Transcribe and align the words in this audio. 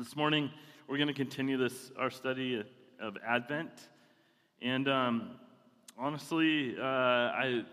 This 0.00 0.16
morning, 0.16 0.50
we're 0.88 0.96
going 0.96 1.08
to 1.08 1.12
continue 1.12 1.58
this 1.58 1.92
our 1.98 2.08
study 2.08 2.64
of 3.02 3.18
Advent, 3.22 3.70
and 4.62 4.88
um, 4.88 5.32
honestly, 5.98 6.74
uh, 6.80 6.82
I 6.82 7.64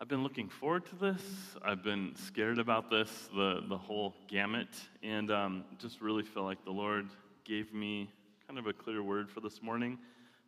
I've 0.00 0.08
been 0.08 0.24
looking 0.24 0.48
forward 0.48 0.84
to 0.86 0.96
this. 0.96 1.22
I've 1.64 1.84
been 1.84 2.16
scared 2.16 2.58
about 2.58 2.90
this, 2.90 3.30
the 3.32 3.62
the 3.68 3.78
whole 3.78 4.16
gamut, 4.26 4.66
and 5.04 5.30
um, 5.30 5.64
just 5.78 6.00
really 6.00 6.24
feel 6.24 6.42
like 6.42 6.64
the 6.64 6.72
Lord 6.72 7.06
gave 7.44 7.72
me 7.72 8.10
kind 8.48 8.58
of 8.58 8.66
a 8.66 8.72
clear 8.72 9.00
word 9.00 9.30
for 9.30 9.38
this 9.38 9.62
morning, 9.62 9.96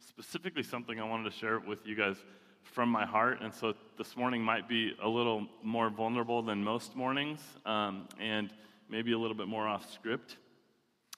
specifically 0.01 0.65
something 0.65 0.99
I 0.99 1.05
wanted 1.05 1.31
to 1.31 1.39
share 1.39 1.61
with 1.61 1.87
you 1.87 1.95
guys 1.95 2.17
from 2.65 2.89
my 2.89 3.07
heart. 3.07 3.43
And 3.43 3.55
so 3.55 3.75
this 3.97 4.17
morning 4.17 4.43
might 4.43 4.69
be 4.69 4.97
a 5.01 5.09
little 5.09 5.47
more 5.63 5.89
vulnerable 5.89 6.43
than 6.43 6.65
most 6.65 6.97
mornings, 6.97 7.39
um, 7.65 8.09
and 8.19 8.53
maybe 8.89 9.13
a 9.13 9.19
little 9.19 9.37
bit 9.37 9.49
more 9.49 9.67
off 9.67 9.91
script. 9.93 10.37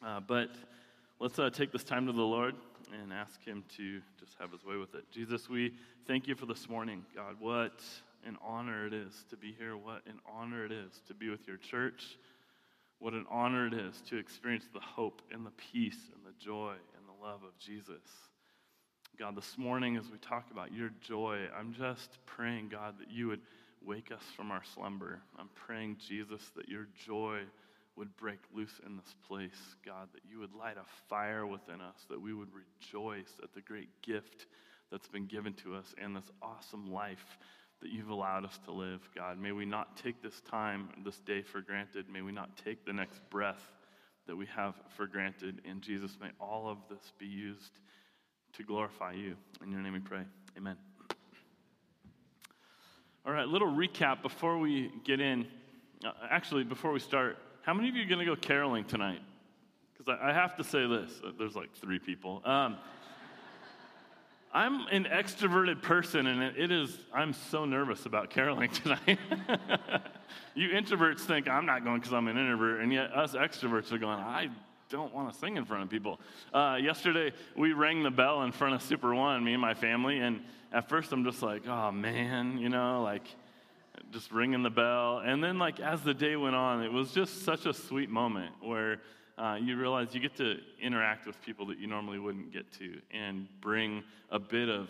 Uh, 0.04 0.20
but 0.20 0.50
let's 1.18 1.38
uh, 1.38 1.50
take 1.50 1.72
this 1.72 1.84
time 1.84 2.06
to 2.06 2.12
the 2.12 2.22
Lord 2.22 2.54
and 3.02 3.12
ask 3.12 3.42
Him 3.44 3.64
to 3.76 4.00
just 4.18 4.36
have 4.38 4.52
His 4.52 4.64
way 4.64 4.76
with 4.76 4.94
it. 4.94 5.10
Jesus, 5.10 5.48
we 5.48 5.74
thank 6.06 6.26
you 6.26 6.34
for 6.34 6.46
this 6.46 6.68
morning, 6.68 7.04
God. 7.14 7.36
What 7.38 7.82
an 8.26 8.36
honor 8.42 8.86
it 8.86 8.92
is 8.92 9.24
to 9.30 9.36
be 9.36 9.54
here. 9.58 9.76
What 9.76 10.02
an 10.06 10.20
honor 10.30 10.64
it 10.64 10.72
is 10.72 11.00
to 11.08 11.14
be 11.14 11.30
with 11.30 11.46
your 11.46 11.56
church. 11.56 12.18
What 12.98 13.12
an 13.12 13.26
honor 13.30 13.66
it 13.66 13.74
is 13.74 14.00
to 14.08 14.16
experience 14.16 14.66
the 14.72 14.80
hope 14.80 15.22
and 15.30 15.44
the 15.44 15.52
peace 15.72 15.98
and 16.14 16.24
the 16.24 16.38
joy 16.42 16.72
and 16.96 17.06
the 17.06 17.24
love 17.24 17.42
of 17.42 17.58
Jesus. 17.58 18.02
God, 19.18 19.36
this 19.36 19.56
morning 19.56 19.96
as 19.96 20.10
we 20.10 20.18
talk 20.18 20.50
about 20.50 20.72
your 20.72 20.90
joy, 21.00 21.40
I'm 21.58 21.72
just 21.72 22.18
praying, 22.26 22.68
God, 22.68 22.96
that 22.98 23.10
you 23.10 23.28
would 23.28 23.40
wake 23.86 24.10
us 24.12 24.22
from 24.36 24.50
our 24.50 24.62
slumber. 24.74 25.20
I'm 25.38 25.48
praying, 25.54 25.98
Jesus, 26.06 26.42
that 26.56 26.68
your 26.68 26.88
joy 27.06 27.40
would 27.96 28.14
break 28.16 28.40
loose 28.54 28.80
in 28.84 28.96
this 28.96 29.14
place, 29.26 29.76
God, 29.84 30.08
that 30.12 30.22
you 30.28 30.40
would 30.40 30.52
light 30.52 30.76
a 30.76 30.84
fire 31.08 31.46
within 31.46 31.80
us, 31.80 31.96
that 32.10 32.20
we 32.20 32.34
would 32.34 32.50
rejoice 32.52 33.30
at 33.42 33.54
the 33.54 33.60
great 33.62 33.88
gift 34.02 34.46
that's 34.90 35.08
been 35.08 35.26
given 35.26 35.54
to 35.54 35.74
us 35.74 35.94
and 36.02 36.14
this 36.14 36.30
awesome 36.42 36.92
life 36.92 37.38
that 37.80 37.90
you've 37.90 38.10
allowed 38.10 38.44
us 38.44 38.58
to 38.64 38.72
live, 38.72 39.00
God. 39.14 39.38
May 39.38 39.52
we 39.52 39.64
not 39.64 39.96
take 39.96 40.22
this 40.22 40.40
time, 40.50 40.88
this 41.04 41.18
day 41.20 41.42
for 41.42 41.60
granted. 41.60 42.06
May 42.10 42.22
we 42.22 42.32
not 42.32 42.56
take 42.64 42.84
the 42.84 42.92
next 42.92 43.20
breath 43.30 43.62
that 44.26 44.36
we 44.36 44.46
have 44.46 44.74
for 44.96 45.06
granted. 45.06 45.60
And 45.68 45.82
Jesus, 45.82 46.16
may 46.20 46.30
all 46.40 46.68
of 46.68 46.78
this 46.88 47.12
be 47.18 47.26
used 47.26 47.78
to 48.54 48.62
glorify 48.62 49.12
you. 49.12 49.36
In 49.62 49.70
your 49.70 49.80
name 49.80 49.92
we 49.92 50.00
pray. 50.00 50.22
Amen. 50.56 50.95
All 53.26 53.32
right, 53.32 53.48
little 53.48 53.66
recap 53.66 54.22
before 54.22 54.56
we 54.56 54.92
get 55.02 55.18
in. 55.18 55.48
Uh, 56.04 56.12
actually, 56.30 56.62
before 56.62 56.92
we 56.92 57.00
start, 57.00 57.38
how 57.62 57.74
many 57.74 57.88
of 57.88 57.96
you 57.96 58.04
are 58.04 58.06
going 58.06 58.20
to 58.20 58.24
go 58.24 58.36
caroling 58.36 58.84
tonight? 58.84 59.18
Because 59.92 60.16
I, 60.22 60.30
I, 60.30 60.32
have 60.32 60.56
to 60.58 60.62
say 60.62 60.86
this. 60.86 61.10
Uh, 61.24 61.32
there's 61.36 61.56
like 61.56 61.74
three 61.74 61.98
people. 61.98 62.40
Um, 62.44 62.76
I'm 64.54 64.86
an 64.92 65.06
extroverted 65.06 65.82
person, 65.82 66.28
and 66.28 66.56
it 66.56 66.70
is, 66.70 67.00
I'm 67.12 67.32
so 67.32 67.64
nervous 67.64 68.06
about 68.06 68.30
caroling 68.30 68.70
tonight. 68.84 69.18
you 70.54 70.68
introverts 70.68 71.22
think 71.22 71.48
I'm 71.48 71.66
not 71.66 71.82
going 71.82 71.98
because 71.98 72.12
I'm 72.12 72.28
an 72.28 72.38
introvert, 72.38 72.80
and 72.80 72.92
yet 72.92 73.12
us 73.12 73.32
extroverts 73.32 73.90
are 73.90 73.98
going, 73.98 74.20
I 74.20 74.50
don't 74.88 75.12
want 75.12 75.32
to 75.32 75.38
sing 75.38 75.56
in 75.56 75.64
front 75.64 75.82
of 75.82 75.90
people. 75.90 76.20
Uh, 76.52 76.78
yesterday, 76.80 77.32
we 77.56 77.72
rang 77.72 78.02
the 78.02 78.10
bell 78.10 78.42
in 78.42 78.52
front 78.52 78.74
of 78.74 78.82
Super 78.82 79.14
One, 79.14 79.44
me 79.44 79.52
and 79.52 79.60
my 79.60 79.74
family, 79.74 80.18
and 80.18 80.40
at 80.72 80.88
first 80.88 81.12
I'm 81.12 81.24
just 81.24 81.42
like, 81.42 81.66
oh 81.66 81.90
man, 81.90 82.58
you 82.58 82.68
know, 82.68 83.02
like 83.02 83.26
just 84.12 84.30
ringing 84.30 84.62
the 84.62 84.70
bell. 84.70 85.18
And 85.24 85.42
then, 85.42 85.58
like, 85.58 85.80
as 85.80 86.02
the 86.02 86.14
day 86.14 86.36
went 86.36 86.54
on, 86.54 86.82
it 86.82 86.92
was 86.92 87.12
just 87.12 87.44
such 87.44 87.66
a 87.66 87.72
sweet 87.72 88.10
moment 88.10 88.52
where 88.60 89.00
uh, 89.38 89.58
you 89.60 89.76
realize 89.76 90.14
you 90.14 90.20
get 90.20 90.36
to 90.36 90.56
interact 90.80 91.26
with 91.26 91.40
people 91.42 91.66
that 91.66 91.78
you 91.78 91.86
normally 91.86 92.18
wouldn't 92.18 92.52
get 92.52 92.70
to 92.72 93.00
and 93.10 93.48
bring 93.60 94.02
a 94.30 94.38
bit 94.38 94.68
of 94.68 94.88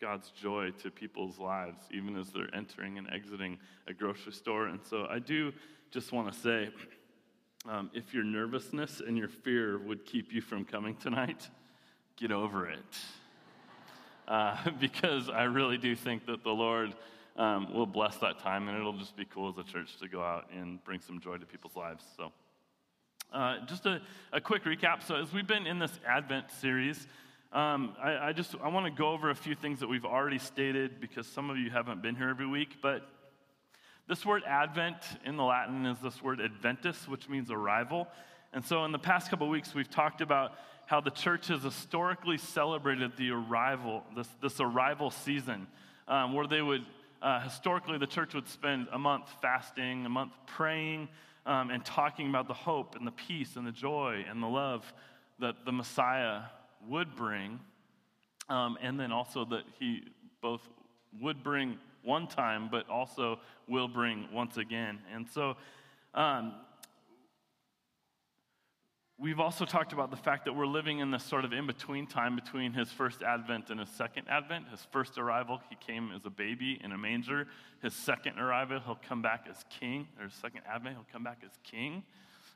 God's 0.00 0.30
joy 0.30 0.70
to 0.82 0.90
people's 0.90 1.38
lives, 1.38 1.84
even 1.90 2.16
as 2.16 2.30
they're 2.30 2.54
entering 2.54 2.98
and 2.98 3.08
exiting 3.12 3.58
a 3.86 3.94
grocery 3.94 4.32
store. 4.32 4.66
And 4.66 4.80
so 4.84 5.06
I 5.10 5.18
do 5.18 5.52
just 5.90 6.12
want 6.12 6.32
to 6.32 6.38
say 6.38 6.68
um, 7.68 7.90
if 7.94 8.12
your 8.12 8.24
nervousness 8.24 9.00
and 9.06 9.16
your 9.16 9.28
fear 9.28 9.78
would 9.78 10.04
keep 10.04 10.32
you 10.32 10.40
from 10.40 10.64
coming 10.64 10.96
tonight, 10.96 11.48
get 12.16 12.30
over 12.30 12.68
it. 12.68 12.78
Uh, 14.28 14.56
because 14.80 15.28
I 15.28 15.44
really 15.44 15.78
do 15.78 15.96
think 15.96 16.26
that 16.26 16.42
the 16.44 16.50
Lord 16.50 16.94
um, 17.36 17.72
will 17.72 17.86
bless 17.86 18.16
that 18.18 18.38
time 18.38 18.68
and 18.68 18.78
it'll 18.78 18.96
just 18.98 19.16
be 19.16 19.24
cool 19.24 19.48
as 19.48 19.58
a 19.58 19.64
church 19.70 19.96
to 19.98 20.08
go 20.08 20.22
out 20.22 20.46
and 20.52 20.82
bring 20.84 21.00
some 21.00 21.20
joy 21.20 21.36
to 21.36 21.46
people's 21.46 21.76
lives. 21.76 22.04
So. 22.16 22.32
Uh, 23.32 23.56
just 23.66 23.84
a, 23.86 24.00
a, 24.32 24.40
quick 24.40 24.62
recap. 24.64 25.02
So, 25.02 25.16
as 25.16 25.32
we've 25.32 25.46
been 25.46 25.66
in 25.66 25.80
this 25.80 25.90
Advent 26.06 26.52
series, 26.60 27.08
um, 27.52 27.96
I, 28.00 28.28
I, 28.28 28.32
just 28.32 28.54
I 28.62 28.68
want 28.68 28.86
to 28.86 28.92
go 28.92 29.10
over 29.10 29.30
a 29.30 29.34
few 29.34 29.56
things 29.56 29.80
that 29.80 29.88
we've 29.88 30.04
already 30.04 30.38
stated 30.38 31.00
because 31.00 31.26
some 31.26 31.50
of 31.50 31.56
you 31.56 31.68
haven't 31.68 32.00
been 32.00 32.14
here 32.14 32.28
every 32.28 32.46
week. 32.46 32.76
But 32.80 33.08
this 34.06 34.24
word 34.26 34.42
Advent 34.46 34.96
in 35.24 35.36
the 35.36 35.44
Latin 35.44 35.86
is 35.86 35.98
this 36.00 36.22
word 36.22 36.40
Adventus, 36.40 37.08
which 37.08 37.28
means 37.28 37.50
arrival. 37.50 38.08
And 38.52 38.64
so, 38.64 38.84
in 38.84 38.92
the 38.92 38.98
past 38.98 39.30
couple 39.30 39.48
weeks, 39.48 39.74
we've 39.74 39.90
talked 39.90 40.20
about 40.20 40.52
how 40.86 41.00
the 41.00 41.10
church 41.10 41.48
has 41.48 41.62
historically 41.62 42.36
celebrated 42.36 43.16
the 43.16 43.30
arrival, 43.30 44.04
this, 44.14 44.28
this 44.42 44.60
arrival 44.60 45.10
season, 45.10 45.66
um, 46.06 46.34
where 46.34 46.46
they 46.46 46.60
would 46.60 46.84
uh, 47.22 47.40
historically 47.40 47.96
the 47.96 48.06
church 48.06 48.34
would 48.34 48.46
spend 48.46 48.86
a 48.92 48.98
month 48.98 49.24
fasting, 49.40 50.04
a 50.04 50.08
month 50.10 50.32
praying 50.46 51.08
um, 51.46 51.70
and 51.70 51.82
talking 51.82 52.28
about 52.28 52.48
the 52.48 52.54
hope 52.54 52.96
and 52.96 53.06
the 53.06 53.12
peace 53.12 53.56
and 53.56 53.66
the 53.66 53.72
joy 53.72 54.22
and 54.28 54.42
the 54.42 54.46
love 54.46 54.92
that 55.38 55.64
the 55.64 55.72
Messiah 55.72 56.42
would 56.86 57.16
bring, 57.16 57.58
um, 58.50 58.76
and 58.82 59.00
then 59.00 59.10
also 59.10 59.46
that 59.46 59.62
he 59.78 60.02
both 60.42 60.60
would 61.20 61.42
bring 61.42 61.78
one 62.04 62.26
time, 62.26 62.68
but 62.70 62.88
also 62.88 63.38
will 63.68 63.88
bring 63.88 64.28
once 64.32 64.56
again. 64.56 64.98
And 65.12 65.28
so, 65.28 65.56
um, 66.14 66.54
We've 69.16 69.38
also 69.38 69.64
talked 69.64 69.92
about 69.92 70.10
the 70.10 70.16
fact 70.16 70.44
that 70.44 70.54
we're 70.54 70.66
living 70.66 70.98
in 70.98 71.12
this 71.12 71.22
sort 71.22 71.44
of 71.44 71.52
in 71.52 71.68
between 71.68 72.08
time 72.08 72.34
between 72.34 72.72
his 72.72 72.90
first 72.90 73.22
advent 73.22 73.70
and 73.70 73.78
his 73.78 73.88
second 73.90 74.26
advent. 74.28 74.68
His 74.70 74.84
first 74.90 75.18
arrival, 75.18 75.60
he 75.70 75.76
came 75.76 76.10
as 76.14 76.26
a 76.26 76.30
baby 76.30 76.80
in 76.82 76.90
a 76.90 76.98
manger. 76.98 77.46
His 77.80 77.94
second 77.94 78.40
arrival, 78.40 78.80
he'll 78.84 78.98
come 79.08 79.22
back 79.22 79.46
as 79.48 79.64
king. 79.78 80.08
Or 80.18 80.24
his 80.24 80.34
second 80.34 80.62
advent, 80.68 80.96
he'll 80.96 81.06
come 81.12 81.22
back 81.22 81.38
as 81.44 81.52
king. 81.62 82.02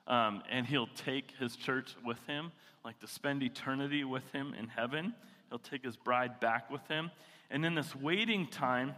Um, 0.08 0.42
and 0.50 0.66
he'll 0.66 0.88
take 0.88 1.32
his 1.38 1.54
church 1.54 1.94
with 2.04 2.18
him, 2.26 2.50
like 2.84 2.98
to 3.00 3.06
spend 3.06 3.44
eternity 3.44 4.02
with 4.02 4.28
him 4.32 4.52
in 4.58 4.66
heaven. 4.66 5.14
He'll 5.50 5.60
take 5.60 5.84
his 5.84 5.96
bride 5.96 6.40
back 6.40 6.72
with 6.72 6.86
him. 6.88 7.12
And 7.50 7.64
in 7.64 7.76
this 7.76 7.94
waiting 7.94 8.48
time, 8.48 8.94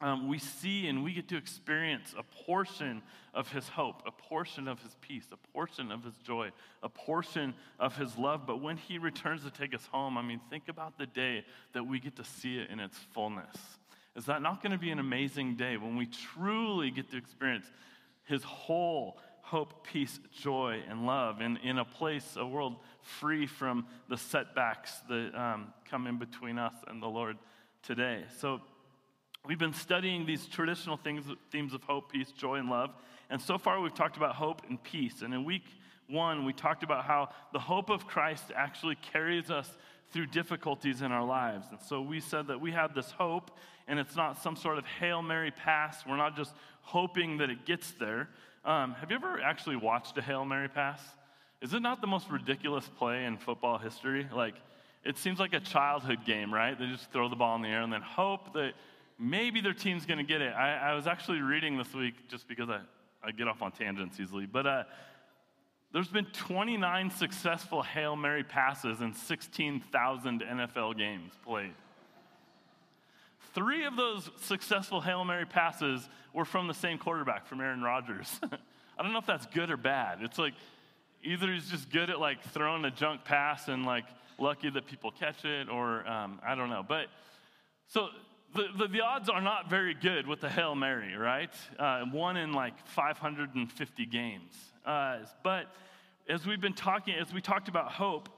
um, 0.00 0.28
we 0.28 0.38
see 0.38 0.86
and 0.86 1.02
we 1.02 1.12
get 1.12 1.28
to 1.28 1.36
experience 1.36 2.14
a 2.16 2.22
portion 2.44 3.02
of 3.34 3.50
his 3.50 3.68
hope, 3.68 4.02
a 4.06 4.12
portion 4.12 4.68
of 4.68 4.80
his 4.80 4.94
peace, 5.00 5.26
a 5.32 5.36
portion 5.52 5.90
of 5.90 6.04
his 6.04 6.14
joy, 6.18 6.50
a 6.82 6.88
portion 6.88 7.54
of 7.80 7.96
his 7.96 8.16
love. 8.16 8.46
But 8.46 8.62
when 8.62 8.76
he 8.76 8.98
returns 8.98 9.42
to 9.44 9.50
take 9.50 9.74
us 9.74 9.86
home, 9.90 10.16
I 10.16 10.22
mean, 10.22 10.40
think 10.50 10.68
about 10.68 10.98
the 10.98 11.06
day 11.06 11.44
that 11.72 11.84
we 11.84 11.98
get 11.98 12.16
to 12.16 12.24
see 12.24 12.58
it 12.58 12.70
in 12.70 12.78
its 12.78 12.96
fullness. 13.12 13.56
Is 14.14 14.26
that 14.26 14.40
not 14.40 14.62
going 14.62 14.72
to 14.72 14.78
be 14.78 14.90
an 14.90 14.98
amazing 14.98 15.56
day 15.56 15.76
when 15.76 15.96
we 15.96 16.06
truly 16.06 16.90
get 16.90 17.10
to 17.10 17.16
experience 17.16 17.66
his 18.24 18.42
whole 18.44 19.18
hope, 19.42 19.84
peace, 19.84 20.20
joy, 20.32 20.82
and 20.88 21.06
love 21.06 21.40
in, 21.40 21.56
in 21.58 21.78
a 21.78 21.84
place, 21.84 22.36
a 22.36 22.46
world 22.46 22.76
free 23.00 23.46
from 23.46 23.86
the 24.08 24.16
setbacks 24.16 24.92
that 25.08 25.34
um, 25.34 25.72
come 25.90 26.06
in 26.06 26.18
between 26.18 26.58
us 26.58 26.74
and 26.86 27.02
the 27.02 27.06
Lord 27.06 27.36
today? 27.82 28.24
So, 28.40 28.60
We've 29.48 29.58
been 29.58 29.72
studying 29.72 30.26
these 30.26 30.44
traditional 30.44 30.98
things, 30.98 31.24
themes 31.50 31.72
of 31.72 31.82
hope, 31.82 32.12
peace, 32.12 32.30
joy, 32.32 32.56
and 32.56 32.68
love. 32.68 32.90
And 33.30 33.40
so 33.40 33.56
far, 33.56 33.80
we've 33.80 33.94
talked 33.94 34.18
about 34.18 34.34
hope 34.34 34.60
and 34.68 34.80
peace. 34.82 35.22
And 35.22 35.32
in 35.32 35.42
week 35.42 35.64
one, 36.06 36.44
we 36.44 36.52
talked 36.52 36.82
about 36.82 37.06
how 37.06 37.30
the 37.54 37.58
hope 37.58 37.88
of 37.88 38.06
Christ 38.06 38.52
actually 38.54 38.96
carries 38.96 39.50
us 39.50 39.66
through 40.10 40.26
difficulties 40.26 41.00
in 41.00 41.12
our 41.12 41.24
lives. 41.24 41.66
And 41.70 41.80
so 41.80 42.02
we 42.02 42.20
said 42.20 42.48
that 42.48 42.60
we 42.60 42.72
have 42.72 42.94
this 42.94 43.10
hope, 43.10 43.50
and 43.86 43.98
it's 43.98 44.16
not 44.16 44.42
some 44.42 44.54
sort 44.54 44.76
of 44.76 44.84
Hail 44.84 45.22
Mary 45.22 45.50
pass. 45.50 46.04
We're 46.06 46.18
not 46.18 46.36
just 46.36 46.52
hoping 46.82 47.38
that 47.38 47.48
it 47.48 47.64
gets 47.64 47.92
there. 47.92 48.28
Um, 48.66 48.92
have 49.00 49.10
you 49.10 49.16
ever 49.16 49.40
actually 49.40 49.76
watched 49.76 50.18
a 50.18 50.20
Hail 50.20 50.44
Mary 50.44 50.68
pass? 50.68 51.00
Is 51.62 51.72
it 51.72 51.80
not 51.80 52.02
the 52.02 52.06
most 52.06 52.28
ridiculous 52.28 52.86
play 52.98 53.24
in 53.24 53.38
football 53.38 53.78
history? 53.78 54.28
Like, 54.30 54.56
it 55.06 55.16
seems 55.16 55.38
like 55.38 55.54
a 55.54 55.60
childhood 55.60 56.26
game, 56.26 56.52
right? 56.52 56.78
They 56.78 56.84
just 56.84 57.10
throw 57.12 57.30
the 57.30 57.36
ball 57.36 57.56
in 57.56 57.62
the 57.62 57.68
air 57.68 57.80
and 57.80 57.90
then 57.90 58.02
hope 58.02 58.52
that 58.52 58.74
maybe 59.18 59.60
their 59.60 59.74
team's 59.74 60.06
going 60.06 60.18
to 60.18 60.24
get 60.24 60.40
it. 60.40 60.54
I, 60.54 60.90
I, 60.90 60.94
was 60.94 61.06
actually 61.06 61.40
reading 61.40 61.76
this 61.76 61.92
week 61.92 62.28
just 62.28 62.46
because 62.46 62.68
I, 62.68 62.80
I 63.22 63.32
get 63.32 63.48
off 63.48 63.62
on 63.62 63.72
tangents 63.72 64.20
easily, 64.20 64.46
but 64.46 64.66
uh, 64.66 64.84
there's 65.92 66.08
been 66.08 66.26
29 66.26 67.10
successful 67.10 67.82
Hail 67.82 68.14
Mary 68.14 68.44
passes 68.44 69.00
in 69.00 69.14
16,000 69.14 70.42
NFL 70.42 70.96
games 70.96 71.32
played. 71.44 71.74
Three 73.54 73.86
of 73.86 73.96
those 73.96 74.30
successful 74.42 75.00
Hail 75.00 75.24
Mary 75.24 75.46
passes 75.46 76.08
were 76.32 76.44
from 76.44 76.68
the 76.68 76.74
same 76.74 76.98
quarterback, 76.98 77.46
from 77.46 77.60
Aaron 77.60 77.82
Rodgers. 77.82 78.38
I 78.98 79.02
don't 79.02 79.12
know 79.12 79.18
if 79.18 79.26
that's 79.26 79.46
good 79.46 79.70
or 79.70 79.76
bad. 79.76 80.18
It's 80.22 80.38
like 80.38 80.54
either 81.24 81.52
he's 81.52 81.68
just 81.68 81.90
good 81.90 82.10
at 82.10 82.20
like 82.20 82.42
throwing 82.52 82.84
a 82.84 82.90
junk 82.90 83.24
pass 83.24 83.68
and 83.68 83.86
like 83.86 84.04
lucky 84.38 84.70
that 84.70 84.86
people 84.86 85.10
catch 85.10 85.44
it, 85.44 85.68
or 85.68 86.06
um, 86.06 86.40
I 86.46 86.54
don't 86.54 86.68
know. 86.68 86.84
But 86.86 87.06
so 87.86 88.08
the, 88.54 88.66
the, 88.76 88.88
the, 88.88 89.00
odds 89.02 89.28
are 89.28 89.42
not 89.42 89.68
very 89.68 89.94
good 89.94 90.26
with 90.26 90.40
the 90.40 90.48
Hail 90.48 90.74
Mary, 90.74 91.14
right? 91.16 91.52
Uh, 91.78 92.04
one 92.04 92.36
in 92.36 92.52
like 92.52 92.86
550 92.88 94.06
games. 94.06 94.52
Uh, 94.86 95.18
but 95.42 95.66
as 96.28 96.46
we've 96.46 96.60
been 96.60 96.74
talking, 96.74 97.14
as 97.14 97.32
we 97.32 97.40
talked 97.40 97.68
about 97.68 97.92
hope, 97.92 98.28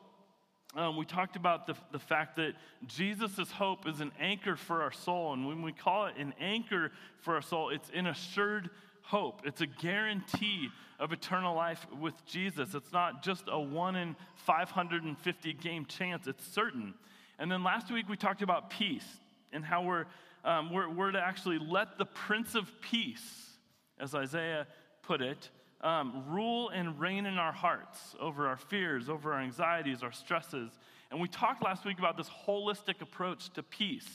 um, 0.74 0.96
we 0.96 1.04
talked 1.04 1.36
about 1.36 1.66
the, 1.66 1.74
the 1.92 1.98
fact 1.98 2.36
that 2.36 2.54
Jesus' 2.86 3.50
hope 3.50 3.88
is 3.88 4.00
an 4.00 4.12
anchor 4.20 4.56
for 4.56 4.82
our 4.82 4.92
soul. 4.92 5.32
And 5.32 5.46
when 5.46 5.62
we 5.62 5.72
call 5.72 6.06
it 6.06 6.16
an 6.16 6.34
anchor 6.40 6.92
for 7.18 7.34
our 7.34 7.42
soul, 7.42 7.70
it's 7.70 7.90
an 7.94 8.06
assured 8.06 8.70
hope. 9.02 9.42
It's 9.44 9.60
a 9.60 9.66
guarantee 9.66 10.68
of 10.98 11.12
eternal 11.12 11.54
life 11.54 11.86
with 12.00 12.24
Jesus. 12.26 12.74
It's 12.74 12.92
not 12.92 13.22
just 13.22 13.44
a 13.48 13.58
one 13.58 13.96
in 13.96 14.14
550 14.34 15.52
game 15.54 15.86
chance, 15.86 16.26
it's 16.26 16.46
certain. 16.46 16.94
And 17.38 17.50
then 17.50 17.64
last 17.64 17.90
week 17.90 18.08
we 18.08 18.16
talked 18.16 18.42
about 18.42 18.70
peace 18.70 19.19
and 19.52 19.64
how 19.64 19.82
we're, 19.82 20.06
um, 20.44 20.72
we're, 20.72 20.88
we're 20.88 21.12
to 21.12 21.20
actually 21.20 21.58
let 21.58 21.98
the 21.98 22.06
Prince 22.06 22.54
of 22.54 22.68
Peace, 22.80 23.50
as 23.98 24.14
Isaiah 24.14 24.66
put 25.02 25.20
it, 25.20 25.50
um, 25.82 26.24
rule 26.28 26.68
and 26.68 27.00
reign 27.00 27.26
in 27.26 27.38
our 27.38 27.52
hearts 27.52 28.14
over 28.20 28.46
our 28.46 28.56
fears, 28.56 29.08
over 29.08 29.32
our 29.32 29.40
anxieties, 29.40 30.02
our 30.02 30.12
stresses. 30.12 30.70
And 31.10 31.20
we 31.20 31.28
talked 31.28 31.62
last 31.62 31.84
week 31.84 31.98
about 31.98 32.16
this 32.16 32.28
holistic 32.46 33.00
approach 33.00 33.50
to 33.54 33.62
peace. 33.62 34.08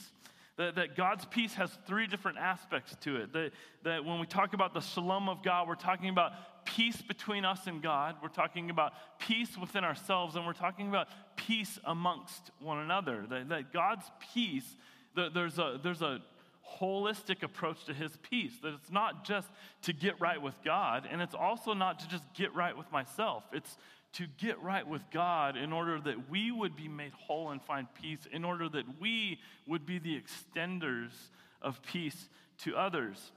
That, 0.56 0.76
that 0.76 0.96
God's 0.96 1.26
peace 1.26 1.52
has 1.54 1.70
three 1.86 2.06
different 2.06 2.38
aspects 2.38 2.96
to 3.02 3.16
it. 3.16 3.32
That, 3.34 3.50
that 3.84 4.04
when 4.06 4.18
we 4.18 4.26
talk 4.26 4.54
about 4.54 4.72
the 4.72 4.80
shalom 4.80 5.28
of 5.28 5.42
God, 5.42 5.68
we're 5.68 5.74
talking 5.74 6.08
about 6.08 6.32
peace 6.64 7.00
between 7.02 7.44
us 7.44 7.66
and 7.66 7.82
God, 7.82 8.16
we're 8.22 8.28
talking 8.28 8.70
about 8.70 8.92
peace 9.18 9.56
within 9.58 9.84
ourselves, 9.84 10.34
and 10.34 10.46
we're 10.46 10.54
talking 10.54 10.88
about 10.88 11.08
peace 11.36 11.78
amongst 11.84 12.50
one 12.58 12.78
another. 12.78 13.26
That, 13.28 13.50
that 13.50 13.72
God's 13.72 14.10
peace, 14.32 14.64
there's 15.16 15.58
a, 15.58 15.80
there's 15.82 16.02
a 16.02 16.20
holistic 16.78 17.42
approach 17.42 17.84
to 17.84 17.94
his 17.94 18.16
peace. 18.28 18.52
That 18.62 18.74
it's 18.74 18.90
not 18.90 19.24
just 19.24 19.48
to 19.82 19.92
get 19.92 20.20
right 20.20 20.40
with 20.40 20.54
God, 20.64 21.08
and 21.10 21.20
it's 21.20 21.34
also 21.34 21.74
not 21.74 22.00
to 22.00 22.08
just 22.08 22.24
get 22.34 22.54
right 22.54 22.76
with 22.76 22.90
myself. 22.92 23.44
It's 23.52 23.76
to 24.14 24.26
get 24.38 24.62
right 24.62 24.86
with 24.86 25.02
God 25.10 25.56
in 25.56 25.72
order 25.72 26.00
that 26.00 26.30
we 26.30 26.50
would 26.50 26.74
be 26.74 26.88
made 26.88 27.12
whole 27.12 27.50
and 27.50 27.62
find 27.62 27.86
peace, 28.00 28.26
in 28.32 28.44
order 28.44 28.68
that 28.68 28.84
we 29.00 29.38
would 29.66 29.84
be 29.84 29.98
the 29.98 30.20
extenders 30.20 31.10
of 31.60 31.82
peace 31.82 32.28
to 32.58 32.76
others. 32.76 33.32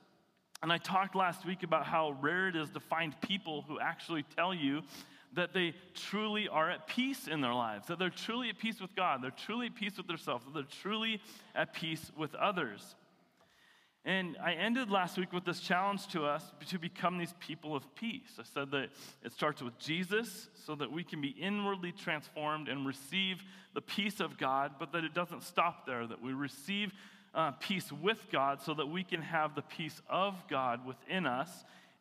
And 0.62 0.72
I 0.72 0.78
talked 0.78 1.16
last 1.16 1.46
week 1.46 1.64
about 1.64 1.86
how 1.86 2.16
rare 2.22 2.50
it 2.50 2.56
is 2.56 2.70
to 2.72 2.80
find 2.80 3.20
people 3.22 3.64
who 3.68 3.80
actually 3.80 4.24
tell 4.36 4.54
you 4.54 4.82
that 5.34 5.54
they 5.54 5.74
truly 5.94 6.48
are 6.48 6.70
at 6.70 6.88
peace 6.88 7.28
in 7.28 7.42
their 7.42 7.54
lives, 7.54 7.88
that 7.88 8.00
they're 8.00 8.10
truly 8.10 8.50
at 8.50 8.58
peace 8.58 8.82
with 8.82 8.96
God, 8.96 9.22
they're 9.22 9.32
truly 9.32 9.68
at 9.68 9.76
peace 9.76 9.98
with 9.98 10.08
themselves, 10.08 10.46
that 10.46 10.54
they're 10.54 10.82
truly 10.82 11.22
at 11.56 11.74
peace 11.74 12.12
with 12.18 12.34
others. 12.36 12.96
And 14.06 14.38
I 14.44 14.54
ended 14.54 14.90
last 14.90 15.18
week 15.18 15.34
with 15.34 15.44
this 15.44 15.60
challenge 15.60 16.08
to 16.10 16.24
us 16.24 16.44
to 16.70 16.80
become 16.80 17.18
these 17.18 17.34
people 17.40 17.76
of 17.76 17.84
peace. 17.96 18.40
I 18.40 18.44
said 18.44 18.72
that 18.72 18.90
it 19.24 19.34
starts 19.34 19.62
with 19.62 19.78
Jesus 19.78 20.48
so 20.66 20.74
that 20.76 20.92
we 20.92 21.04
can 21.04 21.22
be 21.22 21.30
inwardly 21.30 21.92
transformed 21.92 22.70
and 22.70 22.88
receive 22.88 23.44
the 23.76 23.82
peace 23.82 24.20
of 24.20 24.38
God, 24.38 24.74
but 24.80 24.94
that 24.94 25.04
it 25.04 25.14
doesn't 25.14 25.44
stop 25.44 25.86
there, 25.86 26.08
that 26.08 26.22
we 26.24 26.34
receive 26.34 26.92
uh, 27.36 27.52
peace 27.60 27.92
with 27.92 28.26
God 28.32 28.62
so 28.62 28.74
that 28.74 28.88
we 28.88 29.04
can 29.04 29.22
have 29.22 29.54
the 29.54 29.62
peace 29.62 30.02
of 30.10 30.36
God 30.50 30.86
within 30.86 31.26
us. 31.26 31.50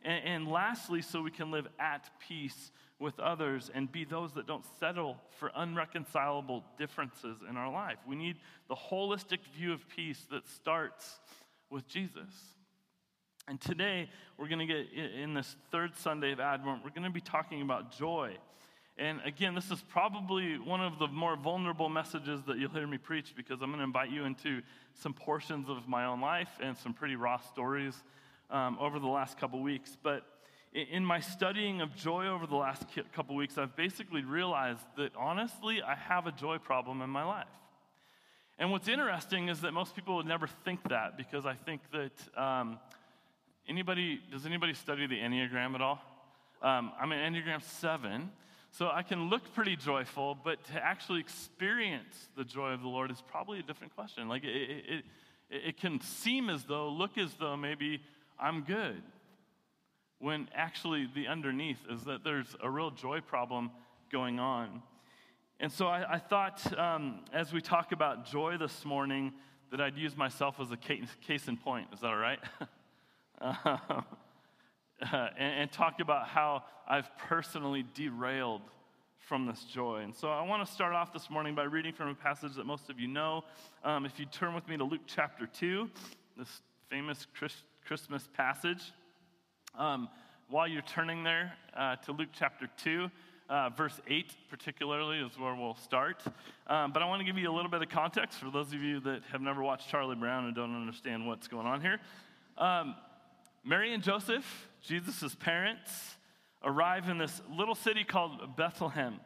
And, 0.03 0.25
and 0.25 0.49
lastly, 0.49 1.03
so 1.03 1.21
we 1.21 1.33
can 1.33 1.51
live 1.51 1.67
at 1.79 2.09
peace 2.27 2.71
with 3.01 3.19
others 3.21 3.71
and 3.75 3.91
be 3.91 4.05
those 4.05 4.33
that 4.33 4.47
don't 4.47 4.65
settle 4.81 5.17
for 5.39 5.53
unreconcilable 5.55 6.65
differences 6.79 7.39
in 7.49 7.57
our 7.57 7.71
life. 7.71 7.99
We 8.07 8.17
need 8.17 8.37
the 8.69 8.75
holistic 8.75 9.39
view 9.57 9.73
of 9.73 9.89
peace 9.89 10.27
that 10.31 10.49
starts 10.49 11.21
with 11.71 11.87
Jesus. 11.87 12.33
And 13.47 13.61
today, 13.61 14.11
we're 14.37 14.49
going 14.49 14.67
to 14.67 14.67
get 14.67 14.93
in 14.93 15.33
this 15.33 15.57
third 15.71 15.97
Sunday 15.97 16.33
of 16.33 16.41
Advent, 16.41 16.83
we're 16.85 16.91
going 16.91 17.05
to 17.05 17.11
be 17.11 17.21
talking 17.21 17.63
about 17.63 17.97
joy. 17.97 18.37
And 18.99 19.21
again, 19.25 19.55
this 19.55 19.71
is 19.71 19.81
probably 19.89 20.59
one 20.59 20.81
of 20.81 20.99
the 20.99 21.07
more 21.07 21.37
vulnerable 21.37 21.89
messages 21.89 22.43
that 22.49 22.59
you'll 22.59 22.73
hear 22.73 22.87
me 22.87 22.99
preach 22.99 23.33
because 23.37 23.63
I'm 23.63 23.71
going 23.71 23.79
to 23.79 23.85
invite 23.85 24.11
you 24.11 24.25
into 24.25 24.61
some 24.95 25.15
portions 25.15 25.69
of 25.69 25.87
my 25.87 26.05
own 26.05 26.21
life 26.21 26.51
and 26.61 26.77
some 26.77 26.93
pretty 26.93 27.15
raw 27.15 27.37
stories 27.37 27.95
um, 28.51 28.77
over 28.81 28.99
the 28.99 29.07
last 29.07 29.39
couple 29.39 29.63
weeks. 29.63 29.97
But 30.03 30.25
in 30.73 31.05
my 31.05 31.21
studying 31.21 31.81
of 31.81 31.95
joy 31.95 32.27
over 32.27 32.47
the 32.47 32.57
last 32.57 32.85
couple 33.13 33.35
weeks, 33.35 33.57
I've 33.59 33.75
basically 33.77 34.23
realized 34.23 34.85
that 34.97 35.13
honestly, 35.17 35.83
I 35.83 35.95
have 35.95 36.27
a 36.27 36.33
joy 36.33 36.59
problem 36.59 37.03
in 37.03 37.11
my 37.11 37.25
life. 37.25 37.47
And 38.59 38.73
what's 38.73 38.89
interesting 38.89 39.49
is 39.49 39.61
that 39.61 39.73
most 39.73 39.95
people 39.95 40.17
would 40.17 40.27
never 40.27 40.47
think 40.47 40.89
that 40.89 41.17
because 41.17 41.47
I 41.47 41.55
think 41.55 41.81
that 41.93 42.41
um, 42.41 42.79
anybody, 43.69 44.21
does 44.33 44.47
anybody 44.47 44.75
study 44.75 45.07
the 45.07 45.17
Enneagram 45.17 45.75
at 45.75 45.81
all? 45.81 46.01
Um, 46.61 46.91
I'm 47.01 47.13
an 47.13 47.33
Enneagram 47.33 47.63
7, 47.63 48.31
so 48.73 48.91
I 48.93 49.03
can 49.03 49.31
look 49.31 49.55
pretty 49.55 49.77
joyful, 49.77 50.37
but 50.43 50.65
to 50.65 50.85
actually 50.85 51.21
experience 51.21 52.29
the 52.37 52.43
joy 52.43 52.71
of 52.71 52.83
the 52.83 52.89
Lord 52.89 53.13
is 53.13 53.23
probably 53.29 53.61
a 53.61 53.63
different 53.63 53.95
question. 53.95 54.29
Like 54.29 54.43
it, 54.43 54.49
it, 54.49 54.85
it, 54.89 55.05
it 55.51 55.77
can 55.81 56.01
seem 56.01 56.51
as 56.51 56.65
though, 56.65 56.89
look 56.89 57.17
as 57.17 57.33
though 57.35 57.57
maybe 57.57 58.03
I'm 58.41 58.63
good, 58.63 59.03
when 60.21 60.49
actually 60.55 61.09
the 61.15 61.27
underneath 61.27 61.79
is 61.91 62.05
that 62.05 62.25
there's 62.25 62.57
a 62.63 62.71
real 62.71 62.91
joy 62.91 63.21
problem 63.21 63.71
going 64.11 64.39
on. 64.39 64.83
And 65.61 65.71
so 65.71 65.87
I, 65.87 66.15
I 66.15 66.19
thought 66.19 66.79
um, 66.79 67.21
as 67.33 67.53
we 67.53 67.61
talk 67.61 67.93
about 67.93 68.27
joy 68.27 68.57
this 68.59 68.85
morning, 68.85 69.33
that 69.71 69.81
I'd 69.81 69.97
use 69.97 70.17
myself 70.17 70.61
as 70.61 70.71
a 70.71 70.77
case, 70.77 71.49
in 71.49 71.57
point. 71.57 71.89
Is 71.93 72.01
that 72.01 72.07
all 72.07 72.17
right? 72.17 72.39
uh, 73.41 73.99
and, 75.01 75.31
and, 75.39 75.73
talk 75.73 76.01
about 76.01 76.27
how 76.27 76.65
I've 76.89 77.09
personally 77.19 77.85
derailed 77.95 78.63
from 79.19 79.47
this 79.47 79.65
joy. 79.65 79.99
And 79.99 80.15
so 80.15 80.29
I 80.29 80.43
want 80.43 80.67
to 80.67 80.73
start 80.73 80.95
off 80.95 81.13
this 81.13 81.29
morning 81.29 81.55
by 81.55 81.65
reading 81.65 81.93
from 81.93 82.09
a 82.09 82.15
passage 82.15 82.55
that 82.57 82.65
most 82.65 82.89
of 82.89 82.99
you 82.99 83.09
know. 83.09 83.45
Um, 83.85 84.07
if 84.07 84.19
you 84.19 84.25
turn 84.25 84.55
with 84.55 84.67
me 84.69 84.79
to 84.79 84.85
Luke 84.85 85.03
chapter 85.07 85.47
2, 85.47 85.91
this 86.39 86.63
famous 86.89 87.27
Chris, 87.37 87.55
Christmas 87.85 88.29
passage. 88.35 88.93
Um, 89.79 90.09
while 90.51 90.67
you're 90.67 90.83
turning 90.83 91.23
there 91.23 91.53
uh, 91.77 91.95
to 92.05 92.11
Luke 92.11 92.31
chapter 92.33 92.69
2, 92.79 93.09
uh, 93.49 93.71
verse 93.71 94.01
8, 94.09 94.35
particularly, 94.51 95.19
is 95.19 95.39
where 95.39 95.55
we'll 95.55 95.77
start. 95.77 96.21
Um, 96.67 96.91
but 96.91 97.01
I 97.01 97.07
want 97.07 97.21
to 97.21 97.25
give 97.25 97.39
you 97.39 97.49
a 97.49 97.55
little 97.55 97.71
bit 97.71 97.81
of 97.81 97.89
context 97.89 98.41
for 98.41 98.51
those 98.51 98.73
of 98.73 98.83
you 98.83 98.99
that 99.01 99.23
have 99.31 99.41
never 99.41 99.63
watched 99.63 99.89
Charlie 99.89 100.17
Brown 100.17 100.47
and 100.47 100.55
don't 100.57 100.75
understand 100.75 101.29
what's 101.29 101.47
going 101.47 101.69
on 101.69 101.81
here. 101.81 102.01
Um, 102.57 102.97
Mary 103.65 103.95
and 103.95 104.03
Joseph, 104.03 104.69
Jesus' 104.83 105.37
parents, 105.37 106.17
arrive 106.65 107.09
in 107.09 107.19
this 107.19 107.41
little 107.57 107.77
city 107.77 108.03
called 108.03 108.57
Bethlehem. 108.57 109.21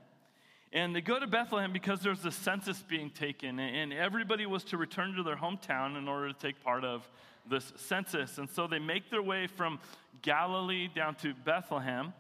And 0.71 0.95
they 0.95 1.01
go 1.01 1.19
to 1.19 1.27
Bethlehem 1.27 1.73
because 1.73 2.01
there's 2.01 2.27
a 2.27 2.31
census 2.31 2.83
being 2.83 3.09
taken, 3.09 3.59
and 3.59 3.91
everybody 3.91 4.45
was 4.45 4.65
to 4.65 4.77
return 4.77 5.15
to 5.15 5.23
their 5.23 5.37
hometown 5.37 5.97
in 5.97 6.09
order 6.09 6.31
to 6.31 6.39
take 6.39 6.63
part 6.63 6.85
of 6.85 7.09
this 7.49 7.73
census. 7.77 8.39
And 8.39 8.49
so 8.49 8.67
they 8.67 8.79
make 8.79 9.11
their 9.11 9.23
way 9.23 9.47
from 9.47 9.79
Galilee 10.23 10.89
down 10.95 11.15
to 11.17 11.35
Bethlehem. 11.45 12.13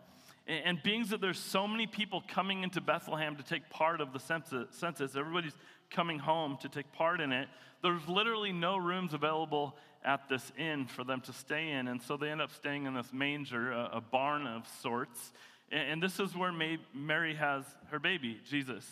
And 0.47 0.83
being 0.83 1.07
that 1.07 1.21
there's 1.21 1.39
so 1.39 1.69
many 1.69 1.87
people 1.87 2.23
coming 2.27 2.65
into 2.65 2.81
Bethlehem 2.81 3.37
to 3.37 3.45
take 3.45 3.71
part 3.71 4.01
of 4.01 4.13
the 4.13 4.19
census, 4.19 5.17
everybody's 5.17 5.57
coming 5.91 6.19
home 6.19 6.59
to 6.63 6.69
take 6.69 6.91
part 6.93 7.21
in 7.21 7.33
it, 7.33 7.49
there's 7.83 8.07
literally 8.09 8.53
no 8.53 8.77
rooms 8.77 9.15
available 9.15 9.77
at 10.05 10.29
this 10.29 10.53
inn 10.59 10.87
for 10.87 11.05
them 11.05 11.21
to 11.23 11.33
stay 11.33 11.71
in. 11.71 11.89
And 11.89 12.03
so 12.03 12.17
they 12.17 12.29
end 12.29 12.41
up 12.41 12.53
staying 12.53 12.87
in 12.87 12.95
this 12.95 13.13
manger, 13.13 13.71
a, 13.71 14.01
barn 14.01 14.47
of 14.47 14.67
sorts. 14.81 15.33
And, 15.71 16.03
this 16.03 16.19
is 16.21 16.37
where 16.37 16.53
Mary 16.95 17.35
has 17.35 17.65
her 17.91 17.99
baby, 17.99 18.41
Jesus. 18.49 18.85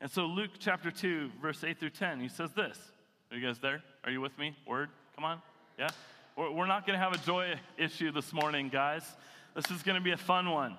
And 0.00 0.10
so 0.10 0.26
Luke 0.26 0.52
chapter 0.58 0.90
2, 0.90 1.30
verse 1.40 1.62
8 1.62 1.78
through 1.78 1.90
10, 1.90 2.20
he 2.20 2.28
says 2.28 2.52
this. 2.52 2.78
Are 3.30 3.36
you 3.36 3.46
guys 3.46 3.58
there? 3.58 3.82
Are 4.04 4.10
you 4.10 4.20
with 4.20 4.36
me? 4.38 4.56
Word? 4.66 4.88
Come 5.14 5.24
on. 5.24 5.42
Yeah? 5.82 5.88
We're 6.36 6.66
not 6.66 6.86
going 6.86 6.96
to 6.96 7.04
have 7.04 7.12
a 7.12 7.18
joy 7.18 7.54
issue 7.76 8.12
this 8.12 8.32
morning, 8.32 8.68
guys. 8.68 9.02
This 9.56 9.68
is 9.72 9.82
going 9.82 9.96
to 9.96 10.00
be 10.00 10.12
a 10.12 10.16
fun 10.16 10.48
one. 10.48 10.76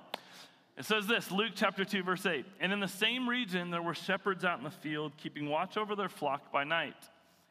It 0.78 0.86
says 0.86 1.08
this 1.08 1.30
Luke 1.30 1.52
chapter 1.56 1.84
2, 1.84 2.04
verse 2.04 2.26
8. 2.26 2.46
And 2.62 2.72
in 2.72 2.80
the 2.80 2.88
same 2.88 3.28
region, 3.28 3.70
there 3.70 3.82
were 3.82 3.96
shepherds 3.96 4.46
out 4.46 4.60
in 4.60 4.64
the 4.64 4.72
field, 4.72 5.12
keeping 5.18 5.50
watch 5.50 5.76
over 5.76 5.94
their 5.98 6.08
flock 6.08 6.54
by 6.54 6.64
night. 6.64 6.96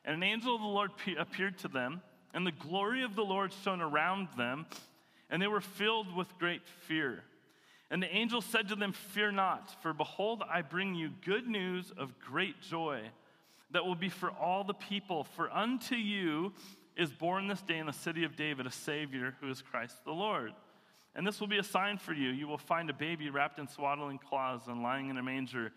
And 0.07 0.17
an 0.17 0.23
angel 0.23 0.55
of 0.55 0.63
the 0.63 0.67
Lord 0.67 0.93
appeared 1.19 1.59
to 1.59 1.69
them, 1.69 2.01
and 2.33 2.47
the 2.47 2.53
glory 2.53 3.03
of 3.03 3.17
the 3.17 3.23
Lord 3.23 3.53
shone 3.63 3.83
around 3.83 4.29
them, 4.39 4.65
and 5.29 5.43
they 5.43 5.47
were 5.47 5.61
filled 5.61 6.17
with 6.17 6.39
great 6.39 6.63
fear. 6.89 7.23
And 7.91 8.03
the 8.03 8.17
angel 8.17 8.41
said 8.41 8.69
to 8.69 8.77
them, 8.77 8.95
Fear 8.95 9.33
not, 9.33 9.83
for 9.83 9.93
behold, 9.93 10.43
I 10.51 10.63
bring 10.63 10.95
you 10.95 11.11
good 11.23 11.47
news 11.47 11.93
of 11.99 12.19
great 12.19 12.63
joy 12.63 13.03
that 13.73 13.85
will 13.85 13.95
be 13.95 14.09
for 14.09 14.31
all 14.31 14.65
the 14.65 14.73
people. 14.73 15.25
For 15.25 15.51
unto 15.51 15.97
you 15.97 16.55
is 16.97 17.13
born 17.13 17.49
this 17.49 17.63
day 17.63 17.79
in 17.79 17.87
the 17.87 17.93
city 17.93 18.25
of 18.25 18.37
David 18.37 18.67
a 18.67 18.71
Savior 18.71 19.35
who 19.41 19.51
is 19.51 19.63
Christ 19.63 19.97
the 20.05 20.13
Lord. 20.13 20.53
And 21.15 21.27
this 21.27 21.41
will 21.41 21.47
be 21.47 21.59
a 21.59 21.65
sign 21.65 21.99
for 21.99 22.13
you. 22.13 22.31
You 22.31 22.49
will 22.49 22.59
find 22.59 22.89
a 22.89 22.95
baby 22.95 23.31
wrapped 23.31 23.59
in 23.59 23.69
swaddling 23.69 24.19
cloths 24.19 24.67
and 24.67 24.83
lying 24.83 25.11
in 25.11 25.19
a 25.19 25.23
manger. 25.23 25.73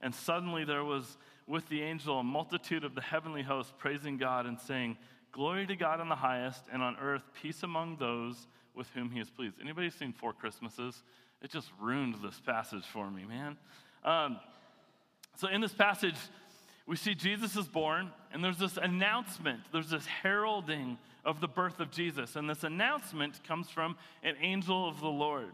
And 0.00 0.14
suddenly 0.14 0.64
there 0.64 0.84
was 0.84 1.16
with 1.46 1.68
the 1.68 1.82
angel 1.82 2.20
a 2.20 2.24
multitude 2.24 2.84
of 2.84 2.94
the 2.94 3.00
heavenly 3.00 3.42
host 3.42 3.76
praising 3.78 4.16
God 4.16 4.46
and 4.46 4.58
saying, 4.60 4.96
Glory 5.32 5.66
to 5.66 5.76
God 5.76 6.00
in 6.00 6.08
the 6.08 6.16
highest, 6.16 6.64
and 6.72 6.82
on 6.82 6.96
earth 7.00 7.22
peace 7.40 7.62
among 7.62 7.96
those 7.98 8.48
with 8.74 8.88
whom 8.94 9.10
he 9.10 9.20
is 9.20 9.30
pleased. 9.30 9.56
Anybody 9.60 9.88
seen 9.90 10.12
Four 10.12 10.32
Christmases? 10.32 11.04
It 11.40 11.50
just 11.50 11.70
ruined 11.80 12.16
this 12.22 12.40
passage 12.40 12.84
for 12.84 13.08
me, 13.10 13.24
man. 13.24 13.56
Um, 14.04 14.40
so 15.36 15.46
in 15.46 15.60
this 15.60 15.72
passage, 15.72 16.16
we 16.90 16.96
see 16.96 17.14
Jesus 17.14 17.56
is 17.56 17.68
born, 17.68 18.10
and 18.32 18.42
there's 18.42 18.58
this 18.58 18.76
announcement, 18.76 19.60
there's 19.72 19.90
this 19.90 20.06
heralding 20.06 20.98
of 21.24 21.40
the 21.40 21.46
birth 21.46 21.78
of 21.78 21.92
Jesus. 21.92 22.34
And 22.34 22.50
this 22.50 22.64
announcement 22.64 23.44
comes 23.44 23.70
from 23.70 23.96
an 24.24 24.34
angel 24.40 24.88
of 24.88 24.98
the 24.98 25.06
Lord. 25.06 25.52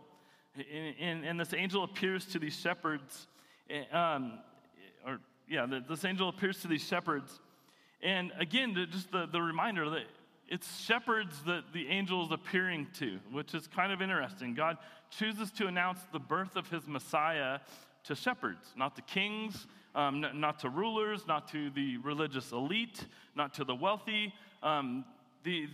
And, 0.99 1.27
and 1.27 1.39
this 1.39 1.53
angel 1.53 1.85
appears 1.85 2.25
to 2.29 2.39
these 2.39 2.59
shepherds, 2.59 3.27
eh, 3.69 3.85
um, 3.93 4.39
or 5.07 5.19
yeah, 5.47 5.67
this 5.87 6.07
angel 6.07 6.31
appears 6.31 6.63
to 6.63 6.69
these 6.69 6.83
shepherds. 6.83 7.39
And 8.03 8.33
again, 8.39 8.75
just 8.91 9.13
the, 9.13 9.27
the 9.27 9.43
reminder 9.43 9.91
that 9.91 10.07
it's 10.49 10.81
shepherds 10.81 11.43
that 11.45 11.65
the 11.75 11.87
angel 11.89 12.25
is 12.25 12.33
appearing 12.33 12.87
to, 13.01 13.19
which 13.31 13.55
is 13.55 13.67
kind 13.67 13.93
of 13.93 14.01
interesting. 14.01 14.55
God 14.55 14.79
chooses 15.11 15.51
to 15.51 15.67
announce 15.67 16.01
the 16.15 16.19
birth 16.19 16.57
of 16.57 16.71
his 16.71 16.89
Messiah 16.89 17.59
to 18.05 18.15
shepherds, 18.15 18.73
not 18.75 18.97
to 18.97 19.03
kings, 19.03 19.67
um, 19.97 20.25
not 20.35 20.61
to 20.61 20.69
rulers, 20.69 21.27
not 21.27 21.51
to 21.53 21.71
the 21.71 21.97
religious 21.97 22.53
elite, 22.53 23.07
not 23.35 23.55
to 23.55 23.65
the 23.65 23.75
wealthy. 23.75 24.33
Um, 24.63 25.05
the, 25.43 25.69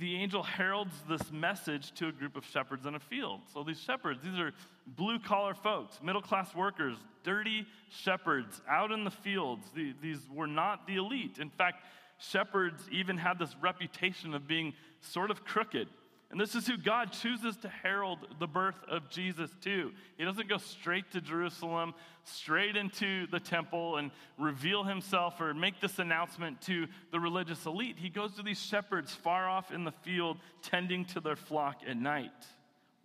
the 0.00 0.16
angel 0.16 0.42
heralds 0.42 0.94
this 1.08 1.30
message 1.30 1.92
to 1.92 2.08
a 2.08 2.12
group 2.12 2.36
of 2.36 2.44
shepherds 2.44 2.86
in 2.86 2.94
a 2.94 3.00
field. 3.00 3.40
So 3.52 3.62
these 3.62 3.80
shepherds, 3.80 4.20
these 4.24 4.38
are 4.38 4.52
blue 4.86 5.18
collar 5.18 5.54
folks, 5.54 6.00
middle 6.02 6.22
class 6.22 6.54
workers, 6.54 6.96
dirty 7.24 7.66
shepherds 7.90 8.60
out 8.68 8.90
in 8.90 9.04
the 9.04 9.10
fields. 9.10 9.66
The, 9.74 9.94
these 10.02 10.20
were 10.34 10.46
not 10.46 10.86
the 10.86 10.96
elite. 10.96 11.38
In 11.38 11.50
fact, 11.50 11.84
shepherds 12.18 12.82
even 12.90 13.16
had 13.16 13.38
this 13.38 13.54
reputation 13.60 14.34
of 14.34 14.48
being 14.48 14.72
sort 15.00 15.30
of 15.30 15.44
crooked. 15.44 15.88
And 16.30 16.38
this 16.38 16.54
is 16.54 16.66
who 16.66 16.76
God 16.76 17.12
chooses 17.12 17.56
to 17.58 17.68
herald 17.68 18.18
the 18.38 18.46
birth 18.46 18.78
of 18.86 19.08
Jesus 19.08 19.50
to. 19.62 19.92
He 20.18 20.24
doesn't 20.24 20.48
go 20.48 20.58
straight 20.58 21.10
to 21.12 21.22
Jerusalem, 21.22 21.94
straight 22.24 22.76
into 22.76 23.26
the 23.28 23.40
temple, 23.40 23.96
and 23.96 24.10
reveal 24.38 24.84
himself 24.84 25.40
or 25.40 25.54
make 25.54 25.80
this 25.80 25.98
announcement 25.98 26.60
to 26.62 26.86
the 27.12 27.20
religious 27.20 27.64
elite. 27.64 27.96
He 27.98 28.10
goes 28.10 28.34
to 28.34 28.42
these 28.42 28.60
shepherds 28.60 29.14
far 29.14 29.48
off 29.48 29.72
in 29.72 29.84
the 29.84 29.92
field, 29.92 30.38
tending 30.60 31.06
to 31.06 31.20
their 31.20 31.36
flock 31.36 31.80
at 31.88 31.96
night. 31.96 32.30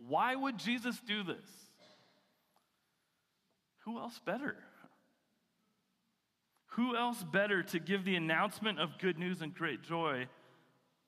Why 0.05 0.35
would 0.35 0.57
Jesus 0.57 0.99
do 1.07 1.23
this? 1.23 1.49
Who 3.85 3.99
else 3.99 4.19
better? 4.25 4.57
Who 6.71 6.97
else 6.97 7.23
better 7.23 7.63
to 7.63 7.79
give 7.79 8.03
the 8.03 8.15
announcement 8.15 8.79
of 8.79 8.97
good 8.97 9.17
news 9.17 9.41
and 9.41 9.53
great 9.53 9.81
joy 9.81 10.27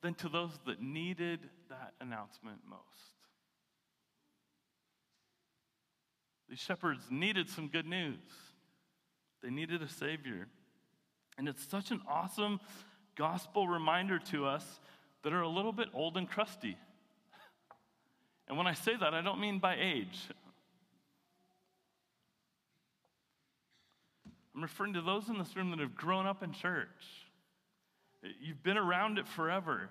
than 0.01 0.13
to 0.15 0.29
those 0.29 0.57
that 0.65 0.81
needed 0.81 1.39
that 1.69 1.93
announcement 2.01 2.59
most. 2.69 2.81
These 6.49 6.59
shepherds 6.59 7.05
needed 7.09 7.49
some 7.49 7.67
good 7.67 7.87
news, 7.87 8.19
they 9.41 9.49
needed 9.49 9.81
a 9.81 9.89
Savior. 9.89 10.47
And 11.37 11.49
it's 11.49 11.67
such 11.67 11.91
an 11.91 11.99
awesome 12.07 12.61
gospel 13.17 13.67
reminder 13.67 14.19
to 14.31 14.45
us 14.45 14.79
that 15.23 15.33
are 15.33 15.41
a 15.41 15.49
little 15.49 15.73
bit 15.73 15.89
old 15.93 16.15
and 16.15 16.29
crusty. 16.29 16.77
And 18.47 18.57
when 18.57 18.67
I 18.67 18.73
say 18.73 18.95
that, 18.95 19.13
I 19.13 19.21
don't 19.21 19.41
mean 19.41 19.59
by 19.59 19.75
age. 19.75 20.17
I'm 24.55 24.61
referring 24.61 24.93
to 24.93 25.01
those 25.01 25.27
in 25.27 25.37
this 25.37 25.55
room 25.55 25.71
that 25.71 25.79
have 25.79 25.95
grown 25.95 26.25
up 26.25 26.41
in 26.41 26.53
church. 26.53 26.87
You've 28.41 28.63
been 28.63 28.77
around 28.77 29.17
it 29.17 29.27
forever. 29.27 29.89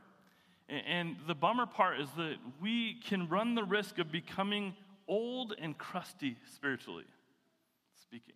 And 0.68 1.16
the 1.26 1.34
bummer 1.34 1.66
part 1.66 2.00
is 2.00 2.08
that 2.16 2.36
we 2.60 3.00
can 3.06 3.28
run 3.28 3.54
the 3.54 3.64
risk 3.64 3.98
of 3.98 4.10
becoming 4.10 4.74
old 5.06 5.54
and 5.60 5.76
crusty 5.76 6.36
spiritually 6.54 7.04
speaking. 8.02 8.34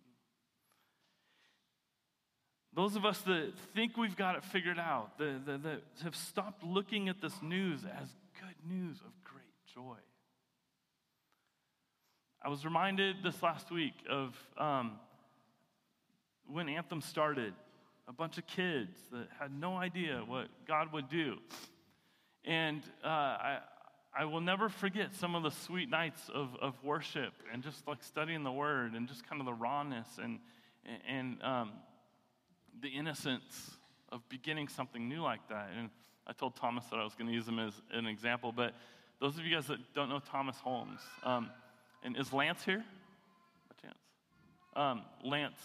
Those 2.75 2.95
of 2.95 3.03
us 3.03 3.19
that 3.21 3.53
think 3.73 3.97
we've 3.97 4.15
got 4.15 4.35
it 4.35 4.43
figured 4.43 4.77
out, 4.77 5.17
that, 5.17 5.45
that, 5.47 5.63
that 5.63 5.81
have 6.03 6.15
stopped 6.15 6.63
looking 6.63 7.09
at 7.09 7.19
this 7.19 7.33
news 7.41 7.79
as 7.83 8.09
good 8.39 8.71
news 8.71 8.97
of 8.97 9.11
great 9.23 9.43
joy. 9.73 9.97
I 12.43 12.49
was 12.49 12.63
reminded 12.63 13.17
this 13.23 13.41
last 13.41 13.71
week 13.71 13.95
of 14.09 14.35
um, 14.57 14.99
when 16.47 16.69
Anthem 16.69 17.01
started. 17.01 17.53
A 18.07 18.11
bunch 18.11 18.39
of 18.39 18.47
kids 18.47 18.97
that 19.11 19.27
had 19.39 19.51
no 19.51 19.75
idea 19.75 20.23
what 20.25 20.47
God 20.67 20.91
would 20.93 21.09
do. 21.09 21.37
And 22.49 22.81
uh, 23.03 23.07
I, 23.07 23.57
I 24.17 24.25
will 24.25 24.41
never 24.41 24.69
forget 24.69 25.13
some 25.13 25.35
of 25.35 25.43
the 25.43 25.51
sweet 25.51 25.87
nights 25.87 26.31
of, 26.33 26.49
of 26.59 26.73
worship 26.83 27.31
and 27.53 27.61
just 27.61 27.87
like 27.87 28.01
studying 28.01 28.43
the 28.43 28.51
word 28.51 28.93
and 28.93 29.07
just 29.07 29.23
kind 29.29 29.39
of 29.39 29.45
the 29.45 29.53
rawness 29.53 30.07
and, 30.17 30.39
and 31.07 31.37
um, 31.43 31.73
the 32.81 32.87
innocence 32.87 33.69
of 34.11 34.27
beginning 34.29 34.67
something 34.67 35.07
new 35.07 35.21
like 35.21 35.47
that. 35.49 35.69
And 35.77 35.91
I 36.25 36.33
told 36.33 36.55
Thomas 36.55 36.85
that 36.85 36.95
I 36.95 37.03
was 37.03 37.13
going 37.13 37.27
to 37.27 37.33
use 37.33 37.47
him 37.47 37.59
as 37.59 37.73
an 37.93 38.07
example, 38.07 38.51
but 38.51 38.73
those 39.21 39.37
of 39.37 39.45
you 39.45 39.53
guys 39.53 39.67
that 39.67 39.77
don't 39.93 40.09
know 40.09 40.19
Thomas 40.19 40.57
Holmes, 40.57 41.01
um, 41.23 41.51
and 42.03 42.17
is 42.17 42.33
Lance 42.33 42.63
here? 42.65 42.83
By 43.69 43.87
chance? 43.87 43.99
Um, 44.75 45.01
Lance 45.23 45.61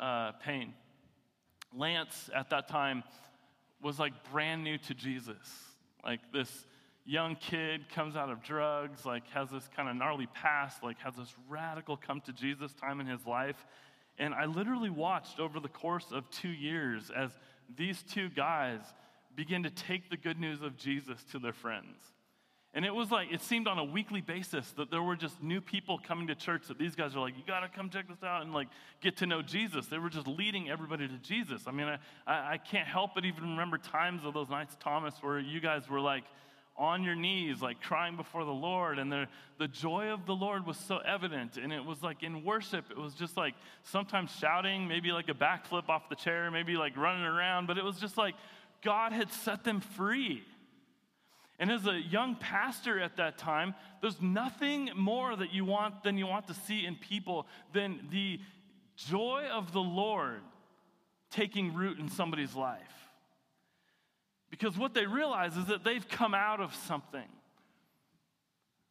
uh, 0.00 0.32
Payne. 0.44 0.74
Lance, 1.72 2.28
at 2.34 2.50
that 2.50 2.66
time, 2.66 3.04
was 3.80 4.00
like 4.00 4.12
brand 4.32 4.64
new 4.64 4.78
to 4.78 4.92
Jesus. 4.94 5.36
Like 6.06 6.20
this 6.32 6.64
young 7.04 7.34
kid 7.34 7.88
comes 7.88 8.14
out 8.14 8.30
of 8.30 8.42
drugs, 8.42 9.04
like 9.04 9.28
has 9.30 9.50
this 9.50 9.68
kind 9.74 9.88
of 9.88 9.96
gnarly 9.96 10.28
past, 10.28 10.84
like 10.84 10.98
has 11.00 11.16
this 11.16 11.34
radical 11.48 11.96
come 11.96 12.20
to 12.22 12.32
Jesus 12.32 12.72
time 12.74 13.00
in 13.00 13.06
his 13.08 13.26
life. 13.26 13.66
And 14.16 14.32
I 14.32 14.46
literally 14.46 14.88
watched 14.88 15.40
over 15.40 15.58
the 15.58 15.68
course 15.68 16.06
of 16.12 16.30
two 16.30 16.48
years 16.48 17.10
as 17.14 17.30
these 17.76 18.04
two 18.04 18.28
guys 18.28 18.80
begin 19.34 19.64
to 19.64 19.70
take 19.70 20.08
the 20.08 20.16
good 20.16 20.38
news 20.38 20.62
of 20.62 20.76
Jesus 20.76 21.22
to 21.32 21.40
their 21.40 21.52
friends. 21.52 21.98
And 22.76 22.84
it 22.84 22.94
was 22.94 23.10
like, 23.10 23.32
it 23.32 23.40
seemed 23.40 23.68
on 23.68 23.78
a 23.78 23.84
weekly 23.84 24.20
basis 24.20 24.70
that 24.72 24.90
there 24.90 25.02
were 25.02 25.16
just 25.16 25.42
new 25.42 25.62
people 25.62 25.98
coming 25.98 26.26
to 26.26 26.34
church 26.34 26.68
that 26.68 26.78
these 26.78 26.94
guys 26.94 27.16
are 27.16 27.20
like, 27.20 27.34
you 27.34 27.42
got 27.46 27.60
to 27.60 27.68
come 27.70 27.88
check 27.88 28.06
this 28.06 28.22
out 28.22 28.42
and 28.42 28.52
like 28.52 28.68
get 29.00 29.16
to 29.16 29.26
know 29.26 29.40
Jesus. 29.40 29.86
They 29.86 29.96
were 29.96 30.10
just 30.10 30.26
leading 30.26 30.68
everybody 30.68 31.08
to 31.08 31.16
Jesus. 31.16 31.62
I 31.66 31.70
mean, 31.70 31.86
I, 31.86 31.98
I, 32.26 32.52
I 32.52 32.58
can't 32.58 32.86
help 32.86 33.14
but 33.14 33.24
even 33.24 33.44
remember 33.44 33.78
times 33.78 34.26
of 34.26 34.34
those 34.34 34.50
nights, 34.50 34.76
Thomas, 34.78 35.14
where 35.22 35.38
you 35.38 35.58
guys 35.58 35.88
were 35.88 36.00
like 36.00 36.24
on 36.76 37.02
your 37.02 37.14
knees, 37.14 37.62
like 37.62 37.80
crying 37.80 38.14
before 38.14 38.44
the 38.44 38.50
Lord. 38.50 38.98
And 38.98 39.10
the, 39.10 39.26
the 39.58 39.68
joy 39.68 40.08
of 40.08 40.26
the 40.26 40.34
Lord 40.34 40.66
was 40.66 40.76
so 40.76 40.98
evident. 40.98 41.56
And 41.56 41.72
it 41.72 41.82
was 41.82 42.02
like 42.02 42.22
in 42.22 42.44
worship, 42.44 42.90
it 42.90 42.98
was 42.98 43.14
just 43.14 43.38
like 43.38 43.54
sometimes 43.84 44.30
shouting, 44.38 44.86
maybe 44.86 45.12
like 45.12 45.30
a 45.30 45.34
backflip 45.34 45.88
off 45.88 46.10
the 46.10 46.14
chair, 46.14 46.50
maybe 46.50 46.76
like 46.76 46.94
running 46.98 47.24
around, 47.24 47.68
but 47.68 47.78
it 47.78 47.84
was 47.84 47.98
just 47.98 48.18
like 48.18 48.34
God 48.82 49.12
had 49.12 49.32
set 49.32 49.64
them 49.64 49.80
free. 49.80 50.44
And 51.58 51.70
as 51.70 51.86
a 51.86 51.98
young 51.98 52.36
pastor 52.36 53.00
at 53.00 53.16
that 53.16 53.38
time, 53.38 53.74
there's 54.02 54.20
nothing 54.20 54.90
more 54.94 55.34
that 55.34 55.52
you 55.54 55.64
want 55.64 56.02
than 56.02 56.18
you 56.18 56.26
want 56.26 56.48
to 56.48 56.54
see 56.54 56.84
in 56.84 56.96
people 56.96 57.46
than 57.72 58.08
the 58.10 58.40
joy 58.96 59.44
of 59.50 59.72
the 59.72 59.80
Lord 59.80 60.42
taking 61.30 61.74
root 61.74 61.98
in 61.98 62.10
somebody's 62.10 62.54
life. 62.54 62.80
Because 64.50 64.76
what 64.76 64.94
they 64.94 65.06
realize 65.06 65.56
is 65.56 65.66
that 65.66 65.82
they've 65.82 66.06
come 66.08 66.34
out 66.34 66.60
of 66.60 66.74
something. 66.74 67.28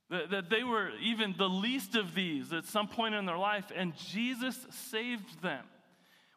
That, 0.10 0.29
that 0.31 0.50
they 0.50 0.63
were 0.63 0.91
even 1.01 1.34
the 1.38 1.50
least 1.50 1.95
of 1.95 2.13
these 2.13 2.53
at 2.53 2.65
some 2.65 2.88
point 2.88 3.15
in 3.15 3.25
their 3.25 3.38
life, 3.38 3.72
and 3.75 3.95
Jesus 3.95 4.57
saved 4.91 5.41
them. 5.41 5.63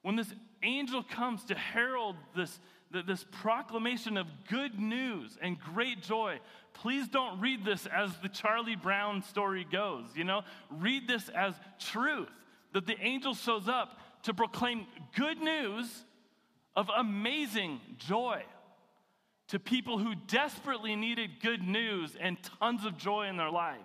When 0.02 0.16
this 0.16 0.32
angel 0.62 1.02
comes 1.02 1.44
to 1.44 1.54
herald 1.54 2.16
this 2.34 2.58
this 2.90 3.24
proclamation 3.30 4.16
of 4.16 4.26
good 4.48 4.78
news 4.78 5.36
and 5.42 5.58
great 5.58 6.02
joy. 6.02 6.40
Please 6.72 7.08
don't 7.08 7.40
read 7.40 7.64
this 7.64 7.86
as 7.86 8.10
the 8.22 8.28
Charlie 8.28 8.76
Brown 8.76 9.22
story 9.22 9.66
goes, 9.70 10.06
you 10.14 10.24
know? 10.24 10.42
Read 10.70 11.06
this 11.06 11.28
as 11.28 11.54
truth 11.78 12.30
that 12.72 12.86
the 12.86 12.98
angel 13.00 13.34
shows 13.34 13.68
up 13.68 13.98
to 14.22 14.34
proclaim 14.34 14.86
good 15.14 15.38
news 15.38 16.04
of 16.76 16.88
amazing 16.96 17.80
joy 17.98 18.42
to 19.48 19.58
people 19.58 19.98
who 19.98 20.14
desperately 20.26 20.94
needed 20.94 21.40
good 21.42 21.62
news 21.62 22.16
and 22.20 22.36
tons 22.60 22.84
of 22.84 22.96
joy 22.96 23.26
in 23.28 23.36
their 23.36 23.50
life. 23.50 23.76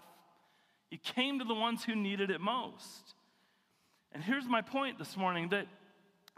He 0.90 0.98
came 0.98 1.40
to 1.40 1.46
the 1.46 1.56
ones 1.56 1.84
who 1.84 1.96
needed 1.96 2.30
it 2.30 2.40
most. 2.40 3.16
And 4.12 4.22
here's 4.24 4.46
my 4.46 4.62
point 4.62 5.00
this 5.00 5.18
morning 5.18 5.50
that 5.50 5.68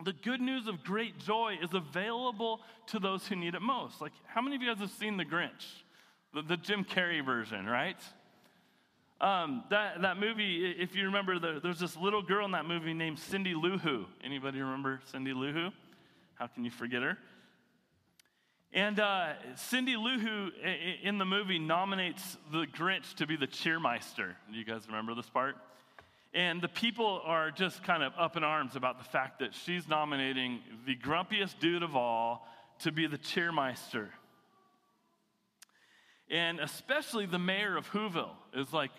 the 0.03 0.13
good 0.13 0.41
news 0.41 0.67
of 0.67 0.83
great 0.83 1.19
joy 1.19 1.57
is 1.61 1.73
available 1.73 2.59
to 2.87 2.99
those 2.99 3.25
who 3.27 3.35
need 3.35 3.55
it 3.55 3.61
most. 3.61 4.01
Like, 4.01 4.11
how 4.25 4.41
many 4.41 4.55
of 4.55 4.61
you 4.61 4.69
guys 4.69 4.79
have 4.79 4.91
seen 4.91 5.17
The 5.17 5.25
Grinch? 5.25 5.65
The, 6.33 6.41
the 6.41 6.57
Jim 6.57 6.83
Carrey 6.83 7.23
version, 7.23 7.65
right? 7.65 7.97
Um, 9.21 9.63
that, 9.69 10.01
that 10.01 10.17
movie, 10.17 10.75
if 10.77 10.95
you 10.95 11.05
remember, 11.05 11.39
the, 11.39 11.61
there's 11.63 11.79
this 11.79 11.95
little 11.95 12.21
girl 12.21 12.45
in 12.45 12.51
that 12.51 12.65
movie 12.65 12.93
named 12.93 13.17
Cindy 13.17 13.55
Lou 13.55 13.77
Who. 13.77 14.05
Anybody 14.23 14.59
remember 14.59 14.99
Cindy 15.11 15.33
Lou 15.33 15.53
Who? 15.53 15.69
How 16.33 16.47
can 16.47 16.65
you 16.65 16.71
forget 16.71 17.01
her? 17.01 17.17
And 18.73 18.99
uh, 18.99 19.33
Cindy 19.55 19.95
Lou 19.95 20.19
Who 20.19 20.49
in 21.01 21.17
the 21.17 21.23
movie 21.23 21.59
nominates 21.59 22.37
the 22.51 22.65
Grinch 22.65 23.15
to 23.15 23.25
be 23.25 23.37
the 23.37 23.47
cheermeister. 23.47 24.33
Do 24.51 24.57
you 24.57 24.65
guys 24.65 24.87
remember 24.87 25.15
this 25.15 25.29
part? 25.29 25.55
And 26.35 26.61
the 26.61 26.67
people 26.67 27.21
are 27.23 27.49
just 27.49 27.81
kind 27.81 28.03
of 28.03 28.11
up 28.19 28.35
in 28.35 28.43
arms 28.43 28.75
about 28.75 28.97
the 28.97 29.05
fact 29.05 29.39
that 29.39 29.55
she's 29.55 29.87
nominating 29.87 30.59
the 30.85 30.93
grumpiest 30.93 31.59
dude 31.59 31.81
of 31.81 31.95
all 31.95 32.45
to 32.79 32.91
be 32.91 33.07
the 33.07 33.17
cheermeister. 33.17 34.09
And 36.29 36.59
especially 36.59 37.25
the 37.25 37.39
mayor 37.39 37.77
of 37.77 37.89
Whoville 37.89 38.35
is 38.53 38.73
like 38.73 38.91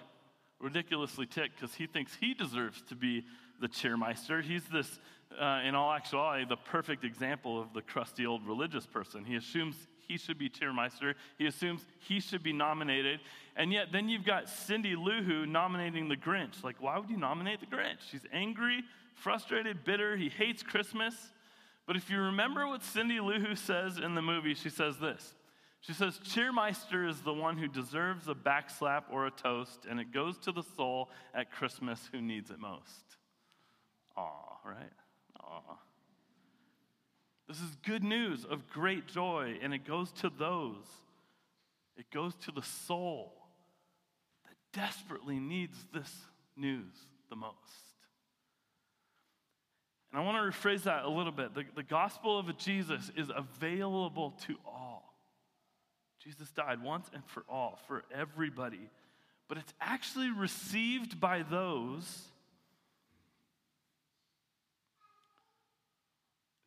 ridiculously 0.61 1.26
ticked 1.26 1.61
because 1.61 1.75
he 1.75 1.87
thinks 1.87 2.14
he 2.19 2.33
deserves 2.33 2.81
to 2.88 2.95
be 2.95 3.26
the 3.61 3.69
cheermeister. 3.69 4.43
He's 4.43 4.64
this, 4.73 4.99
uh, 5.38 5.61
in 5.62 5.75
all 5.75 5.93
actuality, 5.93 6.47
the 6.49 6.57
perfect 6.57 7.05
example 7.05 7.61
of 7.61 7.75
the 7.75 7.83
crusty 7.83 8.25
old 8.25 8.47
religious 8.47 8.87
person. 8.87 9.26
He 9.26 9.37
assumes 9.37 9.76
he 10.06 10.18
should 10.18 10.38
be 10.38 10.48
cheermeister. 10.48 11.14
He 11.38 11.46
assumes 11.46 11.84
he 11.98 12.20
should 12.20 12.42
be 12.42 12.52
nominated. 12.52 13.20
And 13.56 13.72
yet, 13.72 13.88
then 13.92 14.08
you've 14.08 14.25
got 14.25 14.48
Cindy 14.48 14.96
Lou 14.96 15.22
Who 15.22 15.46
nominating 15.46 16.08
the 16.08 16.16
Grinch. 16.16 16.62
Like, 16.62 16.76
why 16.80 16.98
would 16.98 17.10
you 17.10 17.16
nominate 17.16 17.60
the 17.60 17.66
Grinch? 17.66 18.10
He's 18.10 18.26
angry, 18.32 18.82
frustrated, 19.14 19.84
bitter. 19.84 20.16
He 20.16 20.28
hates 20.28 20.62
Christmas. 20.62 21.14
But 21.86 21.96
if 21.96 22.10
you 22.10 22.18
remember 22.18 22.66
what 22.66 22.82
Cindy 22.82 23.20
Lou 23.20 23.38
Who 23.38 23.54
says 23.54 23.98
in 23.98 24.14
the 24.14 24.22
movie, 24.22 24.54
she 24.54 24.70
says 24.70 24.98
this 24.98 25.34
she 25.86 25.92
says, 25.92 26.18
Cheermeister 26.18 27.08
is 27.08 27.20
the 27.20 27.32
one 27.32 27.56
who 27.56 27.68
deserves 27.68 28.26
a 28.28 28.34
backslap 28.34 29.04
or 29.10 29.26
a 29.26 29.30
toast, 29.30 29.86
and 29.88 30.00
it 30.00 30.12
goes 30.12 30.36
to 30.38 30.50
the 30.50 30.64
soul 30.76 31.10
at 31.32 31.52
Christmas 31.52 32.08
who 32.10 32.20
needs 32.20 32.50
it 32.50 32.58
most. 32.58 33.04
Aw, 34.16 34.58
right? 34.64 34.92
Aw. 35.44 35.78
This 37.49 37.59
is 37.59 37.76
good 37.85 38.03
news 38.03 38.45
of 38.45 38.69
great 38.71 39.07
joy, 39.07 39.59
and 39.62 39.73
it 39.73 39.87
goes 39.87 40.11
to 40.12 40.31
those. 40.31 40.85
It 41.97 42.11
goes 42.11 42.35
to 42.45 42.50
the 42.50 42.62
soul 42.62 43.33
that 44.45 44.79
desperately 44.79 45.38
needs 45.38 45.76
this 45.95 46.12
news 46.57 46.93
the 47.31 47.37
most. 47.37 47.55
And 50.11 50.21
I 50.21 50.25
want 50.25 50.37
to 50.37 50.59
rephrase 50.59 50.85
that 50.85 51.05
a 51.05 51.09
little 51.09 51.33
bit. 51.33 51.55
The, 51.55 51.65
the 51.75 51.83
gospel 51.83 52.38
of 52.38 52.57
Jesus 52.59 53.11
is 53.17 53.31
available 53.35 54.35
to 54.47 54.57
all. 54.65 55.15
Jesus 56.23 56.50
died 56.50 56.83
once 56.83 57.09
and 57.15 57.23
for 57.26 57.45
all, 57.49 57.79
for 57.87 58.03
everybody. 58.12 58.91
But 59.49 59.59
it's 59.59 59.75
actually 59.81 60.31
received 60.31 61.21
by 61.21 61.43
those. 61.43 62.29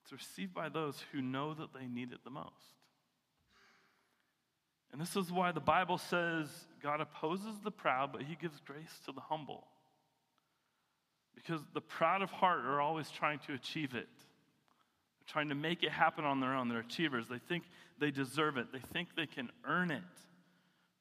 It's 0.10 0.28
received 0.28 0.54
by 0.54 0.70
those 0.70 1.04
who 1.12 1.22
know 1.22 1.54
that 1.54 1.74
they 1.74 1.86
need 1.86 2.12
it 2.12 2.24
the 2.24 2.32
most. 2.32 2.48
And 4.92 5.00
this 5.00 5.16
is 5.16 5.32
why 5.32 5.52
the 5.52 5.60
Bible 5.60 6.00
says 6.00 6.48
God 6.82 7.00
opposes 7.00 7.60
the 7.64 7.70
proud, 7.70 8.12
but 8.12 8.24
he 8.24 8.36
gives 8.36 8.60
grace 8.62 9.00
to 9.06 9.12
the 9.12 9.22
humble. 9.22 9.68
Because 11.36 11.62
the 11.74 11.82
proud 11.82 12.22
of 12.24 12.32
heart 12.32 12.66
are 12.66 12.82
always 12.82 13.12
trying 13.12 13.40
to 13.48 13.54
achieve 13.54 13.94
it 13.94 14.08
trying 15.30 15.50
to 15.50 15.56
make 15.56 15.84
it 15.84 15.92
happen 15.92 16.26
on 16.26 16.40
their 16.40 16.56
own. 16.56 16.70
They're 16.70 16.80
achievers. 16.80 17.28
They 17.30 17.38
think 17.38 17.64
they 18.00 18.12
deserve 18.12 18.58
it, 18.58 18.72
they 18.74 18.82
think 18.94 19.10
they 19.16 19.28
can 19.28 19.50
earn 19.66 19.92
it. 19.92 20.02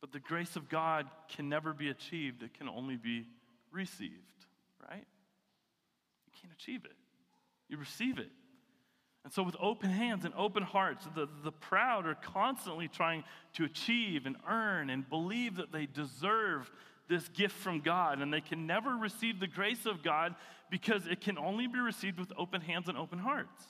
But 0.01 0.13
the 0.13 0.21
grace 0.21 0.55
of 0.55 0.69
God 0.69 1.07
can 1.29 1.49
never 1.49 1.73
be 1.73 1.89
achieved, 1.89 2.43
it 2.43 2.55
can 2.55 2.69
only 2.69 2.97
be 2.97 3.27
received, 3.73 4.13
right? 4.89 5.05
You 6.27 6.33
can't 6.41 6.53
achieve 6.53 6.85
it, 6.85 6.97
you 7.69 7.79
receive 7.79 8.19
it. 8.19 8.31
And 9.29 9.33
so, 9.35 9.43
with 9.43 9.57
open 9.61 9.91
hands 9.91 10.25
and 10.25 10.33
open 10.39 10.63
hearts, 10.63 11.07
the, 11.15 11.29
the 11.45 11.53
proud 11.53 12.07
are 12.07 12.15
constantly 12.15 12.89
trying 12.89 13.25
to 13.57 13.65
achieve 13.65 14.25
and 14.25 14.37
earn 14.49 14.89
and 14.89 15.07
believe 15.07 15.57
that 15.57 15.71
they 15.71 15.85
deserve 15.85 16.71
this 17.11 17.29
gift 17.29 17.55
from 17.55 17.81
God. 17.81 18.23
And 18.23 18.33
they 18.33 18.41
can 18.41 18.67
never 18.67 18.97
receive 18.97 19.39
the 19.39 19.47
grace 19.47 19.85
of 19.85 20.03
God 20.03 20.35
because 20.71 21.07
it 21.07 21.21
can 21.21 21.37
only 21.37 21.67
be 21.67 21.79
received 21.79 22.19
with 22.19 22.33
open 22.39 22.63
hands 22.63 22.89
and 22.89 22.97
open 22.97 23.19
hearts. 23.19 23.67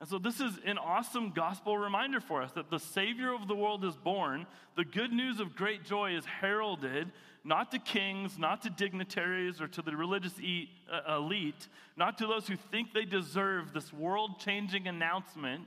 And 0.00 0.08
so, 0.08 0.18
this 0.18 0.40
is 0.40 0.52
an 0.64 0.78
awesome 0.78 1.32
gospel 1.34 1.76
reminder 1.76 2.20
for 2.20 2.40
us 2.40 2.52
that 2.52 2.70
the 2.70 2.78
Savior 2.78 3.34
of 3.34 3.48
the 3.48 3.54
world 3.56 3.84
is 3.84 3.96
born. 3.96 4.46
The 4.76 4.84
good 4.84 5.12
news 5.12 5.40
of 5.40 5.56
great 5.56 5.84
joy 5.84 6.16
is 6.16 6.24
heralded, 6.24 7.10
not 7.42 7.72
to 7.72 7.80
kings, 7.80 8.38
not 8.38 8.62
to 8.62 8.70
dignitaries, 8.70 9.60
or 9.60 9.66
to 9.66 9.82
the 9.82 9.96
religious 9.96 10.34
uh, 10.38 11.16
elite, 11.16 11.66
not 11.96 12.16
to 12.18 12.28
those 12.28 12.46
who 12.46 12.54
think 12.54 12.94
they 12.94 13.04
deserve 13.04 13.72
this 13.72 13.92
world 13.92 14.38
changing 14.38 14.86
announcement. 14.86 15.66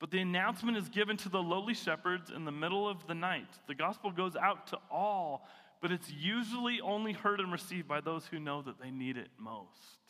But 0.00 0.10
the 0.10 0.18
announcement 0.18 0.76
is 0.76 0.88
given 0.88 1.16
to 1.18 1.28
the 1.28 1.40
lowly 1.40 1.74
shepherds 1.74 2.32
in 2.34 2.44
the 2.44 2.50
middle 2.50 2.88
of 2.88 3.06
the 3.06 3.14
night. 3.14 3.46
The 3.68 3.76
gospel 3.76 4.10
goes 4.10 4.34
out 4.34 4.66
to 4.68 4.78
all, 4.90 5.46
but 5.80 5.92
it's 5.92 6.10
usually 6.10 6.80
only 6.80 7.12
heard 7.12 7.38
and 7.38 7.52
received 7.52 7.86
by 7.86 8.00
those 8.00 8.26
who 8.26 8.40
know 8.40 8.62
that 8.62 8.80
they 8.80 8.90
need 8.90 9.16
it 9.16 9.28
most 9.38 10.01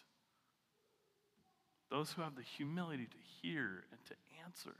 those 1.92 2.10
who 2.12 2.22
have 2.22 2.34
the 2.34 2.42
humility 2.42 3.04
to 3.04 3.16
hear 3.42 3.84
and 3.90 4.04
to 4.06 4.14
answer. 4.44 4.74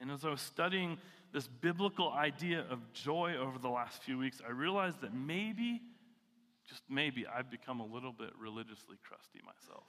And 0.00 0.10
as 0.10 0.24
I 0.24 0.30
was 0.30 0.40
studying 0.40 0.98
this 1.32 1.46
biblical 1.46 2.12
idea 2.12 2.64
of 2.68 2.80
joy 2.92 3.36
over 3.40 3.58
the 3.58 3.68
last 3.68 4.02
few 4.02 4.18
weeks, 4.18 4.40
I 4.44 4.50
realized 4.50 5.00
that 5.02 5.14
maybe, 5.14 5.80
just 6.68 6.82
maybe, 6.90 7.24
I've 7.26 7.50
become 7.50 7.78
a 7.78 7.86
little 7.86 8.12
bit 8.12 8.30
religiously 8.38 8.96
crusty 9.06 9.40
myself. 9.46 9.84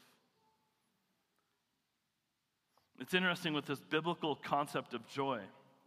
It's 3.00 3.16
interesting 3.16 3.54
with 3.54 3.66
this 3.66 3.80
biblical 3.80 4.36
concept 4.36 4.94
of 4.94 5.08
joy. 5.08 5.40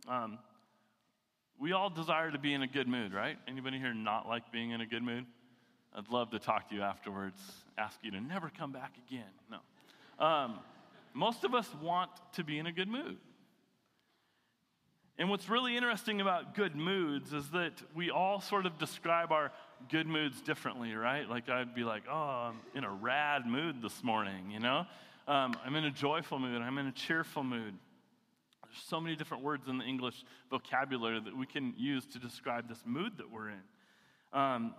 Um, 0.09 0.39
we 1.61 1.73
all 1.73 1.91
desire 1.91 2.33
to 2.33 2.39
be 2.39 2.53
in 2.53 2.63
a 2.63 2.67
good 2.67 2.89
mood, 2.89 3.13
right? 3.13 3.37
Anybody 3.47 3.79
here 3.79 3.95
not 3.95 4.27
like 4.27 4.51
being 4.51 4.73
in 4.73 4.81
a 4.81 4.87
good 4.87 5.05
mood? 5.05 5.27
I'd 5.95 6.09
love 6.09 6.31
to 6.31 6.39
talk 6.39 6.71
to 6.71 6.75
you 6.75 6.83
afterwards, 6.83 7.39
ask 7.77 7.99
you 8.03 8.11
to 8.13 8.21
never 8.21 8.51
come 8.57 8.73
back 8.73 8.95
again. 9.07 9.25
No. 9.51 10.25
Um, 10.25 10.61
most 11.15 11.45
of 11.45 11.55
us 11.55 11.69
want 11.83 12.11
to 12.35 12.45
be 12.45 12.59
in 12.59 12.67
a 12.67 12.73
good 12.73 12.89
mood. 12.89 13.19
And 15.19 15.29
what's 15.29 15.49
really 15.49 15.77
interesting 15.77 16.23
about 16.23 16.55
good 16.55 16.75
moods 16.75 17.35
is 17.35 17.51
that 17.51 17.75
we 17.95 18.11
all 18.11 18.41
sort 18.41 18.65
of 18.65 18.79
describe 18.79 19.31
our 19.31 19.53
good 19.91 20.07
moods 20.07 20.41
differently, 20.41 20.95
right? 20.95 21.29
Like 21.29 21.51
I'd 21.51 21.75
be 21.75 21.85
like, 21.85 22.05
oh, 22.11 22.51
I'm 22.51 22.61
in 22.75 22.85
a 22.85 22.91
rad 22.91 23.47
mood 23.47 23.83
this 23.83 24.03
morning, 24.03 24.51
you 24.51 24.59
know? 24.59 24.87
Um, 25.29 25.55
I'm 25.65 25.77
in 25.77 25.85
a 25.85 25.91
joyful 25.91 26.39
mood, 26.39 26.63
I'm 26.63 26.79
in 26.79 26.87
a 26.87 26.93
cheerful 26.93 27.45
mood. 27.45 27.75
There's 28.65 28.85
so 28.89 29.01
many 29.01 29.15
different 29.15 29.45
words 29.45 29.69
in 29.69 29.77
the 29.77 29.85
English 29.85 30.25
vocabulary 30.51 31.21
that 31.21 31.37
we 31.37 31.45
can 31.45 31.75
use 31.77 32.07
to 32.07 32.19
describe 32.19 32.69
this 32.69 32.83
mood 32.87 33.19
that 33.19 33.31
we're 33.31 33.51
in. 33.51 33.63
Um, 34.33 34.75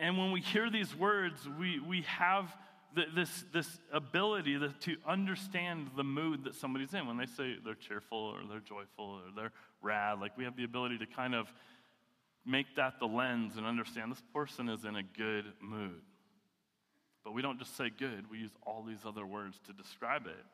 and 0.00 0.16
when 0.16 0.32
we 0.32 0.40
hear 0.40 0.70
these 0.70 0.94
words, 0.94 1.48
we, 1.58 1.80
we 1.80 2.02
have 2.02 2.54
the, 2.94 3.04
this, 3.14 3.44
this 3.52 3.78
ability 3.92 4.58
to, 4.58 4.68
to 4.68 4.96
understand 5.06 5.90
the 5.96 6.04
mood 6.04 6.44
that 6.44 6.54
somebody's 6.54 6.94
in. 6.94 7.06
When 7.06 7.16
they 7.16 7.26
say 7.26 7.56
they're 7.64 7.74
cheerful 7.74 8.18
or 8.18 8.40
they're 8.48 8.60
joyful 8.60 9.04
or 9.04 9.22
they're 9.34 9.52
rad, 9.80 10.20
like 10.20 10.36
we 10.36 10.44
have 10.44 10.56
the 10.56 10.64
ability 10.64 10.98
to 10.98 11.06
kind 11.06 11.34
of 11.34 11.52
make 12.44 12.76
that 12.76 12.98
the 12.98 13.06
lens 13.06 13.56
and 13.56 13.66
understand 13.66 14.12
this 14.12 14.22
person 14.32 14.68
is 14.68 14.84
in 14.84 14.96
a 14.96 15.02
good 15.02 15.46
mood. 15.60 16.00
But 17.24 17.34
we 17.34 17.42
don't 17.42 17.58
just 17.58 17.76
say 17.76 17.90
good, 17.90 18.30
we 18.30 18.38
use 18.38 18.50
all 18.66 18.84
these 18.86 19.04
other 19.06 19.24
words 19.24 19.58
to 19.66 19.72
describe 19.72 20.26
it. 20.26 20.44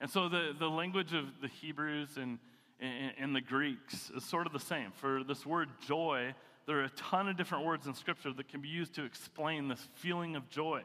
And 0.00 0.10
so 0.10 0.28
the, 0.28 0.54
the 0.58 0.68
language 0.68 1.12
of 1.12 1.24
the 1.42 1.48
Hebrews 1.48 2.16
and, 2.16 2.38
and, 2.80 3.12
and 3.18 3.36
the 3.36 3.40
Greeks 3.40 4.10
is 4.16 4.24
sort 4.24 4.46
of 4.46 4.52
the 4.52 4.60
same. 4.60 4.92
For 4.92 5.22
this 5.22 5.44
word 5.44 5.68
joy, 5.86 6.34
there 6.68 6.80
are 6.80 6.84
a 6.84 6.90
ton 6.90 7.30
of 7.30 7.36
different 7.38 7.64
words 7.64 7.86
in 7.86 7.94
Scripture 7.94 8.30
that 8.34 8.48
can 8.48 8.60
be 8.60 8.68
used 8.68 8.94
to 8.96 9.04
explain 9.04 9.68
this 9.68 9.88
feeling 9.94 10.36
of 10.36 10.50
joy. 10.50 10.82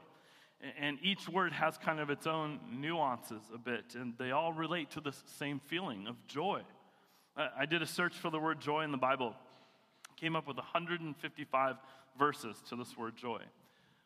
And 0.79 0.97
each 1.03 1.27
word 1.27 1.51
has 1.51 1.77
kind 1.77 1.99
of 1.99 2.09
its 2.09 2.25
own 2.25 2.61
nuances 2.71 3.41
a 3.53 3.57
bit, 3.57 3.95
and 3.95 4.13
they 4.17 4.31
all 4.31 4.53
relate 4.53 4.91
to 4.91 5.01
this 5.01 5.21
same 5.37 5.59
feeling 5.59 6.07
of 6.07 6.15
joy. 6.25 6.61
I 7.35 7.65
did 7.65 7.81
a 7.81 7.85
search 7.85 8.15
for 8.15 8.29
the 8.29 8.39
word 8.39 8.61
joy 8.61 8.83
in 8.85 8.91
the 8.93 8.97
Bible, 8.97 9.35
came 10.15 10.37
up 10.37 10.47
with 10.47 10.55
155 10.55 11.75
verses 12.17 12.55
to 12.69 12.77
this 12.77 12.97
word 12.97 13.17
joy. 13.17 13.41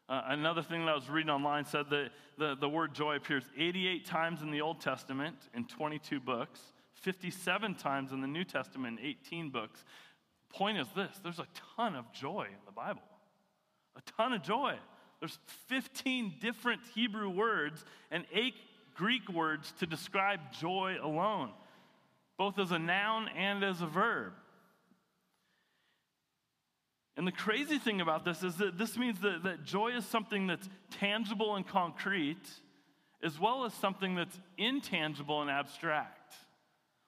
Uh, 0.10 0.22
another 0.30 0.64
thing 0.64 0.84
that 0.86 0.92
I 0.94 0.96
was 0.96 1.10
reading 1.10 1.30
online 1.30 1.66
said 1.66 1.92
that 1.92 2.10
the, 2.40 2.56
the 2.60 2.70
word 2.70 2.96
joy 2.96 3.18
appears 3.18 3.44
88 3.56 4.04
times 4.04 4.42
in 4.42 4.50
the 4.50 4.62
Old 4.62 4.82
Testament 4.82 5.36
in 5.54 5.66
22 5.66 6.22
books, 6.22 6.60
57 6.94 7.76
times 7.76 8.14
in 8.14 8.22
the 8.22 8.28
New 8.28 8.46
Testament 8.46 9.00
in 9.00 9.06
18 9.06 9.52
books. 9.52 9.84
Point 10.50 10.78
is 10.78 10.88
this 10.96 11.20
there's 11.24 11.40
a 11.40 11.48
ton 11.76 11.96
of 11.96 12.12
joy 12.12 12.48
in 12.50 12.66
the 12.66 12.72
Bible, 12.72 13.02
a 13.96 14.02
ton 14.18 14.34
of 14.34 14.44
joy. 14.44 14.76
There's 15.20 15.38
15 15.68 16.36
different 16.42 16.82
Hebrew 16.94 17.30
words 17.30 17.84
and 18.12 18.26
eight 18.32 18.54
Greek 18.96 19.30
words 19.30 19.74
to 19.80 19.86
describe 19.86 20.40
joy 20.60 20.98
alone, 21.02 21.52
both 22.38 22.60
as 22.60 22.72
a 22.72 22.80
noun 22.80 23.28
and 23.36 23.64
as 23.64 23.82
a 23.82 23.88
verb. 23.88 24.34
And 27.16 27.26
the 27.26 27.32
crazy 27.32 27.80
thing 27.80 28.00
about 28.00 28.26
this 28.26 28.44
is 28.44 28.58
that 28.58 28.78
this 28.78 28.96
means 28.96 29.20
that, 29.22 29.44
that 29.44 29.64
joy 29.64 29.90
is 29.90 30.06
something 30.06 30.46
that's 30.46 30.70
tangible 31.00 31.56
and 31.56 31.68
concrete, 31.68 32.48
as 33.24 33.40
well 33.40 33.66
as 33.66 33.74
something 33.74 34.14
that's 34.14 34.40
intangible 34.58 35.42
and 35.42 35.50
abstract. 35.50 36.17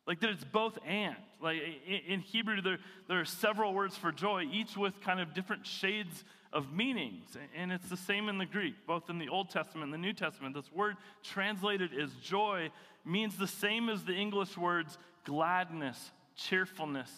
Like 0.09 0.21
that 0.21 0.31
it's 0.31 0.43
both 0.43 0.79
and. 0.87 1.15
Like 1.39 1.61
in 2.07 2.21
Hebrew, 2.21 2.63
there, 2.63 2.79
there 3.07 3.19
are 3.19 3.25
several 3.25 3.75
words 3.75 3.95
for 3.95 4.11
joy, 4.11 4.47
each 4.51 4.75
with 4.75 4.99
kind 5.01 5.19
of 5.19 5.35
different 5.35 5.67
shades 5.67 6.23
of 6.51 6.73
meanings. 6.73 7.37
And 7.55 7.71
it's 7.71 7.87
the 7.89 7.95
same 7.95 8.27
in 8.27 8.39
the 8.39 8.47
Greek, 8.47 8.73
both 8.87 9.11
in 9.11 9.19
the 9.19 9.29
Old 9.29 9.51
Testament 9.51 9.83
and 9.83 9.93
the 9.93 9.99
New 9.99 10.13
Testament. 10.13 10.55
This 10.55 10.71
word 10.73 10.95
translated 11.23 11.91
as 11.93 12.11
joy 12.23 12.71
means 13.05 13.37
the 13.37 13.45
same 13.45 13.87
as 13.87 14.03
the 14.03 14.13
English 14.15 14.57
words 14.57 14.97
gladness, 15.25 16.09
cheerfulness, 16.35 17.11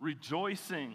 rejoicing. 0.00 0.94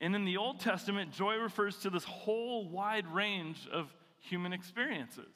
And 0.00 0.16
in 0.16 0.24
the 0.24 0.38
Old 0.38 0.60
Testament, 0.60 1.12
joy 1.12 1.34
refers 1.36 1.76
to 1.80 1.90
this 1.90 2.04
whole 2.04 2.66
wide 2.66 3.06
range 3.08 3.68
of 3.70 3.94
human 4.20 4.54
experiences. 4.54 5.34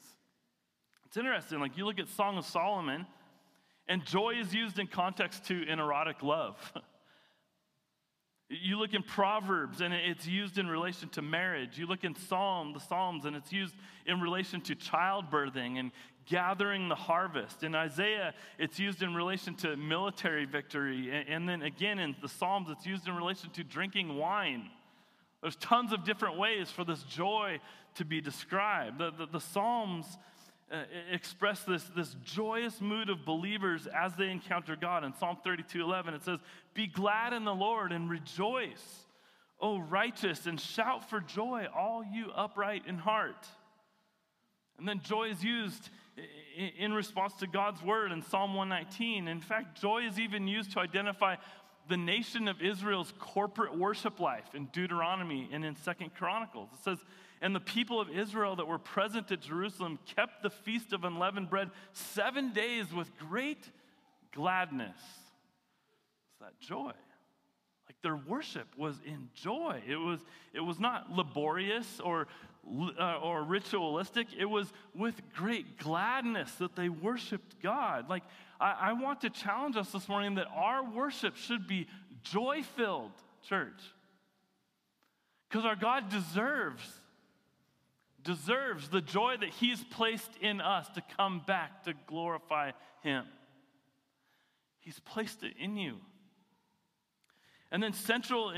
It's 1.05 1.17
interesting, 1.17 1.59
like 1.59 1.77
you 1.77 1.85
look 1.85 1.99
at 1.99 2.09
Song 2.09 2.39
of 2.39 2.45
Solomon, 2.45 3.05
and 3.91 4.05
joy 4.05 4.35
is 4.39 4.53
used 4.53 4.79
in 4.79 4.87
context 4.87 5.43
to 5.47 5.67
an 5.67 5.77
erotic 5.77 6.23
love. 6.23 6.55
You 8.47 8.79
look 8.79 8.93
in 8.93 9.03
Proverbs 9.03 9.81
and 9.81 9.93
it's 9.93 10.25
used 10.25 10.57
in 10.57 10.67
relation 10.67 11.09
to 11.09 11.21
marriage. 11.21 11.77
You 11.77 11.87
look 11.87 12.05
in 12.05 12.15
Psalm, 12.15 12.73
the 12.73 12.79
Psalms, 12.79 13.25
and 13.25 13.35
it's 13.35 13.51
used 13.51 13.75
in 14.05 14.21
relation 14.21 14.61
to 14.61 14.75
childbirthing 14.75 15.77
and 15.77 15.91
gathering 16.25 16.87
the 16.87 16.95
harvest. 16.95 17.63
In 17.63 17.75
Isaiah, 17.75 18.33
it's 18.57 18.79
used 18.79 19.03
in 19.03 19.13
relation 19.13 19.55
to 19.55 19.75
military 19.75 20.45
victory. 20.45 21.11
And 21.27 21.47
then 21.47 21.61
again 21.61 21.99
in 21.99 22.15
the 22.21 22.29
Psalms, 22.29 22.69
it's 22.69 22.85
used 22.85 23.09
in 23.09 23.15
relation 23.15 23.49
to 23.51 23.63
drinking 23.63 24.15
wine. 24.15 24.69
There's 25.41 25.57
tons 25.57 25.91
of 25.91 26.05
different 26.05 26.37
ways 26.37 26.69
for 26.69 26.85
this 26.85 27.03
joy 27.03 27.59
to 27.95 28.05
be 28.05 28.21
described. 28.21 28.99
The, 28.99 29.11
the, 29.11 29.25
the 29.25 29.39
Psalms 29.41 30.05
uh, 30.71 30.83
express 31.11 31.63
this, 31.63 31.83
this 31.95 32.15
joyous 32.23 32.79
mood 32.79 33.09
of 33.09 33.25
believers 33.25 33.87
as 33.87 34.13
they 34.15 34.29
encounter 34.29 34.75
God. 34.75 35.03
In 35.03 35.13
Psalm 35.13 35.37
32 35.43 35.81
11, 35.81 36.13
it 36.13 36.23
says, 36.23 36.39
Be 36.73 36.87
glad 36.87 37.33
in 37.33 37.43
the 37.43 37.53
Lord 37.53 37.91
and 37.91 38.09
rejoice, 38.09 39.05
O 39.59 39.79
righteous, 39.79 40.45
and 40.45 40.59
shout 40.59 41.09
for 41.09 41.19
joy, 41.19 41.67
all 41.75 42.03
you 42.03 42.31
upright 42.35 42.83
in 42.87 42.97
heart. 42.97 43.47
And 44.79 44.87
then 44.87 45.01
joy 45.01 45.29
is 45.29 45.43
used 45.43 45.89
in 46.77 46.93
response 46.93 47.33
to 47.35 47.47
God's 47.47 47.83
word 47.83 48.11
in 48.11 48.21
Psalm 48.23 48.53
119. 48.53 49.27
In 49.27 49.41
fact, 49.41 49.79
joy 49.79 50.07
is 50.07 50.19
even 50.19 50.47
used 50.47 50.71
to 50.71 50.79
identify 50.79 51.35
the 51.89 51.97
nation 51.97 52.47
of 52.47 52.61
Israel's 52.61 53.13
corporate 53.19 53.77
worship 53.77 54.19
life 54.19 54.55
in 54.55 54.65
Deuteronomy 54.67 55.49
and 55.51 55.65
in 55.65 55.75
Second 55.75 56.13
Chronicles. 56.15 56.69
It 56.73 56.83
says, 56.83 56.97
and 57.41 57.55
the 57.55 57.59
people 57.59 57.99
of 57.99 58.09
Israel 58.09 58.55
that 58.57 58.67
were 58.67 58.77
present 58.77 59.31
at 59.31 59.41
Jerusalem 59.41 59.97
kept 60.15 60.43
the 60.43 60.51
feast 60.51 60.93
of 60.93 61.03
unleavened 61.03 61.49
bread 61.49 61.71
seven 61.91 62.53
days 62.53 62.93
with 62.93 63.09
great 63.17 63.69
gladness. 64.31 64.95
It's 66.29 66.39
that 66.39 66.59
joy. 66.59 66.91
Like 67.87 68.01
their 68.03 68.15
worship 68.15 68.67
was 68.77 68.95
in 69.05 69.29
joy. 69.33 69.81
It 69.87 69.95
was, 69.95 70.19
it 70.53 70.59
was 70.59 70.79
not 70.79 71.11
laborious 71.11 71.99
or, 71.99 72.27
uh, 72.99 73.17
or 73.17 73.43
ritualistic. 73.43 74.27
It 74.37 74.45
was 74.45 74.71
with 74.95 75.19
great 75.33 75.79
gladness 75.79 76.51
that 76.55 76.75
they 76.75 76.89
worshiped 76.89 77.59
God. 77.61 78.07
Like, 78.07 78.23
I, 78.59 78.75
I 78.79 78.93
want 78.93 79.21
to 79.21 79.31
challenge 79.31 79.75
us 79.77 79.91
this 79.91 80.07
morning 80.07 80.35
that 80.35 80.47
our 80.53 80.83
worship 80.83 81.35
should 81.35 81.67
be 81.67 81.87
joy 82.21 82.61
filled, 82.75 83.11
church. 83.49 83.81
Because 85.49 85.65
our 85.65 85.75
God 85.75 86.09
deserves 86.09 87.00
deserves 88.23 88.89
the 88.89 89.01
joy 89.01 89.35
that 89.39 89.49
He's 89.49 89.83
placed 89.83 90.31
in 90.41 90.61
us 90.61 90.87
to 90.95 91.03
come 91.17 91.41
back 91.45 91.83
to 91.83 91.93
glorify 92.07 92.71
Him. 93.03 93.25
He's 94.79 94.99
placed 94.99 95.43
it 95.43 95.53
in 95.59 95.77
you. 95.77 95.97
And 97.71 97.81
then, 97.81 97.93
central 97.93 98.51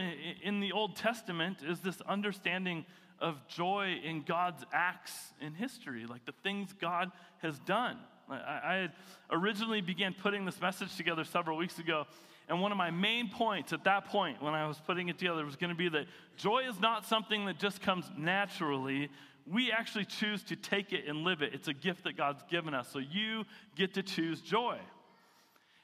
in 0.43 0.59
the 0.59 0.71
Old 0.71 0.95
Testament 0.95 1.57
is 1.63 1.81
this 1.81 2.01
understanding 2.01 2.85
of 3.19 3.47
joy 3.47 3.99
in 4.03 4.23
God's 4.23 4.63
acts 4.73 5.13
in 5.39 5.53
history, 5.53 6.05
like 6.05 6.25
the 6.25 6.33
things 6.43 6.73
God 6.73 7.11
has 7.41 7.59
done. 7.59 7.97
I 8.29 8.89
originally 9.29 9.81
began 9.81 10.13
putting 10.13 10.45
this 10.45 10.59
message 10.59 10.95
together 10.95 11.23
several 11.23 11.57
weeks 11.57 11.77
ago, 11.77 12.05
and 12.49 12.61
one 12.61 12.71
of 12.71 12.77
my 12.77 12.91
main 12.91 13.29
points 13.29 13.73
at 13.73 13.83
that 13.85 14.05
point 14.05 14.41
when 14.41 14.53
I 14.53 14.67
was 14.67 14.79
putting 14.85 15.09
it 15.09 15.17
together 15.17 15.45
was 15.45 15.55
going 15.55 15.69
to 15.69 15.75
be 15.75 15.89
that 15.89 16.05
joy 16.37 16.63
is 16.67 16.79
not 16.79 17.05
something 17.05 17.45
that 17.45 17.57
just 17.57 17.81
comes 17.81 18.09
naturally, 18.17 19.09
we 19.51 19.71
actually 19.71 20.05
choose 20.05 20.43
to 20.43 20.55
take 20.55 20.93
it 20.93 21.07
and 21.07 21.19
live 21.23 21.41
it. 21.41 21.53
It's 21.53 21.67
a 21.67 21.73
gift 21.73 22.03
that 22.03 22.17
God's 22.17 22.43
given 22.49 22.73
us. 22.73 22.89
So 22.89 22.99
you 22.99 23.45
get 23.75 23.93
to 23.95 24.03
choose 24.03 24.41
joy. 24.41 24.77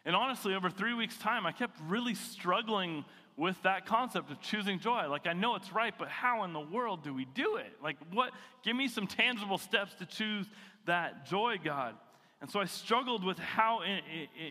And 0.06 0.16
honestly, 0.16 0.54
over 0.54 0.70
three 0.70 0.94
weeks' 0.94 1.18
time, 1.18 1.46
I 1.46 1.52
kept 1.52 1.78
really 1.88 2.16
struggling 2.16 3.06
with 3.38 3.62
that 3.64 3.86
concept 3.86 4.32
of 4.32 4.42
choosing 4.42 4.80
joy. 4.80 5.08
Like, 5.10 5.28
I 5.28 5.34
know 5.34 5.56
it's 5.56 5.72
right, 5.72 5.94
but 5.98 6.10
how 6.10 6.44
in 6.44 6.54
the 6.54 6.60
world 6.60 7.04
do 7.04 7.14
we 7.14 7.26
do 7.26 7.56
it? 7.56 7.72
Like, 7.82 7.98
what? 8.12 8.32
Give 8.64 8.76
me 8.76 8.88
some 8.88 9.08
tangible 9.08 9.58
steps 9.58 9.94
to 9.96 10.06
choose 10.06 10.46
that 10.86 11.26
joy, 11.26 11.58
God. 11.64 11.96
And 12.42 12.50
so 12.50 12.62
I 12.62 12.66
struggled 12.66 13.26
with 13.26 13.38
how 13.38 13.82
in, 13.82 14.00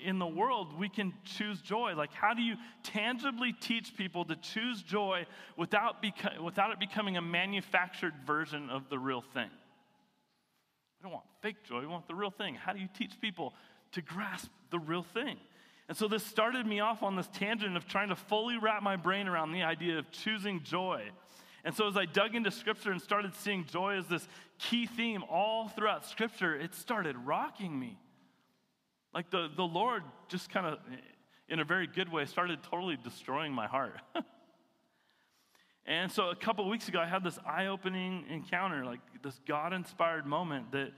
in, 0.05 0.19
the 0.19 0.27
world 0.27 0.79
we 0.79 0.91
can 0.91 1.15
choose 1.25 1.63
joy. 1.63 1.95
Like, 1.97 2.13
how 2.13 2.35
do 2.35 2.43
you 2.43 2.57
tangibly 2.83 3.55
teach 3.55 3.97
people 3.97 4.27
to 4.27 4.37
choose 4.37 4.83
joy 4.83 5.25
without, 5.57 6.03
beca- 6.03 6.39
without 6.39 6.71
it 6.71 6.79
becoming 6.79 7.17
a 7.17 7.23
manufactured 7.23 8.13
version 8.27 8.69
of 8.69 8.91
the 8.91 8.99
real 8.99 9.23
thing? 9.33 9.49
We 10.99 11.05
don't 11.05 11.13
want 11.13 11.25
fake 11.41 11.65
joy, 11.65 11.81
we 11.81 11.87
want 11.87 12.07
the 12.09 12.15
real 12.15 12.31
thing. 12.31 12.57
How 12.57 12.75
do 12.75 12.81
you 12.81 12.89
teach 12.93 13.19
people 13.21 13.55
to 13.93 14.03
grasp 14.03 14.51
the 14.71 14.79
real 14.79 15.03
thing? 15.03 15.39
And 15.89 15.97
so 15.97 16.09
this 16.09 16.23
started 16.23 16.67
me 16.67 16.81
off 16.81 17.03
on 17.03 17.17
this 17.17 17.29
tangent 17.33 17.75
of 17.75 17.87
trying 17.87 18.11
to 18.11 18.17
fully 18.17 18.59
wrap 18.59 18.83
my 18.83 18.97
brain 18.97 19.27
around 19.29 19.53
the 19.53 19.63
idea 19.63 19.99
of 19.99 20.11
choosing 20.11 20.63
joy. 20.63 21.05
And 21.65 21.75
so, 21.75 21.89
as 21.89 21.97
I 21.97 22.05
dug 22.05 22.35
into 22.35 22.51
Scripture 22.51 22.93
and 22.93 23.01
started 23.01 23.35
seeing 23.35 23.65
joy 23.65 23.97
as 23.97 24.07
this 24.07 24.29
key 24.59 24.87
theme 24.87 25.23
all 25.31 25.69
throughout 25.69 26.05
Scripture, 26.05 26.55
it 26.55 26.75
started 26.75 27.17
rocking 27.17 27.79
me. 27.79 27.99
Like 29.15 29.31
the, 29.31 29.49
the 29.55 29.63
Lord 29.63 30.03
just 30.29 30.51
kind 30.51 30.67
of, 30.67 30.79
in 31.49 31.61
a 31.61 31.65
very 31.65 31.87
good 31.87 32.13
way, 32.13 32.25
started 32.27 32.63
totally 32.63 32.97
destroying 33.03 33.53
my 33.53 33.67
heart. 33.67 33.95
and 35.87 36.11
so, 36.11 36.31
a 36.31 36.37
couple 36.37 36.69
weeks 36.69 36.89
ago, 36.89 37.01
I 37.01 37.07
had 37.07 37.25
this 37.25 37.39
eye 37.47 37.67
opening 37.67 38.25
encounter, 38.29 38.85
like 38.85 39.01
this 39.23 39.41
God 39.47 39.73
inspired 39.73 40.27
moment 40.27 40.73
that 40.73 40.91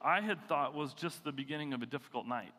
I 0.00 0.20
had 0.20 0.46
thought 0.46 0.74
was 0.74 0.94
just 0.94 1.24
the 1.24 1.32
beginning 1.32 1.72
of 1.72 1.82
a 1.82 1.86
difficult 1.86 2.26
night. 2.26 2.54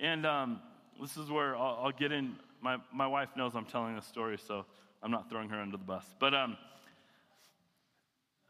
And 0.00 0.24
um, 0.24 0.60
this 1.00 1.16
is 1.16 1.30
where 1.30 1.56
I'll, 1.56 1.80
I'll 1.84 1.92
get 1.92 2.12
in. 2.12 2.36
My, 2.60 2.78
my 2.92 3.06
wife 3.06 3.28
knows 3.36 3.52
I'm 3.54 3.66
telling 3.66 3.94
this 3.94 4.06
story, 4.06 4.38
so 4.38 4.64
I'm 5.02 5.10
not 5.10 5.28
throwing 5.28 5.48
her 5.50 5.60
under 5.60 5.76
the 5.76 5.84
bus. 5.84 6.04
But 6.18 6.34
um, 6.34 6.56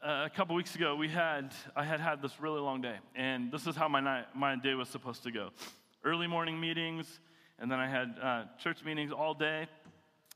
uh, 0.01 0.23
a 0.25 0.29
couple 0.29 0.55
weeks 0.55 0.75
ago, 0.75 0.95
we 0.95 1.09
had 1.09 1.53
I 1.75 1.83
had 1.83 1.99
had 1.99 2.21
this 2.21 2.39
really 2.39 2.59
long 2.61 2.81
day, 2.81 2.95
and 3.15 3.51
this 3.51 3.67
is 3.67 3.75
how 3.75 3.87
my 3.87 3.99
night, 3.99 4.25
my 4.33 4.55
day 4.55 4.73
was 4.73 4.87
supposed 4.87 5.23
to 5.23 5.31
go: 5.31 5.49
early 6.05 6.27
morning 6.27 6.59
meetings, 6.59 7.19
and 7.59 7.69
then 7.69 7.79
I 7.79 7.87
had 7.89 8.15
uh, 8.21 8.43
church 8.61 8.83
meetings 8.85 9.11
all 9.11 9.33
day. 9.33 9.67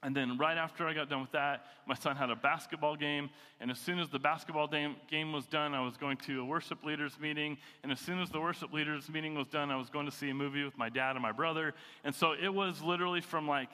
And 0.06 0.14
then 0.14 0.38
right 0.38 0.58
after 0.58 0.86
I 0.86 0.94
got 0.94 1.10
done 1.10 1.22
with 1.22 1.32
that, 1.32 1.66
my 1.88 1.96
son 1.96 2.18
had 2.18 2.30
a 2.30 2.36
basketball 2.36 2.98
game. 2.98 3.30
And 3.62 3.72
as 3.72 3.80
soon 3.80 4.00
as 4.00 4.10
the 4.10 4.20
basketball 4.20 4.68
game 4.68 5.32
was 5.32 5.46
done, 5.46 5.74
I 5.74 5.80
was 5.80 5.96
going 5.96 6.18
to 6.26 6.42
a 6.42 6.46
worship 6.46 6.84
leaders 6.84 7.18
meeting. 7.22 7.58
And 7.84 7.92
as 7.92 8.02
soon 8.02 8.20
as 8.20 8.30
the 8.30 8.42
worship 8.42 8.74
leaders 8.74 9.08
meeting 9.08 9.34
was 9.34 9.48
done, 9.48 9.72
I 9.72 9.78
was 9.78 9.90
going 9.90 10.06
to 10.06 10.12
see 10.12 10.30
a 10.30 10.34
movie 10.34 10.66
with 10.66 10.78
my 10.78 10.90
dad 10.90 11.12
and 11.12 11.22
my 11.22 11.32
brother. 11.32 11.74
And 12.04 12.14
so 12.14 12.34
it 12.34 12.54
was 12.54 12.82
literally 12.82 13.22
from 13.22 13.48
like 13.48 13.70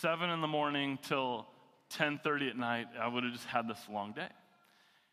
7 0.00 0.30
in 0.30 0.40
the 0.40 0.48
morning 0.48 0.98
till 1.02 1.46
10:30 1.90 2.48
at 2.48 2.56
night, 2.56 2.86
I 2.98 3.06
would 3.06 3.22
have 3.22 3.34
just 3.34 3.44
had 3.44 3.68
this 3.68 3.86
long 3.90 4.12
day. 4.12 4.28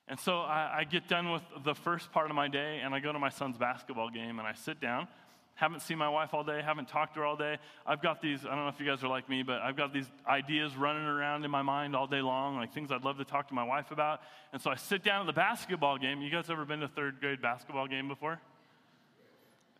And 0.10 0.19
so 0.19 0.39
I, 0.39 0.80
I, 0.80 0.84
get 0.86 1.08
done 1.08 1.32
with 1.32 1.43
the 1.63 1.76
first 1.76 2.12
part 2.12 2.32
of 2.32 2.36
my 2.36 2.48
day, 2.48 2.82
and 2.84 2.95
I 2.95 3.00
go 3.00 3.13
to 3.13 3.19
my 3.19 3.30
son's 3.30 3.58
basketball 3.58 4.10
game, 4.10 4.39
and 4.39 4.48
I 4.48 4.54
sit 4.54 4.82
down. 4.82 5.08
Haven't 5.54 5.82
seen 5.82 6.00
my 6.00 6.10
wife 6.10 6.34
all 6.34 6.43
day, 6.43 6.62
haven't 6.65 6.88
talked 6.88 7.13
to 7.13 7.19
her 7.19 7.26
all 7.26 7.36
day. 7.36 7.58
I've 7.86 8.02
got 8.02 8.19
these, 8.22 8.43
I 8.43 8.50
don't 8.56 8.63
know 8.63 8.69
if 8.69 8.80
you 8.80 8.88
guys 8.88 9.04
are 9.04 9.08
like 9.08 9.30
me, 9.30 9.43
but 9.43 9.62
I've 9.62 9.76
got 9.76 9.93
these 9.93 10.10
ideas 10.28 10.76
running 10.76 11.04
around 11.04 11.45
in 11.45 11.52
my 11.52 11.62
mind 11.62 11.95
all 11.95 12.08
day 12.08 12.22
long, 12.22 12.56
like 12.56 12.74
things 12.74 12.91
I'd 12.91 13.04
love 13.04 13.17
to 13.17 13.26
talk 13.26 13.50
to 13.50 13.54
my 13.54 13.63
wife 13.63 13.91
about. 13.91 14.22
And 14.52 14.60
so 14.60 14.72
I 14.72 14.76
sit 14.76 15.04
down 15.04 15.22
at 15.22 15.28
the 15.28 15.34
basketball 15.34 15.98
game. 15.98 16.22
You 16.22 16.32
guys 16.32 16.50
ever 16.50 16.65
been 16.65 16.80
to 16.80 16.86
a 16.86 16.89
third 16.89 17.19
grade 17.19 17.41
basketball 17.41 17.88
game 17.88 18.08
before? 18.08 18.39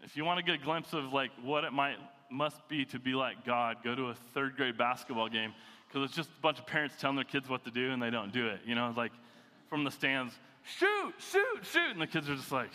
If 0.04 0.15
you 0.15 0.26
want 0.26 0.38
to 0.38 0.44
get 0.44 0.62
a 0.62 0.63
glimpse 0.63 0.94
of 0.94 1.12
like 1.12 1.32
what 1.42 1.63
it 1.63 1.72
might 1.72 1.96
must 2.30 2.68
be 2.68 2.86
to 2.86 3.00
be 3.00 3.13
like 3.13 3.46
God, 3.46 3.78
go 3.84 3.96
to 3.96 4.10
a 4.10 4.15
third 4.34 4.58
grade 4.58 4.78
basketball 4.78 5.30
game 5.30 5.54
because 5.88 6.04
it's 6.06 6.15
just 6.15 6.30
a 6.30 6.42
bunch 6.42 6.60
of 6.60 6.68
parents 6.68 6.96
telling 7.00 7.15
their 7.15 7.26
kids 7.26 7.50
what 7.50 7.65
to 7.65 7.72
do 7.72 7.92
and 7.92 8.02
they 8.02 8.12
don't 8.12 8.32
do 8.32 8.48
it. 8.48 8.60
You 8.65 8.76
know, 8.76 8.94
like 8.96 9.12
from 9.69 9.84
the 9.84 9.91
stands, 9.91 10.34
shoot, 10.63 11.13
shoot, 11.19 11.60
shoot. 11.63 11.91
And 11.91 12.01
the 12.01 12.08
kids 12.08 12.29
are 12.29 12.36
just 12.36 12.51
like, 12.51 12.71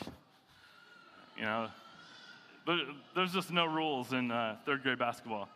you 1.36 1.44
know, 1.44 1.68
there's 3.14 3.32
just 3.32 3.50
no 3.50 3.66
rules 3.66 4.12
in 4.12 4.30
uh, 4.30 4.56
third 4.64 4.82
grade 4.82 4.98
basketball. 4.98 5.48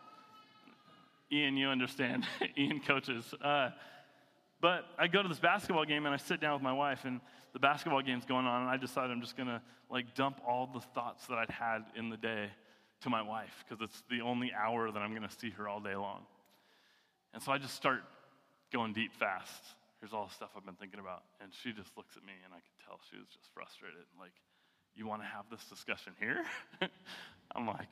Ian, 1.31 1.57
you 1.57 1.67
understand. 1.67 2.25
Ian 2.57 2.79
coaches. 2.79 3.33
Uh, 3.41 3.69
but 4.61 4.85
I 4.97 5.07
go 5.07 5.23
to 5.23 5.29
this 5.29 5.39
basketball 5.39 5.85
game 5.85 6.05
and 6.05 6.13
I 6.13 6.17
sit 6.17 6.41
down 6.41 6.53
with 6.53 6.61
my 6.61 6.73
wife, 6.73 7.05
and 7.05 7.21
the 7.53 7.59
basketball 7.59 8.01
game's 8.01 8.25
going 8.25 8.45
on, 8.45 8.61
and 8.61 8.69
I 8.69 8.77
decide 8.77 9.09
I'm 9.09 9.21
just 9.21 9.37
gonna 9.37 9.61
like 9.89 10.13
dump 10.15 10.41
all 10.47 10.69
the 10.71 10.81
thoughts 10.81 11.27
that 11.27 11.37
I'd 11.37 11.49
had 11.49 11.85
in 11.95 12.09
the 12.09 12.17
day 12.17 12.49
to 13.01 13.09
my 13.09 13.21
wife 13.21 13.63
because 13.67 13.81
it's 13.81 14.03
the 14.09 14.21
only 14.21 14.51
hour 14.53 14.91
that 14.91 14.99
I'm 14.99 15.13
gonna 15.13 15.29
see 15.39 15.49
her 15.51 15.67
all 15.67 15.79
day 15.79 15.95
long. 15.95 16.21
And 17.33 17.41
so 17.41 17.51
I 17.51 17.57
just 17.57 17.75
start 17.75 18.01
going 18.71 18.93
deep 18.93 19.13
fast. 19.13 19.63
Here's 19.99 20.13
all 20.13 20.27
the 20.27 20.33
stuff 20.33 20.49
I've 20.55 20.65
been 20.65 20.75
thinking 20.75 20.99
about. 20.99 21.23
And 21.41 21.51
she 21.51 21.71
just 21.71 21.95
looks 21.97 22.15
at 22.15 22.23
me, 22.23 22.33
and 22.43 22.53
I 22.53 22.57
could 22.57 22.77
tell 22.85 22.99
she 23.11 23.17
was 23.17 23.27
just 23.27 23.51
frustrated. 23.53 24.07
Like, 24.19 24.31
you 24.95 25.05
want 25.05 25.21
to 25.21 25.27
have 25.27 25.45
this 25.51 25.63
discussion 25.65 26.13
here? 26.19 26.43
I'm 27.55 27.67
like, 27.67 27.91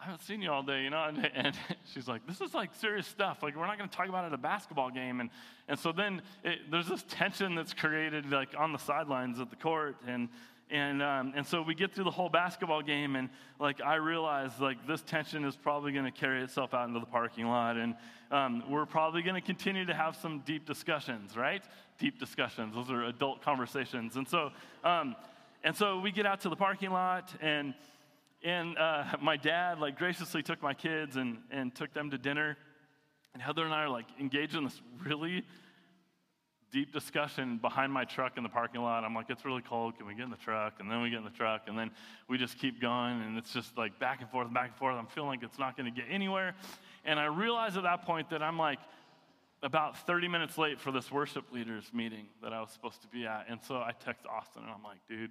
I 0.00 0.04
haven't 0.04 0.22
seen 0.22 0.42
you 0.42 0.50
all 0.50 0.62
day, 0.62 0.82
you 0.82 0.90
know? 0.90 1.04
And, 1.04 1.30
and, 1.34 1.54
she's 1.94 2.08
like, 2.08 2.26
this 2.26 2.40
is 2.40 2.54
like 2.54 2.74
serious 2.74 3.06
stuff. 3.06 3.42
Like, 3.42 3.56
we're 3.56 3.66
not 3.66 3.78
going 3.78 3.88
to 3.88 3.96
talk 3.96 4.08
about 4.08 4.24
it 4.24 4.28
at 4.28 4.34
a 4.34 4.38
basketball 4.38 4.90
game. 4.90 5.20
And, 5.20 5.30
and 5.68 5.78
so 5.78 5.92
then 5.92 6.22
it, 6.42 6.70
there's 6.70 6.88
this 6.88 7.04
tension 7.08 7.54
that's 7.54 7.72
created, 7.72 8.30
like, 8.30 8.50
on 8.58 8.72
the 8.72 8.78
sidelines 8.78 9.38
of 9.38 9.50
the 9.50 9.56
court. 9.56 9.96
And, 10.06 10.28
and, 10.74 11.00
um, 11.04 11.32
and 11.36 11.46
so 11.46 11.62
we 11.62 11.76
get 11.76 11.94
through 11.94 12.02
the 12.02 12.10
whole 12.10 12.28
basketball 12.28 12.82
game, 12.82 13.14
and, 13.14 13.28
like, 13.60 13.80
I 13.80 13.94
realize, 13.94 14.50
like, 14.58 14.84
this 14.88 15.02
tension 15.02 15.44
is 15.44 15.54
probably 15.54 15.92
going 15.92 16.04
to 16.04 16.10
carry 16.10 16.42
itself 16.42 16.74
out 16.74 16.88
into 16.88 16.98
the 16.98 17.06
parking 17.06 17.46
lot. 17.46 17.76
And 17.76 17.94
um, 18.32 18.64
we're 18.68 18.84
probably 18.84 19.22
going 19.22 19.36
to 19.36 19.40
continue 19.40 19.84
to 19.84 19.94
have 19.94 20.16
some 20.16 20.42
deep 20.44 20.66
discussions, 20.66 21.36
right? 21.36 21.62
Deep 22.00 22.18
discussions. 22.18 22.74
Those 22.74 22.90
are 22.90 23.04
adult 23.04 23.40
conversations. 23.40 24.16
And 24.16 24.26
so, 24.26 24.50
um, 24.82 25.14
and 25.62 25.76
so 25.76 26.00
we 26.00 26.10
get 26.10 26.26
out 26.26 26.40
to 26.40 26.48
the 26.48 26.56
parking 26.56 26.90
lot, 26.90 27.32
and 27.40 27.72
and 28.42 28.76
uh, 28.76 29.04
my 29.22 29.36
dad, 29.36 29.78
like, 29.78 29.96
graciously 29.96 30.42
took 30.42 30.60
my 30.60 30.74
kids 30.74 31.14
and, 31.14 31.38
and 31.52 31.72
took 31.72 31.94
them 31.94 32.10
to 32.10 32.18
dinner. 32.18 32.56
And 33.32 33.40
Heather 33.40 33.64
and 33.64 33.72
I 33.72 33.84
are, 33.84 33.88
like, 33.88 34.06
engaged 34.18 34.56
in 34.56 34.64
this 34.64 34.82
really 35.04 35.44
deep 36.74 36.92
discussion 36.92 37.56
behind 37.58 37.92
my 37.92 38.04
truck 38.04 38.36
in 38.36 38.42
the 38.42 38.48
parking 38.48 38.82
lot. 38.82 39.04
I'm 39.04 39.14
like, 39.14 39.30
it's 39.30 39.44
really 39.44 39.62
cold. 39.62 39.96
Can 39.96 40.08
we 40.08 40.14
get 40.14 40.24
in 40.24 40.30
the 40.30 40.36
truck? 40.36 40.80
And 40.80 40.90
then 40.90 41.00
we 41.02 41.08
get 41.08 41.18
in 41.18 41.24
the 41.24 41.30
truck, 41.30 41.62
and 41.68 41.78
then 41.78 41.92
we 42.28 42.36
just 42.36 42.58
keep 42.58 42.80
going. 42.80 43.22
And 43.22 43.38
it's 43.38 43.52
just 43.52 43.78
like 43.78 44.00
back 44.00 44.20
and 44.20 44.28
forth, 44.28 44.52
back 44.52 44.70
and 44.70 44.76
forth. 44.76 44.96
I'm 44.96 45.06
feeling 45.06 45.30
like 45.30 45.44
it's 45.44 45.58
not 45.58 45.76
going 45.76 45.94
to 45.94 46.00
get 46.00 46.10
anywhere. 46.10 46.56
And 47.04 47.20
I 47.20 47.26
realize 47.26 47.76
at 47.76 47.84
that 47.84 48.02
point 48.02 48.28
that 48.30 48.42
I'm 48.42 48.58
like 48.58 48.80
about 49.62 50.04
30 50.04 50.26
minutes 50.26 50.58
late 50.58 50.80
for 50.80 50.90
this 50.90 51.12
worship 51.12 51.44
leaders 51.52 51.84
meeting 51.94 52.26
that 52.42 52.52
I 52.52 52.60
was 52.60 52.72
supposed 52.72 53.00
to 53.02 53.08
be 53.08 53.24
at. 53.24 53.46
And 53.48 53.60
so 53.62 53.76
I 53.76 53.92
text 54.04 54.26
Austin, 54.26 54.62
and 54.64 54.72
I'm 54.72 54.82
like, 54.82 54.98
dude, 55.08 55.30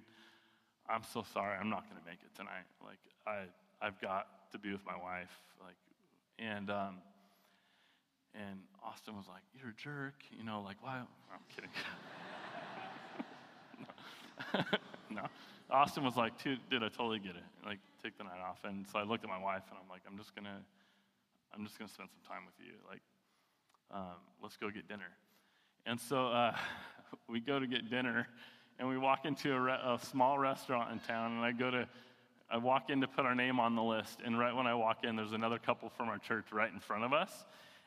I'm 0.88 1.02
so 1.12 1.26
sorry, 1.34 1.58
I'm 1.60 1.68
not 1.68 1.84
going 1.90 2.00
to 2.00 2.08
make 2.08 2.20
it 2.24 2.34
tonight. 2.34 2.64
Like, 2.82 2.98
I, 3.26 3.86
I've 3.86 4.00
got 4.00 4.28
to 4.52 4.58
be 4.58 4.72
with 4.72 4.84
my 4.86 4.96
wife. 4.96 5.36
Like, 5.62 5.76
and, 6.38 6.70
um, 6.70 6.96
and 8.34 8.60
Austin 8.82 9.16
was 9.16 9.26
like, 9.28 9.42
You're 9.58 9.70
a 9.70 9.74
jerk. 9.74 10.14
You 10.36 10.44
know, 10.44 10.62
like, 10.62 10.76
why? 10.80 11.02
I'm 11.32 11.44
kidding. 11.54 11.70
no. 15.10 15.22
no. 15.22 15.28
Austin 15.70 16.04
was 16.04 16.16
like, 16.16 16.32
Dude, 16.42 16.58
I 16.72 16.88
totally 16.88 17.18
get 17.18 17.36
it. 17.36 17.44
Like, 17.64 17.78
take 18.02 18.18
the 18.18 18.24
night 18.24 18.40
off. 18.46 18.58
And 18.64 18.86
so 18.92 18.98
I 18.98 19.04
looked 19.04 19.24
at 19.24 19.30
my 19.30 19.38
wife 19.38 19.62
and 19.70 19.78
I'm 19.82 19.88
like, 19.88 20.02
I'm 20.06 20.18
just 20.18 20.34
to, 20.34 20.42
I'm 21.54 21.64
just 21.64 21.78
to 21.78 21.88
spend 21.88 22.08
some 22.08 22.08
time 22.28 22.44
with 22.46 22.54
you. 22.66 22.74
Like, 22.88 23.00
um, 23.90 24.20
let's 24.42 24.56
go 24.56 24.70
get 24.70 24.88
dinner. 24.88 25.10
And 25.86 26.00
so 26.00 26.28
uh, 26.28 26.56
we 27.28 27.40
go 27.40 27.58
to 27.58 27.66
get 27.66 27.90
dinner 27.90 28.28
and 28.78 28.88
we 28.88 28.98
walk 28.98 29.24
into 29.24 29.52
a, 29.52 29.60
re- 29.60 29.80
a, 29.84 29.98
small 30.02 30.38
restaurant 30.38 30.90
in 30.92 30.98
town, 31.00 31.32
and 31.32 31.44
I 31.44 31.52
go 31.52 31.70
to, 31.70 31.88
I 32.50 32.56
walk 32.56 32.90
in 32.90 33.00
to 33.02 33.06
put 33.06 33.24
our 33.24 33.34
name 33.34 33.60
on 33.60 33.76
the 33.76 33.82
list, 33.82 34.18
and 34.24 34.38
right 34.38 34.54
when 34.54 34.66
I 34.66 34.74
walk 34.74 35.04
in, 35.04 35.16
there's 35.16 35.32
another 35.32 35.58
couple 35.58 35.90
from 35.90 36.08
our 36.08 36.18
church 36.18 36.46
right 36.52 36.72
in 36.72 36.80
front 36.80 37.04
of 37.04 37.12
us, 37.12 37.44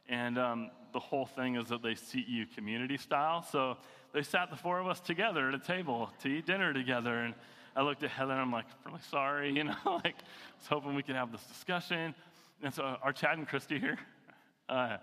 and 0.09 0.37
um, 0.37 0.71
the 0.93 0.99
whole 0.99 1.25
thing 1.25 1.55
is 1.55 1.67
that 1.67 1.81
they 1.81 1.95
seat 1.95 2.27
you 2.27 2.45
community 2.45 2.97
style. 2.97 3.43
So 3.43 3.77
they 4.13 4.23
sat 4.23 4.49
the 4.49 4.55
four 4.55 4.79
of 4.79 4.87
us 4.87 4.99
together 4.99 5.49
at 5.49 5.55
a 5.55 5.59
table 5.59 6.09
to 6.21 6.27
eat 6.27 6.45
dinner 6.45 6.73
together, 6.73 7.19
and 7.19 7.33
I 7.75 7.83
looked 7.83 8.03
at 8.03 8.09
Heather, 8.09 8.31
and 8.31 8.41
I'm 8.41 8.51
like, 8.51 8.65
really 8.85 8.99
sorry, 9.09 9.51
you 9.55 9.63
know, 9.63 9.75
like 9.85 10.15
I 10.15 10.57
was 10.59 10.67
hoping 10.69 10.95
we 10.95 11.03
could 11.03 11.15
have 11.15 11.31
this 11.31 11.43
discussion, 11.43 12.15
and 12.63 12.73
so 12.73 12.97
our 13.01 13.13
Chad 13.13 13.37
and 13.37 13.47
Christy 13.47 13.79
here. 13.79 13.97
Uh, 14.69 14.97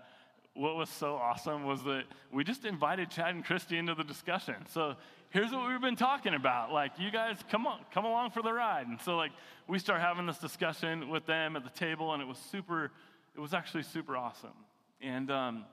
what 0.53 0.75
was 0.75 0.89
so 0.89 1.15
awesome 1.15 1.65
was 1.65 1.83
that 1.83 2.03
we 2.31 2.43
just 2.43 2.65
invited 2.65 3.09
Chad 3.09 3.35
and 3.35 3.43
Christy 3.43 3.77
into 3.77 3.95
the 3.95 4.03
discussion. 4.03 4.55
So 4.69 4.95
here's 5.29 5.51
what 5.51 5.67
we've 5.67 5.81
been 5.81 5.97
talking 5.97 6.33
about. 6.33 6.71
Like, 6.71 6.91
you 6.97 7.11
guys 7.11 7.37
come 7.51 7.67
on, 7.67 7.79
come 7.93 8.05
along 8.05 8.31
for 8.31 8.41
the 8.41 8.53
ride. 8.53 8.87
And 8.87 9.01
so, 9.01 9.17
like, 9.17 9.31
we 9.67 9.79
start 9.79 9.99
having 10.01 10.25
this 10.25 10.37
discussion 10.37 11.09
with 11.09 11.25
them 11.25 11.55
at 11.55 11.63
the 11.63 11.69
table, 11.71 12.13
and 12.13 12.21
it 12.21 12.27
was 12.27 12.37
super, 12.37 12.91
it 13.35 13.39
was 13.39 13.53
actually 13.53 13.83
super 13.83 14.15
awesome. 14.15 14.53
And, 15.01 15.29
um, 15.31 15.65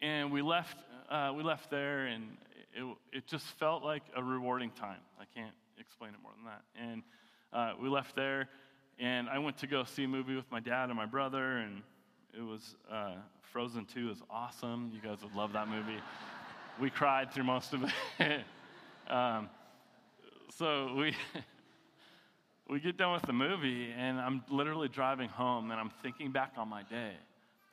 and 0.00 0.32
we 0.32 0.42
left, 0.42 0.76
uh, 1.10 1.32
we 1.36 1.42
left 1.42 1.70
there, 1.70 2.06
and 2.06 2.36
it, 2.74 2.96
it 3.12 3.26
just 3.26 3.46
felt 3.58 3.82
like 3.82 4.02
a 4.16 4.22
rewarding 4.22 4.70
time. 4.70 5.00
I 5.20 5.24
can't 5.34 5.54
explain 5.78 6.10
it 6.10 6.22
more 6.22 6.32
than 6.36 6.44
that. 6.44 6.62
And 6.80 7.02
uh, 7.52 7.74
we 7.80 7.88
left 7.88 8.14
there, 8.14 8.48
and 8.98 9.28
I 9.28 9.38
went 9.38 9.58
to 9.58 9.66
go 9.66 9.84
see 9.84 10.04
a 10.04 10.08
movie 10.08 10.36
with 10.36 10.50
my 10.50 10.60
dad 10.60 10.88
and 10.88 10.96
my 10.96 11.06
brother, 11.06 11.58
and 11.58 11.82
it 12.36 12.42
was 12.42 12.74
uh, 12.90 13.14
Frozen 13.42 13.86
2 13.86 14.10
is 14.10 14.22
awesome. 14.30 14.90
You 14.94 15.00
guys 15.00 15.22
would 15.22 15.34
love 15.34 15.52
that 15.52 15.68
movie 15.68 16.00
we 16.80 16.90
cried 16.90 17.32
through 17.32 17.44
most 17.44 17.72
of 17.72 17.84
it. 18.18 18.40
um, 19.08 19.48
so 20.50 20.94
we 20.94 21.14
we 22.68 22.80
get 22.80 22.96
done 22.96 23.12
with 23.12 23.22
the 23.24 23.32
movie, 23.32 23.92
and 23.96 24.18
I'm 24.18 24.42
literally 24.50 24.88
driving 24.88 25.28
home, 25.28 25.70
and 25.70 25.78
I'm 25.78 25.90
thinking 26.02 26.32
back 26.32 26.52
on 26.56 26.68
my 26.68 26.82
day, 26.82 27.12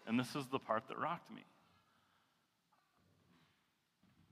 and 0.05 0.19
this 0.19 0.35
is 0.35 0.47
the 0.47 0.59
part 0.59 0.87
that 0.89 0.99
rocked 0.99 1.31
me. 1.31 1.43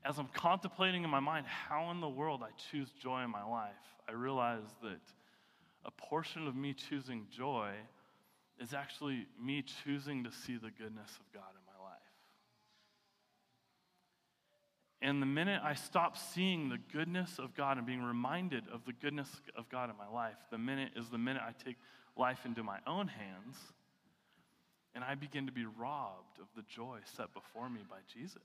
As 0.04 0.18
I'm 0.18 0.28
contemplating 0.34 1.04
in 1.04 1.10
my 1.10 1.20
mind 1.20 1.46
how 1.46 1.90
in 1.90 2.00
the 2.00 2.08
world 2.08 2.42
I 2.42 2.50
choose 2.70 2.88
joy 3.02 3.22
in 3.22 3.30
my 3.30 3.44
life, 3.44 3.70
I 4.08 4.12
realize 4.12 4.64
that 4.82 5.00
a 5.84 5.90
portion 5.90 6.46
of 6.46 6.56
me 6.56 6.74
choosing 6.74 7.26
joy 7.34 7.72
is 8.58 8.74
actually 8.74 9.26
me 9.42 9.62
choosing 9.84 10.24
to 10.24 10.32
see 10.32 10.56
the 10.56 10.70
goodness 10.70 11.10
of 11.18 11.32
God 11.32 11.50
in 11.52 11.69
And 15.02 15.22
the 15.22 15.26
minute 15.26 15.62
I 15.64 15.74
stop 15.74 16.18
seeing 16.18 16.68
the 16.68 16.78
goodness 16.92 17.38
of 17.38 17.54
God 17.54 17.78
and 17.78 17.86
being 17.86 18.02
reminded 18.02 18.64
of 18.72 18.84
the 18.84 18.92
goodness 18.92 19.28
of 19.56 19.68
God 19.70 19.88
in 19.88 19.96
my 19.96 20.08
life, 20.08 20.36
the 20.50 20.58
minute 20.58 20.92
is 20.94 21.08
the 21.08 21.18
minute 21.18 21.42
I 21.46 21.52
take 21.64 21.76
life 22.16 22.44
into 22.44 22.62
my 22.62 22.78
own 22.86 23.08
hands 23.08 23.56
and 24.94 25.04
I 25.04 25.14
begin 25.14 25.46
to 25.46 25.52
be 25.52 25.64
robbed 25.64 26.38
of 26.40 26.46
the 26.56 26.62
joy 26.62 26.98
set 27.16 27.32
before 27.32 27.70
me 27.70 27.80
by 27.88 27.98
Jesus. 28.12 28.42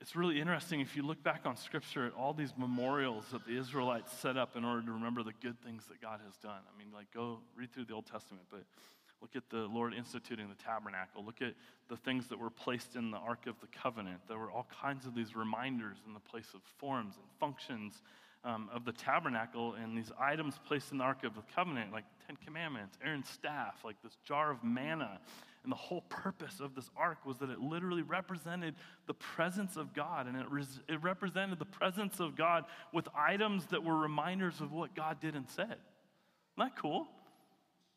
It's 0.00 0.16
really 0.16 0.40
interesting 0.40 0.80
if 0.80 0.96
you 0.96 1.02
look 1.02 1.22
back 1.22 1.42
on 1.44 1.56
Scripture 1.56 2.06
at 2.06 2.14
all 2.14 2.32
these 2.32 2.54
memorials 2.56 3.26
that 3.32 3.44
the 3.44 3.58
Israelites 3.58 4.10
set 4.10 4.38
up 4.38 4.56
in 4.56 4.64
order 4.64 4.80
to 4.86 4.92
remember 4.92 5.22
the 5.22 5.34
good 5.42 5.60
things 5.62 5.84
that 5.88 6.00
God 6.00 6.20
has 6.24 6.34
done. 6.38 6.60
I 6.72 6.78
mean, 6.78 6.88
like, 6.94 7.12
go 7.12 7.40
read 7.54 7.74
through 7.74 7.84
the 7.86 7.94
Old 7.94 8.06
Testament, 8.06 8.46
but 8.50 8.62
Look 9.20 9.34
at 9.34 9.50
the 9.50 9.66
Lord 9.66 9.94
instituting 9.94 10.48
the 10.48 10.62
tabernacle. 10.62 11.24
Look 11.24 11.42
at 11.42 11.54
the 11.88 11.96
things 11.96 12.28
that 12.28 12.38
were 12.38 12.50
placed 12.50 12.94
in 12.94 13.10
the 13.10 13.16
Ark 13.16 13.46
of 13.46 13.58
the 13.60 13.66
Covenant. 13.66 14.20
There 14.28 14.38
were 14.38 14.50
all 14.50 14.66
kinds 14.80 15.06
of 15.06 15.14
these 15.14 15.34
reminders 15.34 15.96
in 16.06 16.14
the 16.14 16.20
place 16.20 16.48
of 16.54 16.60
forms 16.78 17.16
and 17.16 17.24
functions 17.40 18.02
um, 18.44 18.70
of 18.72 18.84
the 18.84 18.92
tabernacle 18.92 19.74
and 19.74 19.96
these 19.96 20.12
items 20.18 20.54
placed 20.66 20.92
in 20.92 20.98
the 20.98 21.04
Ark 21.04 21.24
of 21.24 21.34
the 21.34 21.42
Covenant, 21.54 21.92
like 21.92 22.04
Ten 22.26 22.36
Commandments, 22.44 22.96
Aaron's 23.04 23.28
staff, 23.28 23.76
like 23.84 23.96
this 24.02 24.16
jar 24.24 24.50
of 24.50 24.62
manna. 24.62 25.20
And 25.64 25.72
the 25.72 25.76
whole 25.76 26.02
purpose 26.02 26.60
of 26.60 26.74
this 26.74 26.88
ark 26.96 27.26
was 27.26 27.38
that 27.38 27.50
it 27.50 27.60
literally 27.60 28.02
represented 28.02 28.74
the 29.06 29.14
presence 29.14 29.76
of 29.76 29.92
God, 29.92 30.26
and 30.26 30.36
it, 30.36 30.46
res- 30.48 30.80
it 30.88 31.02
represented 31.02 31.58
the 31.58 31.64
presence 31.66 32.20
of 32.20 32.36
God 32.36 32.64
with 32.92 33.08
items 33.14 33.66
that 33.66 33.82
were 33.82 33.96
reminders 33.96 34.60
of 34.60 34.72
what 34.72 34.94
God 34.94 35.20
did 35.20 35.34
and 35.34 35.48
said. 35.48 35.64
Isn't 35.66 36.58
that 36.58 36.76
cool? 36.76 37.08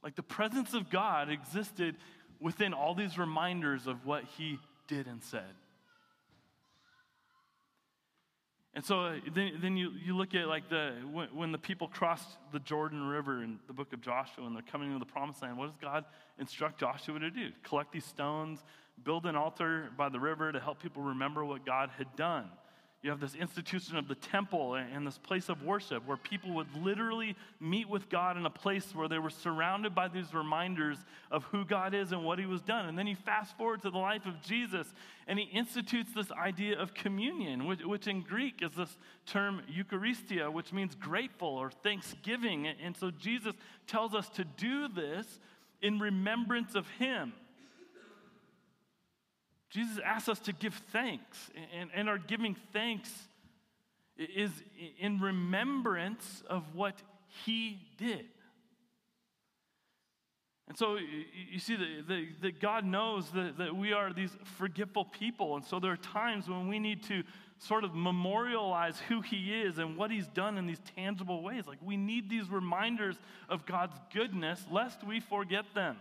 Like 0.03 0.15
the 0.15 0.23
presence 0.23 0.73
of 0.73 0.89
God 0.89 1.29
existed 1.29 1.95
within 2.39 2.73
all 2.73 2.95
these 2.95 3.17
reminders 3.17 3.87
of 3.87 4.05
what 4.05 4.23
he 4.37 4.59
did 4.87 5.07
and 5.07 5.23
said. 5.23 5.53
And 8.73 8.85
so 8.85 9.01
uh, 9.01 9.15
then, 9.33 9.59
then 9.61 9.75
you, 9.75 9.91
you 10.03 10.15
look 10.15 10.33
at 10.33 10.47
like 10.47 10.69
the 10.69 10.93
when, 11.11 11.27
when, 11.35 11.51
the 11.51 11.57
people 11.57 11.89
crossed 11.89 12.37
the 12.53 12.59
Jordan 12.59 13.05
River 13.05 13.43
in 13.43 13.59
the 13.67 13.73
book 13.73 13.91
of 13.91 13.99
Joshua 14.01 14.45
and 14.45 14.55
they're 14.55 14.63
coming 14.63 14.87
into 14.87 14.99
the 14.99 15.11
promised 15.11 15.41
land, 15.41 15.57
what 15.57 15.67
does 15.67 15.75
God 15.81 16.05
instruct 16.39 16.79
Joshua 16.79 17.19
to 17.19 17.29
do? 17.29 17.49
Collect 17.63 17.91
these 17.91 18.05
stones, 18.05 18.63
build 19.03 19.25
an 19.25 19.35
altar 19.35 19.89
by 19.97 20.07
the 20.07 20.19
river 20.19 20.53
to 20.53 20.59
help 20.59 20.81
people 20.81 21.03
remember 21.03 21.43
what 21.43 21.65
God 21.65 21.89
had 21.97 22.15
done. 22.15 22.45
You 23.03 23.09
have 23.09 23.19
this 23.19 23.33
institution 23.33 23.97
of 23.97 24.07
the 24.07 24.13
temple 24.13 24.75
and 24.75 25.07
this 25.07 25.17
place 25.17 25.49
of 25.49 25.63
worship 25.63 26.05
where 26.05 26.17
people 26.17 26.53
would 26.53 26.67
literally 26.75 27.35
meet 27.59 27.89
with 27.89 28.09
God 28.09 28.37
in 28.37 28.45
a 28.45 28.49
place 28.49 28.93
where 28.93 29.07
they 29.07 29.17
were 29.17 29.31
surrounded 29.31 29.95
by 29.95 30.07
these 30.07 30.35
reminders 30.35 30.97
of 31.31 31.43
who 31.45 31.65
God 31.65 31.95
is 31.95 32.11
and 32.11 32.23
what 32.23 32.37
He 32.37 32.45
was 32.45 32.61
done. 32.61 32.87
And 32.87 32.97
then 32.97 33.07
you 33.07 33.15
fast 33.15 33.57
forward 33.57 33.81
to 33.81 33.89
the 33.89 33.97
life 33.97 34.27
of 34.27 34.39
Jesus, 34.43 34.85
and 35.27 35.39
He 35.39 35.45
institutes 35.45 36.11
this 36.13 36.31
idea 36.31 36.79
of 36.79 36.93
communion, 36.93 37.65
which, 37.65 37.83
which 37.83 38.05
in 38.05 38.21
Greek 38.21 38.61
is 38.61 38.73
this 38.75 38.95
term 39.25 39.63
Eucharistia, 39.67 40.53
which 40.53 40.71
means 40.71 40.93
grateful 40.93 41.49
or 41.49 41.71
thanksgiving. 41.71 42.67
And 42.67 42.95
so 42.95 43.09
Jesus 43.09 43.55
tells 43.87 44.13
us 44.13 44.29
to 44.29 44.43
do 44.43 44.87
this 44.87 45.39
in 45.81 45.97
remembrance 45.97 46.75
of 46.75 46.87
Him. 46.99 47.33
Jesus 49.71 49.99
asks 50.03 50.29
us 50.29 50.39
to 50.39 50.53
give 50.53 50.75
thanks, 50.91 51.49
and, 51.73 51.89
and 51.95 52.09
our 52.09 52.17
giving 52.17 52.55
thanks 52.73 53.09
is 54.17 54.51
in 54.99 55.19
remembrance 55.19 56.43
of 56.47 56.75
what 56.75 57.01
he 57.45 57.79
did. 57.97 58.25
And 60.67 60.77
so 60.77 60.97
you 61.51 61.59
see 61.59 61.75
that, 62.41 62.61
God 62.61 62.85
knows 62.85 63.29
that, 63.31 63.57
that 63.57 63.75
we 63.75 63.91
are 63.91 64.13
these 64.13 64.31
forgetful 64.57 65.03
people. 65.03 65.57
And 65.57 65.65
so 65.65 65.81
there 65.81 65.91
are 65.91 65.97
times 65.97 66.47
when 66.47 66.69
we 66.69 66.79
need 66.79 67.03
to 67.03 67.23
sort 67.57 67.83
of 67.83 67.93
memorialize 67.93 68.97
who 69.09 69.19
He 69.19 69.53
is 69.53 69.79
and 69.79 69.97
what 69.97 70.11
He's 70.11 70.27
done 70.27 70.57
in 70.57 70.67
these 70.67 70.79
tangible 70.95 71.43
ways. 71.43 71.65
Like 71.67 71.79
we 71.83 71.97
need 71.97 72.29
these 72.29 72.49
reminders 72.49 73.17
of 73.49 73.65
God's 73.65 73.97
goodness 74.13 74.63
lest 74.71 75.05
we 75.05 75.19
forget 75.19 75.65
them. 75.75 75.97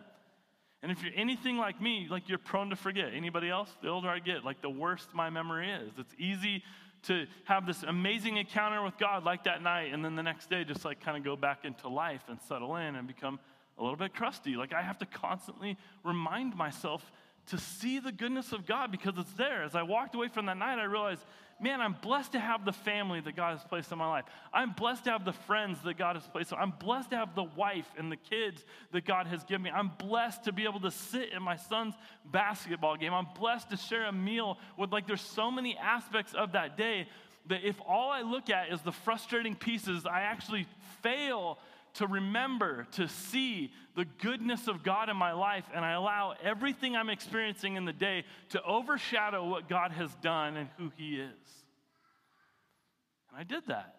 And 0.83 0.90
if 0.90 1.03
you're 1.03 1.12
anything 1.14 1.59
like 1.59 1.81
me, 1.81 2.07
like 2.11 2.29
you're 2.29 2.38
prone 2.38 2.71
to 2.71 2.77
forget. 2.77 3.12
Anybody 3.14 3.51
else? 3.51 3.69
The 3.83 3.88
older 3.88 4.09
I 4.09 4.19
get, 4.19 4.45
like 4.45 4.62
the 4.62 4.71
worse 4.71 5.07
my 5.12 5.29
memory 5.29 5.71
is. 5.71 5.93
It's 5.99 6.14
easy 6.19 6.62
to 7.03 7.27
have 7.45 7.66
this 7.66 7.83
amazing 7.83 8.37
encounter 8.37 8.83
with 8.83 8.97
God 8.99 9.25
like 9.25 9.45
that 9.45 9.62
night, 9.62 9.93
and 9.93 10.05
then 10.05 10.16
the 10.16 10.23
next 10.23 10.51
day 10.51 10.64
just 10.64 10.85
like 10.85 11.01
kind 11.01 11.16
of 11.16 11.25
go 11.25 11.37
back 11.37 11.64
into 11.64 11.88
life 11.88 12.23
and 12.29 12.38
settle 12.43 12.77
in 12.77 12.95
and 12.95 13.07
become 13.07 13.38
a 13.79 13.83
little 13.83 13.97
bit 13.97 14.14
crusty. 14.14 14.57
Like 14.57 14.73
I 14.73 14.83
have 14.83 14.99
to 14.99 15.07
constantly 15.07 15.77
remind 16.05 16.55
myself 16.57 17.11
to 17.47 17.59
see 17.59 17.99
the 17.99 18.12
goodness 18.12 18.53
of 18.53 18.66
God 18.66 18.90
because 18.90 19.14
it's 19.16 19.33
there. 19.33 19.62
As 19.62 19.75
I 19.75 19.83
walked 19.83 20.14
away 20.14 20.29
from 20.29 20.47
that 20.47 20.59
night, 20.59 20.79
I 20.79 20.85
realized 20.85 21.25
man, 21.61 21.81
I'm 21.81 21.96
blessed 22.01 22.33
to 22.33 22.40
have 22.40 22.64
the 22.64 22.73
family 22.73 23.20
that 23.20 23.37
God 23.37 23.57
has 23.57 23.64
placed 23.64 23.92
in 23.92 23.99
my 23.99 24.09
life. 24.09 24.25
I'm 24.53 24.73
blessed 24.73 25.05
to 25.05 25.11
have 25.11 25.25
the 25.25 25.33
friends 25.33 25.79
that 25.85 25.99
God 25.99 26.16
has 26.16 26.27
placed. 26.27 26.53
I'm 26.53 26.73
blessed 26.79 27.11
to 27.11 27.16
have 27.16 27.35
the 27.35 27.44
wife 27.44 27.87
and 27.99 28.11
the 28.11 28.16
kids 28.16 28.64
that 28.92 29.05
God 29.05 29.27
has 29.27 29.44
given 29.44 29.62
me. 29.62 29.70
I'm 29.70 29.92
blessed 29.99 30.44
to 30.44 30.53
be 30.53 30.64
able 30.64 30.81
to 30.81 30.90
sit 30.90 31.33
in 31.33 31.42
my 31.42 31.57
son's 31.57 31.94
basketball 32.25 32.96
game. 32.96 33.12
I'm 33.12 33.29
blessed 33.38 33.70
to 33.70 33.77
share 33.77 34.07
a 34.07 34.12
meal 34.12 34.59
with, 34.77 34.92
like, 34.92 35.07
there's 35.07 35.20
so 35.20 35.51
many 35.51 35.77
aspects 35.77 36.35
of 36.35 36.53
that 36.53 36.77
day 36.77 37.07
that 37.46 37.64
if 37.64 37.81
all 37.87 38.11
I 38.11 38.23
look 38.23 38.51
at 38.51 38.73
is 38.73 38.81
the 38.83 38.92
frustrating 38.92 39.55
pieces, 39.55 40.07
I 40.07 40.23
actually 40.23 40.66
fail 41.03 41.59
to 41.94 42.07
remember, 42.07 42.87
to 42.92 43.09
see 43.09 43.72
the 43.96 44.05
goodness 44.05 44.68
of 44.68 44.83
God 44.83 45.09
in 45.09 45.16
my 45.16 45.33
life, 45.33 45.64
and 45.74 45.85
I 45.85 45.92
allow 45.92 46.35
everything 46.42 46.96
I'm 46.96 47.11
experiencing 47.11 47.76
in 47.76 47.85
the 47.85 47.92
day 47.92 48.24
to 48.50 48.62
overshadow 48.62 49.48
what 49.48 49.68
God 49.68 49.92
has 49.92 50.14
done 50.16 50.57
and 50.57 50.68
who 50.79 50.92
He 50.96 51.16
is. 51.16 51.64
And 53.31 53.38
I 53.38 53.44
did 53.44 53.66
that. 53.66 53.96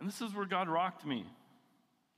And 0.00 0.08
this 0.08 0.20
is 0.20 0.32
where 0.32 0.46
God 0.46 0.68
rocked 0.68 1.04
me 1.04 1.26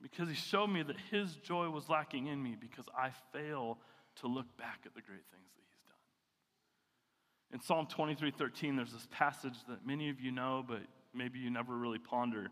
because 0.01 0.29
He 0.29 0.35
showed 0.35 0.67
me 0.67 0.83
that 0.83 0.97
His 1.09 1.35
joy 1.37 1.69
was 1.69 1.89
lacking 1.89 2.27
in 2.27 2.41
me 2.41 2.55
because 2.59 2.85
I 2.95 3.09
fail 3.33 3.79
to 4.17 4.27
look 4.27 4.55
back 4.57 4.81
at 4.85 4.93
the 4.93 5.01
great 5.01 5.25
things 5.31 5.41
in 7.53 7.61
Psalm 7.61 7.87
23 7.87 8.31
13, 8.31 8.75
there's 8.75 8.91
this 8.91 9.07
passage 9.11 9.55
that 9.67 9.85
many 9.85 10.09
of 10.09 10.19
you 10.19 10.31
know, 10.31 10.63
but 10.67 10.81
maybe 11.13 11.39
you 11.39 11.49
never 11.49 11.75
really 11.75 11.99
ponder. 11.99 12.49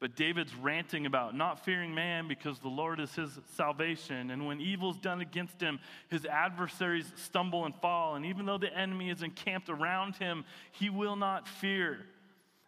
But 0.00 0.16
David's 0.16 0.54
ranting 0.54 1.04
about 1.04 1.36
not 1.36 1.62
fearing 1.62 1.94
man 1.94 2.26
because 2.26 2.58
the 2.58 2.68
Lord 2.68 3.00
is 3.00 3.14
his 3.14 3.38
salvation. 3.54 4.30
And 4.30 4.46
when 4.46 4.58
evil's 4.58 4.96
done 4.96 5.20
against 5.20 5.60
him, 5.60 5.78
his 6.08 6.24
adversaries 6.24 7.12
stumble 7.16 7.66
and 7.66 7.74
fall. 7.82 8.14
And 8.14 8.24
even 8.24 8.46
though 8.46 8.56
the 8.56 8.74
enemy 8.74 9.10
is 9.10 9.22
encamped 9.22 9.68
around 9.68 10.16
him, 10.16 10.46
he 10.72 10.88
will 10.88 11.16
not 11.16 11.46
fear 11.46 12.06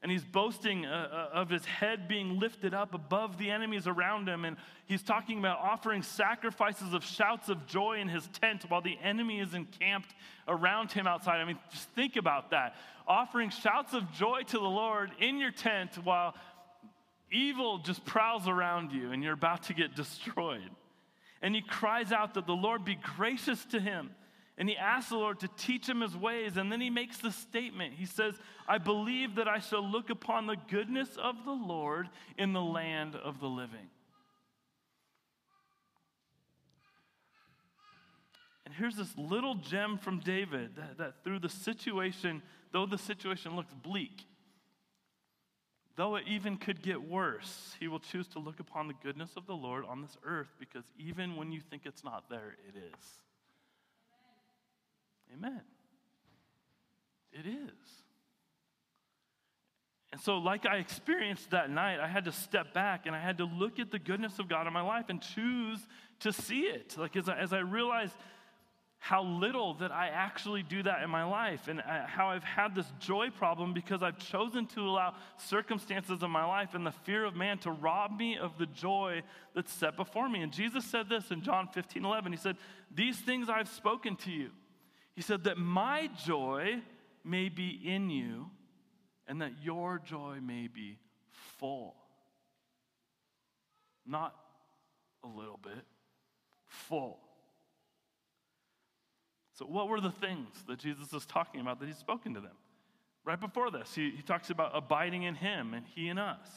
and 0.03 0.11
he's 0.11 0.25
boasting 0.25 0.85
uh, 0.85 1.29
uh, 1.33 1.39
of 1.39 1.49
his 1.49 1.65
head 1.65 2.09
being 2.09 2.41
lifted 2.41 2.75
up 2.75 2.93
above 2.93 3.39
the 3.39 3.51
enemies 3.51 3.87
around 3.87 4.29
him. 4.29 4.45
And 4.45 4.57
he's 4.87 5.03
talking 5.03 5.39
about 5.39 5.59
offering 5.61 6.03
sacrifices 6.03 6.93
of 6.93 7.05
shouts 7.05 7.49
of 7.49 7.67
joy 7.67 7.99
in 8.01 8.09
his 8.09 8.27
tent 8.41 8.65
while 8.69 8.81
the 8.81 8.99
enemy 9.01 9.39
is 9.39 9.55
encamped 9.55 10.13
around 10.49 10.91
him 10.91 11.07
outside. 11.07 11.37
I 11.37 11.45
mean, 11.45 11.59
just 11.71 11.89
think 11.91 12.17
about 12.17 12.51
that. 12.51 12.75
Offering 13.07 13.51
shouts 13.51 13.95
of 13.95 14.11
joy 14.13 14.43
to 14.49 14.59
the 14.59 14.65
Lord 14.65 15.13
in 15.21 15.39
your 15.39 15.53
tent 15.53 15.97
while 16.03 16.35
evil 17.31 17.79
just 17.79 18.05
prowls 18.05 18.49
around 18.49 18.91
you 18.91 19.13
and 19.13 19.23
you're 19.23 19.35
about 19.35 19.63
to 19.65 19.75
get 19.75 19.95
destroyed. 19.95 20.71
And 21.43 21.55
he 21.55 21.63
cries 21.63 22.11
out 22.11 22.35
that 22.35 22.47
the 22.47 22.57
Lord 22.57 22.85
be 22.85 22.97
gracious 23.17 23.65
to 23.67 23.79
him 23.79 24.11
and 24.59 24.69
he 24.69 24.77
asks 24.77 25.11
the 25.11 25.17
Lord 25.17 25.41
to 25.41 25.49
teach 25.57 25.89
him 25.89 26.03
his 26.03 26.17
ways. 26.17 26.57
And 26.57 26.71
then 26.71 26.81
he 26.81 26.91
makes 26.91 27.19
the 27.19 27.33
statement. 27.33 27.95
He 27.95 28.07
says, 28.07 28.35
I 28.73 28.79
believe 28.79 29.35
that 29.35 29.47
I 29.47 29.59
shall 29.59 29.87
look 29.87 30.09
upon 30.09 30.47
the 30.47 30.57
goodness 30.57 31.19
of 31.23 31.45
the 31.45 31.53
Lord 31.53 32.09
in 32.39 32.55
the 32.55 32.63
land 32.63 33.15
of 33.15 33.39
the 33.39 33.47
living. 33.47 33.91
And 38.65 38.75
here's 38.75 38.97
this 38.97 39.13
little 39.19 39.57
gem 39.57 39.99
from 39.99 40.21
David 40.21 40.77
that, 40.77 40.97
that 40.97 41.23
through 41.23 41.41
the 41.41 41.51
situation, 41.51 42.41
though 42.73 42.87
the 42.87 42.97
situation 42.97 43.57
looks 43.57 43.75
bleak, 43.75 44.25
though 45.97 46.17
it 46.17 46.25
even 46.27 46.57
could 46.57 46.81
get 46.81 47.03
worse, 47.03 47.77
he 47.79 47.89
will 47.89 48.01
choose 48.01 48.27
to 48.29 48.39
look 48.39 48.59
upon 48.59 48.89
the 48.89 48.95
goodness 49.03 49.33
of 49.37 49.47
the 49.47 49.53
Lord 49.53 49.85
on 49.87 50.01
this 50.01 50.17
earth 50.25 50.49
because 50.59 50.85
even 50.99 51.37
when 51.37 51.53
you 51.53 51.61
think 51.61 51.83
it's 51.85 52.03
not 52.03 52.31
there, 52.31 52.57
it 52.67 52.79
is. 52.79 53.05
Amen. 55.37 55.61
It 57.35 57.47
is. 57.47 58.02
And 60.13 60.21
so, 60.21 60.39
like 60.39 60.67
I 60.67 60.77
experienced 60.77 61.51
that 61.51 61.71
night, 61.71 61.99
I 61.99 62.07
had 62.07 62.27
to 62.27 62.33
step 62.33 62.75
back 62.75 63.07
and 63.07 63.17
I 63.17 63.21
had 63.21 63.39
to 63.39 63.45
look 63.45 63.79
at 63.79 63.91
the 63.91 63.99
goodness 63.99 64.39
of 64.39 64.49
God 64.49 64.67
in 64.67 64.73
my 64.73 64.83
life 64.83 65.07
and 65.09 65.23
choose 65.23 65.79
to 66.21 66.33
see 66.33 66.63
it. 66.63 66.97
Like, 66.99 67.17
as 67.17 67.29
I, 67.29 67.39
as 67.39 67.53
I 67.53 67.61
realized 67.61 68.15
how 68.99 69.25
little 69.25 69.75
that 69.75 69.91
I 69.91 70.09
actually 70.09 70.63
do 70.63 70.83
that 70.85 71.03
in 71.03 71.11
my 71.11 71.25
life 71.25 71.67
and 71.67 71.81
uh, 71.81 72.07
how 72.07 72.29
I've 72.29 72.45
had 72.45 72.75
this 72.75 72.87
joy 73.01 73.31
problem 73.31 73.75
because 73.75 74.01
I've 74.01 74.19
chosen 74.19 74.67
to 74.67 74.81
allow 74.81 75.15
circumstances 75.39 76.23
in 76.23 76.31
my 76.31 76.45
life 76.45 76.75
and 76.75 76.87
the 76.87 76.93
fear 76.93 77.25
of 77.25 77.35
man 77.35 77.59
to 77.59 77.73
rob 77.73 78.17
me 78.17 78.37
of 78.37 78.59
the 78.59 78.67
joy 78.67 79.23
that's 79.57 79.73
set 79.73 79.97
before 79.97 80.29
me. 80.29 80.43
And 80.43 80.53
Jesus 80.53 80.85
said 80.85 81.09
this 81.09 81.33
in 81.33 81.43
John 81.43 81.67
15 81.67 82.05
11. 82.05 82.33
He 82.33 82.39
said, 82.39 82.57
These 82.95 83.19
things 83.19 83.49
I've 83.49 83.69
spoken 83.69 84.15
to 84.17 84.31
you 84.31 84.51
he 85.15 85.23
said, 85.23 85.45
That 85.45 85.59
my 85.59 86.09
joy 86.25 86.81
may 87.25 87.49
be 87.49 87.81
in 87.85 88.11
you 88.11 88.51
and 89.33 89.41
that 89.41 89.53
your 89.63 89.99
joy 89.99 90.37
may 90.43 90.69
be 90.69 90.99
full. 91.57 91.95
Not 94.07 94.35
a 95.25 95.27
little 95.27 95.59
bit, 95.63 95.87
full. 96.67 97.19
So, 99.55 99.65
what 99.65 99.89
were 99.89 100.03
the 100.03 100.11
things 100.11 100.49
that 100.69 100.79
Jesus 100.79 101.15
is 101.15 101.25
talking 101.25 101.63
about 101.63 101.81
that 101.81 101.87
he's 101.87 101.97
spoken 101.97 102.35
to 102.35 102.41
them? 102.41 102.53
Right 103.25 103.41
before 103.41 103.71
this, 103.71 103.95
he, 103.95 104.11
he 104.11 104.21
talks 104.21 104.51
about 104.51 104.73
abiding 104.75 105.23
in 105.23 105.35
him 105.35 105.73
and 105.73 105.87
he 105.95 106.11
in 106.11 106.19
us. 106.19 106.51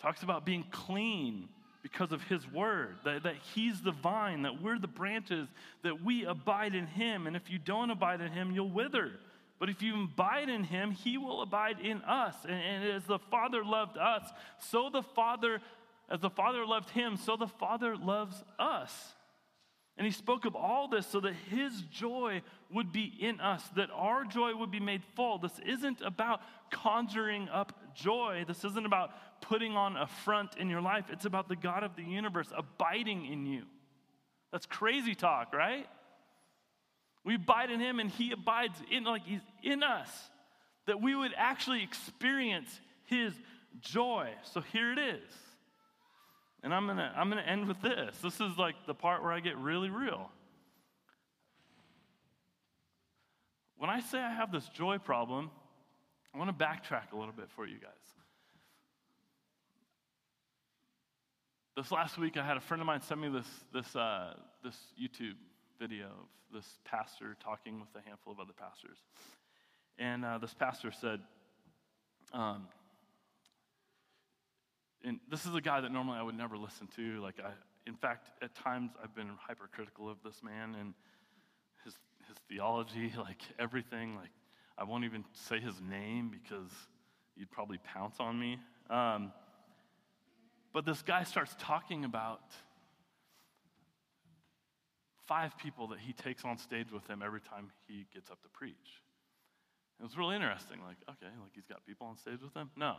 Talks 0.00 0.22
about 0.22 0.46
being 0.46 0.64
clean 0.70 1.50
because 1.82 2.10
of 2.10 2.22
his 2.22 2.50
word, 2.50 2.96
that, 3.04 3.24
that 3.24 3.34
he's 3.54 3.82
the 3.82 3.92
vine, 3.92 4.40
that 4.42 4.62
we're 4.62 4.78
the 4.78 4.88
branches, 4.88 5.46
that 5.82 6.02
we 6.02 6.24
abide 6.24 6.74
in 6.74 6.86
him. 6.86 7.26
And 7.26 7.36
if 7.36 7.50
you 7.50 7.58
don't 7.58 7.90
abide 7.90 8.22
in 8.22 8.32
him, 8.32 8.50
you'll 8.50 8.70
wither. 8.70 9.12
But 9.60 9.68
if 9.68 9.82
you 9.82 10.04
abide 10.04 10.48
in 10.48 10.64
him, 10.64 10.90
he 10.90 11.18
will 11.18 11.42
abide 11.42 11.78
in 11.80 12.00
us. 12.02 12.34
And, 12.44 12.54
and 12.54 12.84
as 12.92 13.04
the 13.04 13.18
Father 13.18 13.62
loved 13.62 13.98
us, 13.98 14.24
so 14.58 14.88
the 14.90 15.02
Father, 15.02 15.60
as 16.10 16.20
the 16.20 16.30
Father 16.30 16.66
loved 16.66 16.90
him, 16.90 17.16
so 17.18 17.36
the 17.36 17.46
Father 17.46 17.94
loves 17.94 18.42
us. 18.58 19.14
And 19.98 20.06
he 20.06 20.12
spoke 20.12 20.46
of 20.46 20.56
all 20.56 20.88
this 20.88 21.06
so 21.06 21.20
that 21.20 21.34
his 21.50 21.82
joy 21.82 22.40
would 22.72 22.90
be 22.90 23.12
in 23.20 23.38
us, 23.38 23.62
that 23.76 23.90
our 23.92 24.24
joy 24.24 24.56
would 24.56 24.70
be 24.70 24.80
made 24.80 25.02
full. 25.14 25.38
This 25.38 25.58
isn't 25.66 26.00
about 26.00 26.40
conjuring 26.70 27.50
up 27.50 27.94
joy. 27.94 28.46
This 28.48 28.64
isn't 28.64 28.86
about 28.86 29.10
putting 29.42 29.76
on 29.76 29.98
a 29.98 30.06
front 30.06 30.56
in 30.56 30.70
your 30.70 30.80
life. 30.80 31.04
It's 31.12 31.26
about 31.26 31.48
the 31.48 31.56
God 31.56 31.84
of 31.84 31.96
the 31.96 32.02
universe 32.02 32.50
abiding 32.56 33.26
in 33.26 33.44
you. 33.44 33.64
That's 34.52 34.64
crazy 34.64 35.14
talk, 35.14 35.52
right? 35.52 35.86
We 37.24 37.34
abide 37.34 37.70
in 37.70 37.80
him 37.80 38.00
and 38.00 38.10
he 38.10 38.32
abides 38.32 38.80
in 38.90 39.04
like 39.04 39.24
he's 39.24 39.40
in 39.62 39.82
us. 39.82 40.10
That 40.86 41.00
we 41.00 41.14
would 41.14 41.32
actually 41.36 41.82
experience 41.82 42.68
his 43.04 43.32
joy. 43.80 44.30
So 44.52 44.60
here 44.60 44.92
it 44.92 44.98
is. 44.98 45.30
And 46.62 46.74
I'm 46.74 46.86
going 46.86 46.98
to 46.98 47.12
I'm 47.16 47.30
going 47.30 47.42
to 47.42 47.48
end 47.48 47.68
with 47.68 47.80
this. 47.82 48.16
This 48.22 48.40
is 48.40 48.56
like 48.58 48.74
the 48.86 48.94
part 48.94 49.22
where 49.22 49.32
I 49.32 49.40
get 49.40 49.56
really 49.58 49.90
real. 49.90 50.30
When 53.76 53.88
I 53.88 54.00
say 54.00 54.18
I 54.18 54.30
have 54.30 54.52
this 54.52 54.68
joy 54.68 54.98
problem, 54.98 55.50
I 56.34 56.38
want 56.38 56.56
to 56.56 56.64
backtrack 56.64 57.12
a 57.12 57.16
little 57.16 57.32
bit 57.32 57.50
for 57.56 57.66
you 57.66 57.78
guys. 57.78 57.90
This 61.76 61.90
last 61.90 62.18
week, 62.18 62.36
I 62.36 62.44
had 62.44 62.58
a 62.58 62.60
friend 62.60 62.82
of 62.82 62.86
mine 62.86 63.00
send 63.00 63.22
me 63.22 63.30
this, 63.30 63.46
this, 63.72 63.96
uh, 63.96 64.34
this 64.62 64.76
YouTube 65.02 65.34
video 65.80 66.08
of 66.08 66.52
this 66.52 66.78
pastor 66.84 67.34
talking 67.42 67.80
with 67.80 67.88
a 67.96 68.06
handful 68.06 68.34
of 68.34 68.38
other 68.38 68.52
pastors. 68.52 68.98
And 69.98 70.26
uh, 70.26 70.36
this 70.36 70.52
pastor 70.52 70.92
said, 70.92 71.20
um, 72.34 72.68
and 75.02 75.18
this 75.30 75.46
is 75.46 75.54
a 75.54 75.60
guy 75.62 75.80
that 75.80 75.90
normally 75.90 76.18
I 76.18 76.22
would 76.22 76.36
never 76.36 76.58
listen 76.58 76.86
to. 76.96 77.22
Like, 77.22 77.36
I, 77.42 77.52
in 77.86 77.96
fact, 77.96 78.28
at 78.42 78.54
times 78.54 78.90
I've 79.02 79.14
been 79.14 79.30
hypercritical 79.38 80.10
of 80.10 80.18
this 80.22 80.42
man 80.42 80.76
and 80.78 80.92
his, 81.82 81.94
his 82.28 82.36
theology, 82.46 83.14
like 83.18 83.40
everything. 83.58 84.16
Like, 84.16 84.30
I 84.76 84.84
won't 84.84 85.04
even 85.04 85.24
say 85.32 85.60
his 85.60 85.80
name 85.80 86.30
because 86.30 86.70
you'd 87.36 87.50
probably 87.50 87.78
pounce 87.78 88.16
on 88.20 88.38
me. 88.38 88.58
Um, 88.90 89.32
but 90.74 90.84
this 90.84 91.00
guy 91.00 91.24
starts 91.24 91.56
talking 91.58 92.04
about 92.04 92.42
five 95.30 95.56
people 95.56 95.86
that 95.86 96.00
he 96.00 96.12
takes 96.12 96.44
on 96.44 96.58
stage 96.58 96.90
with 96.90 97.06
him 97.06 97.22
every 97.24 97.40
time 97.40 97.70
he 97.86 98.04
gets 98.12 98.32
up 98.32 98.42
to 98.42 98.48
preach. 98.48 98.74
It 100.00 100.02
was 100.02 100.18
really 100.18 100.34
interesting. 100.34 100.78
Like, 100.84 100.96
okay, 101.08 101.30
like 101.40 101.52
he's 101.54 101.66
got 101.66 101.86
people 101.86 102.08
on 102.08 102.16
stage 102.16 102.42
with 102.42 102.52
him? 102.52 102.68
No. 102.76 102.96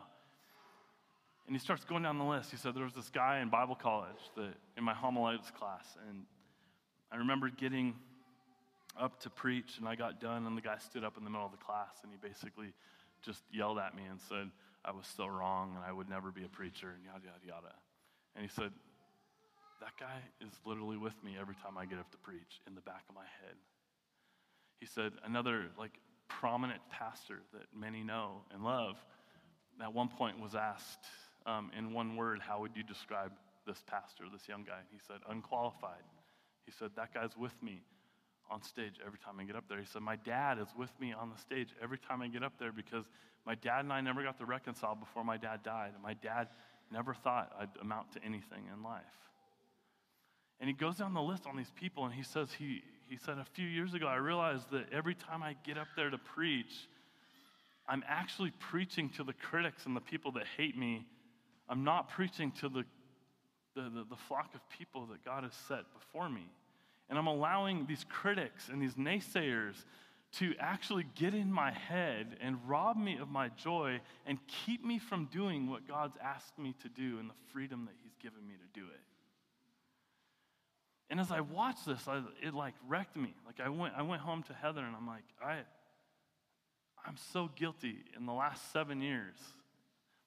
And 1.46 1.54
he 1.54 1.60
starts 1.60 1.84
going 1.84 2.04
down 2.04 2.18
the 2.18 2.24
list. 2.24 2.50
He 2.50 2.56
said 2.56 2.74
there 2.74 2.86
was 2.86 2.94
this 2.94 3.10
guy 3.10 3.40
in 3.40 3.50
Bible 3.50 3.76
college 3.76 4.32
that 4.38 4.54
in 4.78 4.84
my 4.86 4.94
homiletics 4.94 5.52
class, 5.52 5.84
and 6.08 6.24
I 7.12 7.18
remember 7.18 7.50
getting 7.50 7.96
up 8.98 9.20
to 9.24 9.30
preach, 9.30 9.78
and 9.78 9.86
I 9.86 9.96
got 9.96 10.22
done, 10.22 10.48
and 10.48 10.56
the 10.56 10.62
guy 10.62 10.78
stood 10.78 11.04
up 11.04 11.18
in 11.18 11.26
the 11.26 11.30
middle 11.30 11.46
of 11.46 11.52
the 11.52 11.58
class, 11.58 12.00
and 12.02 12.14
he 12.14 12.18
basically 12.26 12.72
just 13.22 13.44
yelled 13.52 13.78
at 13.78 13.94
me 13.94 14.04
and 14.10 14.22
said 14.30 14.50
I 14.86 14.92
was 14.92 15.06
so 15.18 15.28
wrong, 15.28 15.74
and 15.76 15.84
I 15.84 15.92
would 15.92 16.08
never 16.08 16.32
be 16.32 16.46
a 16.46 16.50
preacher, 16.50 16.94
and 16.96 17.04
yada 17.04 17.26
yada 17.26 17.46
yada. 17.46 17.76
And 18.38 18.46
he 18.46 18.50
said, 18.50 18.72
"That 19.82 19.98
guy 20.00 20.22
is 20.40 20.54
literally 20.66 20.98
with 20.98 21.22
me 21.24 21.36
every 21.40 21.56
time 21.56 21.78
I 21.78 21.86
get 21.86 22.00
up 22.00 22.10
to 22.12 22.18
preach, 22.18 22.62
in 22.66 22.76
the 22.76 22.82
back 22.82 23.04
of 23.10 23.16
my 23.16 23.28
head." 23.44 23.58
He 24.80 24.88
said, 24.88 25.14
another 25.24 25.68
like 25.78 26.00
prominent 26.28 26.82
pastor 26.90 27.42
that 27.54 27.68
many 27.78 28.04
know 28.04 28.42
and 28.52 28.64
love, 28.64 28.96
at 29.82 29.94
one 29.94 30.08
point 30.08 30.40
was 30.40 30.56
asked 30.56 31.06
um, 31.46 31.72
in 31.78 31.94
one 31.94 32.16
word, 32.16 32.40
how 32.42 32.62
would 32.62 32.76
you 32.76 32.84
describe 32.84 33.32
this 33.68 33.84
pastor, 33.86 34.24
this 34.32 34.48
young 34.48 34.64
guy? 34.64 34.80
He 34.92 34.98
said, 35.06 35.18
unqualified. 35.30 36.04
He 36.66 36.72
said, 36.72 36.92
that 36.96 37.14
guy's 37.14 37.38
with 37.38 37.54
me 37.62 37.84
on 38.50 38.64
stage 38.64 38.96
every 39.06 39.20
time 39.20 39.36
I 39.40 39.44
get 39.44 39.56
up 39.56 39.66
there. 39.70 39.80
He 39.80 39.86
said, 39.86 40.02
My 40.02 40.18
dad 40.18 40.58
is 40.60 40.68
with 40.78 40.92
me 41.00 41.14
on 41.14 41.30
the 41.30 41.38
stage 41.38 41.70
every 41.82 41.98
time 41.98 42.22
I 42.22 42.28
get 42.28 42.44
up 42.44 42.54
there 42.60 42.72
because 42.72 43.06
my 43.46 43.56
dad 43.56 43.82
and 43.82 43.94
I 43.94 44.02
never 44.02 44.24
got 44.24 44.38
to 44.40 44.46
reconcile 44.46 44.96
before 44.96 45.24
my 45.24 45.38
dad 45.38 45.64
died. 45.64 45.92
And 45.94 46.04
my 46.04 46.16
dad 46.16 46.50
never 46.92 47.14
thought 47.14 47.52
I'd 47.60 47.70
amount 47.82 48.12
to 48.14 48.24
anything 48.24 48.66
in 48.74 48.84
life. 48.84 49.04
And 50.62 50.68
he 50.68 50.74
goes 50.74 50.98
down 50.98 51.16
the 51.16 51.22
list 51.22 51.48
on 51.48 51.58
these 51.58 51.72
people 51.76 52.06
and 52.06 52.14
he 52.14 52.22
says, 52.22 52.50
he, 52.58 52.84
he 53.10 53.18
said, 53.18 53.40
A 53.40 53.46
few 53.54 53.68
years 53.68 53.96
ago, 53.96 54.06
I 54.06 54.16
realized 54.16 54.70
that 54.72 54.86
every 54.94 55.16
time 55.16 55.42
I 55.42 55.56
get 55.66 55.78
up 55.78 55.88
there 55.96 56.12
to 56.12 56.20
preach, 56.20 56.88
I'm 57.88 58.04
actually 58.08 58.54
preaching 58.60 59.10
to 59.18 59.24
the 59.24 59.34
critics 59.34 59.88
and 59.88 59.96
the 59.96 60.02
people 60.02 60.32
that 60.34 60.44
hate 60.56 60.78
me. 60.78 61.06
I'm 61.68 61.84
not 61.84 62.10
preaching 62.10 62.52
to 62.62 62.70
the, 62.70 62.84
the, 63.76 63.82
the, 63.82 64.06
the 64.12 64.16
flock 64.28 64.54
of 64.54 64.62
people 64.70 65.08
that 65.08 65.26
God 65.26 65.44
has 65.44 65.54
set 65.68 65.84
before 66.00 66.30
me. 66.30 66.46
And 67.10 67.18
I'm 67.18 67.28
allowing 67.28 67.88
these 67.88 68.06
critics 68.08 68.70
and 68.70 68.80
these 68.80 68.94
naysayers 68.94 69.74
to 70.34 70.54
actually 70.60 71.06
get 71.16 71.34
in 71.34 71.52
my 71.52 71.72
head 71.72 72.38
and 72.40 72.58
rob 72.68 72.98
me 72.98 73.18
of 73.18 73.30
my 73.30 73.50
joy 73.50 74.00
and 74.26 74.38
keep 74.48 74.86
me 74.86 75.00
from 75.00 75.26
doing 75.26 75.70
what 75.70 75.88
God's 75.88 76.16
asked 76.24 76.58
me 76.58 76.76
to 76.84 76.88
do 76.88 77.20
and 77.20 77.30
the 77.30 77.34
freedom 77.52 77.86
that 77.86 77.96
He's 78.04 78.16
given 78.22 78.48
me 78.48 78.54
to 78.54 78.80
do 78.80 78.86
it. 78.86 79.02
And 81.12 81.20
as 81.20 81.30
I 81.30 81.42
watched 81.42 81.86
this, 81.86 82.08
I, 82.08 82.22
it 82.42 82.54
like 82.54 82.74
wrecked 82.88 83.18
me. 83.18 83.34
Like 83.46 83.60
I 83.60 83.68
went, 83.68 83.94
I 83.98 84.02
went 84.02 84.22
home 84.22 84.44
to 84.44 84.54
Heather 84.54 84.80
and 84.80 84.96
I'm 84.96 85.06
like, 85.06 85.26
I, 85.46 85.58
I'm 87.06 87.18
so 87.34 87.50
guilty 87.54 87.98
in 88.16 88.26
the 88.26 88.32
last 88.32 88.72
seven 88.72 89.02
years, 89.02 89.36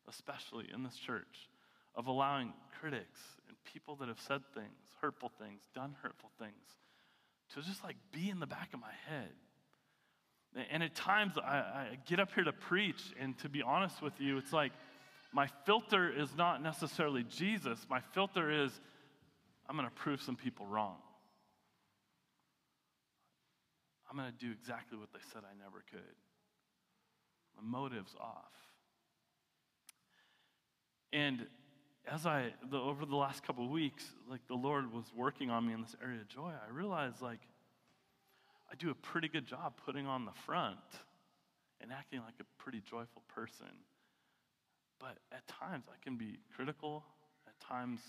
especially 0.06 0.66
in 0.72 0.82
this 0.82 0.94
church, 0.96 1.48
of 1.96 2.06
allowing 2.06 2.52
critics 2.78 3.18
and 3.48 3.56
people 3.72 3.96
that 3.96 4.08
have 4.08 4.20
said 4.20 4.42
things, 4.54 4.68
hurtful 5.00 5.32
things, 5.40 5.62
done 5.74 5.94
hurtful 6.02 6.30
things, 6.38 6.52
to 7.54 7.62
just 7.62 7.82
like 7.82 7.96
be 8.12 8.28
in 8.28 8.38
the 8.38 8.46
back 8.46 8.74
of 8.74 8.80
my 8.80 8.92
head. 9.08 9.30
And 10.70 10.82
at 10.82 10.94
times 10.94 11.38
I, 11.38 11.56
I 11.56 11.98
get 12.06 12.20
up 12.20 12.28
here 12.34 12.44
to 12.44 12.52
preach, 12.52 13.02
and 13.18 13.38
to 13.38 13.48
be 13.48 13.62
honest 13.62 14.02
with 14.02 14.20
you, 14.20 14.36
it's 14.36 14.52
like 14.52 14.72
my 15.32 15.48
filter 15.64 16.12
is 16.14 16.28
not 16.36 16.62
necessarily 16.62 17.24
Jesus. 17.24 17.86
My 17.88 18.00
filter 18.12 18.50
is 18.50 18.70
I'm 19.68 19.76
going 19.76 19.88
to 19.88 19.94
prove 19.94 20.20
some 20.20 20.36
people 20.36 20.66
wrong. 20.66 20.96
I'm 24.10 24.16
going 24.16 24.30
to 24.30 24.38
do 24.38 24.52
exactly 24.52 24.98
what 24.98 25.12
they 25.12 25.20
said 25.32 25.42
I 25.44 25.54
never 25.62 25.82
could. 25.90 26.16
The 27.56 27.62
motive's 27.62 28.14
off. 28.20 28.52
And 31.12 31.46
as 32.06 32.26
I, 32.26 32.52
the, 32.70 32.76
over 32.76 33.06
the 33.06 33.16
last 33.16 33.46
couple 33.46 33.68
weeks, 33.68 34.04
like 34.28 34.46
the 34.48 34.54
Lord 34.54 34.92
was 34.92 35.04
working 35.16 35.50
on 35.50 35.66
me 35.66 35.72
in 35.72 35.80
this 35.80 35.96
area 36.02 36.20
of 36.20 36.28
joy, 36.28 36.50
I 36.50 36.70
realized 36.72 37.22
like 37.22 37.40
I 38.70 38.74
do 38.76 38.90
a 38.90 38.94
pretty 38.94 39.28
good 39.28 39.46
job 39.46 39.74
putting 39.86 40.06
on 40.06 40.24
the 40.24 40.32
front 40.44 40.78
and 41.80 41.92
acting 41.92 42.20
like 42.20 42.34
a 42.40 42.62
pretty 42.62 42.80
joyful 42.80 43.22
person. 43.28 43.66
But 45.00 45.18
at 45.32 45.46
times 45.46 45.84
I 45.88 46.02
can 46.02 46.16
be 46.16 46.38
critical. 46.54 47.04
At 47.46 47.58
times 47.60 48.00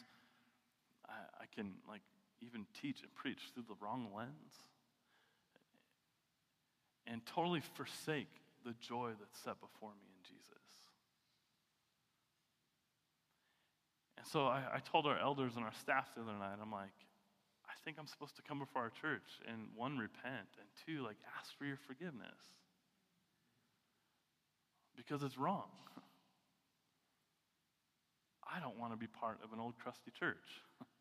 I, 1.09 1.43
I 1.43 1.45
can 1.53 1.73
like 1.87 2.01
even 2.41 2.65
teach 2.79 3.01
and 3.01 3.13
preach 3.15 3.39
through 3.53 3.65
the 3.67 3.75
wrong 3.79 4.09
lens 4.15 4.53
and 7.07 7.25
totally 7.25 7.61
forsake 7.61 8.29
the 8.65 8.73
joy 8.81 9.11
that's 9.19 9.39
set 9.39 9.59
before 9.61 9.91
me 9.91 10.07
in 10.09 10.35
Jesus. 10.35 10.63
And 14.17 14.25
so 14.25 14.47
I, 14.47 14.63
I 14.75 14.79
told 14.79 15.05
our 15.05 15.19
elders 15.19 15.55
and 15.55 15.63
our 15.63 15.73
staff 15.79 16.09
the 16.15 16.21
other 16.21 16.33
night, 16.33 16.57
I'm 16.61 16.71
like, 16.71 16.97
I 17.67 17.73
think 17.83 17.97
I'm 17.99 18.07
supposed 18.07 18.35
to 18.37 18.41
come 18.41 18.59
before 18.59 18.81
our 18.81 18.89
church 18.89 19.39
and 19.47 19.67
one, 19.75 19.97
repent, 19.97 20.49
and 20.57 20.67
two, 20.85 21.03
like 21.03 21.17
ask 21.39 21.55
for 21.57 21.65
your 21.65 21.77
forgiveness. 21.77 22.41
Because 24.97 25.21
it's 25.21 25.37
wrong. 25.37 25.69
I 28.43 28.59
don't 28.59 28.79
want 28.79 28.93
to 28.93 28.97
be 28.97 29.07
part 29.07 29.39
of 29.43 29.53
an 29.53 29.59
old 29.59 29.77
crusty 29.77 30.11
church. 30.17 30.63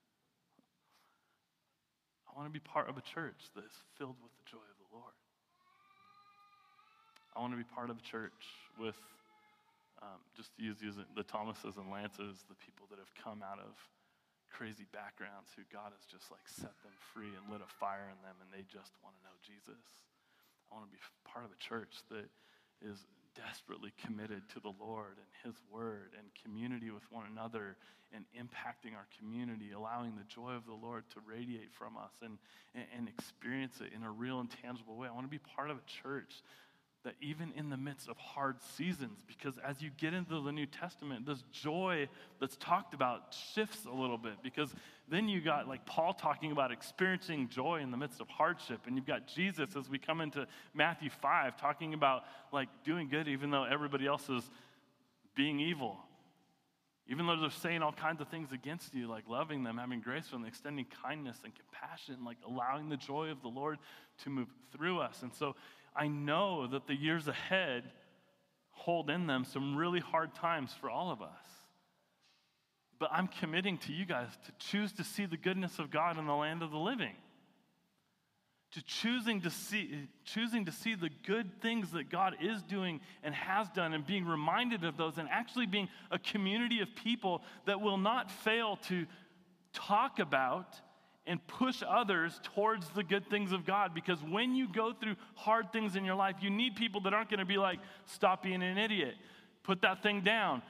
I 2.35 2.43
want 2.43 2.51
to 2.51 2.57
be 2.57 2.67
part 2.67 2.91
of 2.91 2.99
a 2.99 3.07
church 3.07 3.39
that 3.55 3.63
is 3.63 3.79
filled 3.95 4.19
with 4.19 4.35
the 4.35 4.47
joy 4.51 4.67
of 4.67 4.79
the 4.83 4.91
Lord. 4.91 5.15
I 7.31 7.39
want 7.39 7.55
to 7.55 7.61
be 7.63 7.71
part 7.71 7.95
of 7.95 7.97
a 7.99 8.03
church 8.03 8.35
with, 8.75 8.99
um, 10.03 10.19
just 10.35 10.51
to 10.59 10.67
use, 10.67 10.83
the 10.83 11.23
Thomases 11.23 11.79
and 11.79 11.87
Lances, 11.95 12.43
the 12.51 12.59
people 12.59 12.91
that 12.91 12.99
have 12.99 13.11
come 13.15 13.39
out 13.47 13.63
of 13.63 13.79
crazy 14.51 14.87
backgrounds 14.91 15.55
who 15.55 15.63
God 15.71 15.95
has 15.95 16.03
just 16.11 16.31
like 16.31 16.47
set 16.47 16.75
them 16.83 16.95
free 17.15 17.31
and 17.31 17.43
lit 17.51 17.63
a 17.63 17.71
fire 17.79 18.07
in 18.11 18.19
them 18.23 18.39
and 18.43 18.51
they 18.51 18.67
just 18.67 18.95
want 19.03 19.15
to 19.19 19.23
know 19.27 19.35
Jesus. 19.43 19.83
I 20.71 20.79
want 20.79 20.91
to 20.91 20.95
be 20.95 21.03
part 21.23 21.47
of 21.47 21.55
a 21.55 21.59
church 21.63 22.03
that 22.11 22.27
is 22.83 23.07
desperately 23.35 23.93
committed 24.05 24.43
to 24.55 24.61
the 24.61 24.73
Lord 24.81 25.17
and 25.19 25.31
His 25.45 25.61
Word 25.71 26.11
and 26.19 26.27
community 26.43 26.91
with 26.91 27.03
one 27.11 27.25
another 27.31 27.77
and 28.15 28.25
impacting 28.39 28.95
our 28.95 29.07
community, 29.19 29.73
allowing 29.77 30.15
the 30.17 30.25
joy 30.25 30.53
of 30.53 30.67
the 30.67 30.75
Lord 30.75 31.05
to 31.15 31.21
radiate 31.27 31.73
from 31.73 31.97
us 31.97 32.13
and, 32.23 32.39
and, 32.75 33.09
experience 33.09 33.81
it 33.81 33.91
in 33.95 34.05
a 34.05 34.11
real 34.11 34.39
and 34.39 34.49
tangible 34.63 34.97
way. 34.97 35.09
I 35.09 35.13
want 35.13 35.27
to 35.27 35.31
be 35.31 35.41
part 35.57 35.71
of 35.71 35.79
a 35.79 36.03
church 36.03 36.43
that 37.05 37.15
even 37.21 37.53
in 37.55 37.69
the 37.69 37.77
midst 37.77 38.09
of 38.09 38.17
hard 38.17 38.57
seasons, 38.77 39.23
because 39.27 39.55
as 39.59 39.83
you 39.83 39.91
get 39.99 40.15
into 40.15 40.43
the 40.43 40.51
New 40.51 40.65
Testament, 40.65 41.27
this 41.27 41.45
joy 41.53 42.09
that's 42.41 42.57
talked 42.57 42.95
about 42.95 43.35
shifts 43.55 43.85
a 43.85 43.95
little 43.95 44.17
bit. 44.17 44.43
Because 44.43 44.75
then 45.09 45.29
you 45.29 45.43
got 45.43 45.69
like 45.69 45.85
Paul 45.85 46.15
talking 46.15 46.51
about 46.51 46.73
experiencing 46.73 47.49
joy 47.51 47.81
in 47.81 47.91
the 47.91 47.97
midst 47.99 48.21
of 48.21 48.29
hardship. 48.29 48.81
And 48.87 48.97
you've 48.97 49.07
got 49.07 49.29
Jesus 49.29 49.77
as 49.77 49.89
we 49.89 49.99
come 49.99 50.23
into 50.23 50.47
Matthew 50.73 51.11
5 51.11 51.61
talking 51.61 51.93
about 51.93 52.25
like 52.53 52.69
doing 52.85 53.09
good 53.09 53.29
even 53.29 53.51
though 53.51 53.65
everybody 53.65 54.07
else 54.07 54.29
is 54.31 54.51
being 55.37 55.61
evil. 55.61 55.99
Even 57.07 57.27
though 57.27 57.39
they're 57.39 57.51
saying 57.51 57.83
all 57.83 57.93
kinds 57.93 58.23
of 58.23 58.29
things 58.29 58.51
against 58.51 58.95
you, 58.95 59.09
like 59.09 59.29
loving 59.29 59.63
them, 59.63 59.77
having 59.77 60.01
grace 60.01 60.29
for 60.29 60.37
them, 60.37 60.47
extending 60.47 60.87
kindness 61.03 61.37
and 61.45 61.53
compassion, 61.55 62.25
like 62.25 62.39
allowing 62.49 62.89
the 62.89 62.97
joy 62.97 63.29
of 63.29 63.43
the 63.43 63.49
Lord 63.49 63.79
to 64.23 64.31
move 64.31 64.49
through 64.75 65.01
us. 65.01 65.23
And 65.23 65.35
so 65.35 65.55
I 65.97 66.09
know 66.09 66.67
that 66.67 66.87
the 66.87 66.95
years 66.95 67.29
ahead 67.29 67.85
hold 68.71 69.09
in 69.09 69.27
them 69.27 69.45
some 69.45 69.77
really 69.77 70.01
hard 70.01 70.35
times 70.35 70.75
for 70.81 70.91
all 70.91 71.11
of 71.11 71.23
us. 71.23 71.29
But 72.99 73.11
I'm 73.13 73.29
committing 73.29 73.79
to 73.79 73.93
you 73.93 74.05
guys 74.05 74.29
to 74.47 74.53
choose 74.59 74.93
to 74.95 75.05
see 75.05 75.27
the 75.27 75.37
goodness 75.37 75.79
of 75.79 75.91
God 75.91 76.19
in 76.19 76.27
the 76.27 76.35
land 76.35 76.63
of 76.63 76.71
the 76.71 76.79
living. 76.79 77.15
To 78.73 78.83
choosing 78.83 79.43
to 79.43 79.51
see, 79.51 80.09
choosing 80.25 80.65
to 80.65 80.73
see 80.73 80.95
the 80.95 81.11
good 81.27 81.61
things 81.61 81.93
that 81.93 82.11
God 82.11 82.35
is 82.41 82.63
doing 82.63 83.01
and 83.23 83.35
has 83.35 83.69
done, 83.71 83.93
and 83.95 84.05
being 84.05 84.25
reminded 84.25 84.85
of 84.85 84.97
those, 84.97 85.17
and 85.17 85.29
actually 85.31 85.67
being 85.67 85.89
a 86.11 86.19
community 86.19 86.81
of 86.81 86.89
people 86.97 87.43
that 87.67 87.81
will 87.81 87.99
not 87.99 88.31
fail 88.31 88.77
to 88.89 89.07
talk 89.73 90.19
about 90.19 90.75
and 91.27 91.45
push 91.47 91.83
others 91.89 92.39
towards 92.43 92.89
the 92.91 93.03
good 93.03 93.29
things 93.31 93.53
of 93.53 93.65
God. 93.65 93.95
Because 93.95 94.19
when 94.23 94.55
you 94.55 94.69
go 94.69 94.93
through 94.93 95.17
hard 95.35 95.73
things 95.73 95.97
in 95.97 96.05
your 96.05 96.15
life, 96.15 96.37
you 96.41 96.51
need 96.51 96.77
people 96.77 97.01
that 97.03 97.15
aren't 97.15 97.31
going 97.31 97.41
to 97.41 97.47
be 97.47 97.57
like, 97.57 97.79
stop 98.07 98.43
being 98.43 98.63
an 98.63 98.77
idiot, 98.77 99.15
put 99.63 99.83
that 99.83 100.03
thing 100.03 100.21
down, 100.21 100.63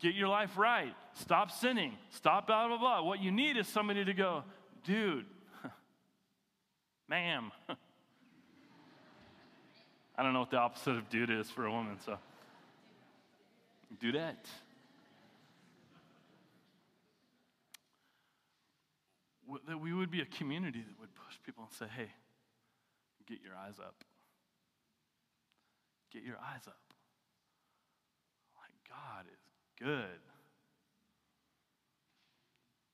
get 0.00 0.14
your 0.14 0.28
life 0.28 0.56
right, 0.56 0.94
stop 1.14 1.50
sinning, 1.50 1.96
stop 2.10 2.46
blah, 2.46 2.68
blah, 2.68 2.78
blah. 2.78 3.02
What 3.02 3.22
you 3.22 3.30
need 3.30 3.56
is 3.56 3.66
somebody 3.66 4.04
to 4.04 4.12
go, 4.12 4.44
dude, 4.84 5.24
ma'am. 7.08 7.50
I 10.16 10.22
don't 10.22 10.34
know 10.34 10.40
what 10.40 10.50
the 10.50 10.58
opposite 10.58 10.96
of 10.96 11.08
dude 11.08 11.30
is 11.30 11.50
for 11.50 11.64
a 11.64 11.72
woman, 11.72 11.96
so 12.04 12.18
dudette. 14.00 14.12
that 14.14 14.46
we 19.80 19.92
would 19.92 20.10
be 20.10 20.20
a 20.20 20.26
community 20.26 20.80
that 20.80 21.00
would 21.00 21.14
push 21.14 21.34
people 21.44 21.64
and 21.64 21.72
say, 21.72 21.86
hey, 21.96 22.10
get 23.26 23.38
your 23.42 23.54
eyes 23.56 23.78
up. 23.78 24.04
Get 26.12 26.22
your 26.22 26.36
eyes 26.36 26.66
up. 26.66 26.94
Like, 28.56 28.72
God 28.88 29.26
is 29.32 29.40
good. 29.78 30.20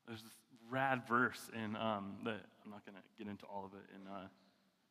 There's 0.07 0.23
this 0.23 0.31
rad 0.69 1.03
verse 1.07 1.49
in 1.53 1.75
um, 1.75 2.17
that 2.25 2.41
I'm 2.63 2.71
not 2.71 2.85
going 2.85 2.95
to 2.95 3.23
get 3.23 3.29
into 3.29 3.45
all 3.45 3.65
of 3.65 3.73
it 3.73 3.85
in 3.95 4.11
uh, 4.11 4.27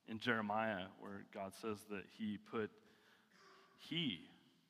in 0.09 0.19
Jeremiah 0.19 0.87
where 1.01 1.25
God 1.33 1.53
says 1.61 1.79
that 1.91 2.05
He 2.17 2.39
put 2.51 2.71
He 3.79 4.21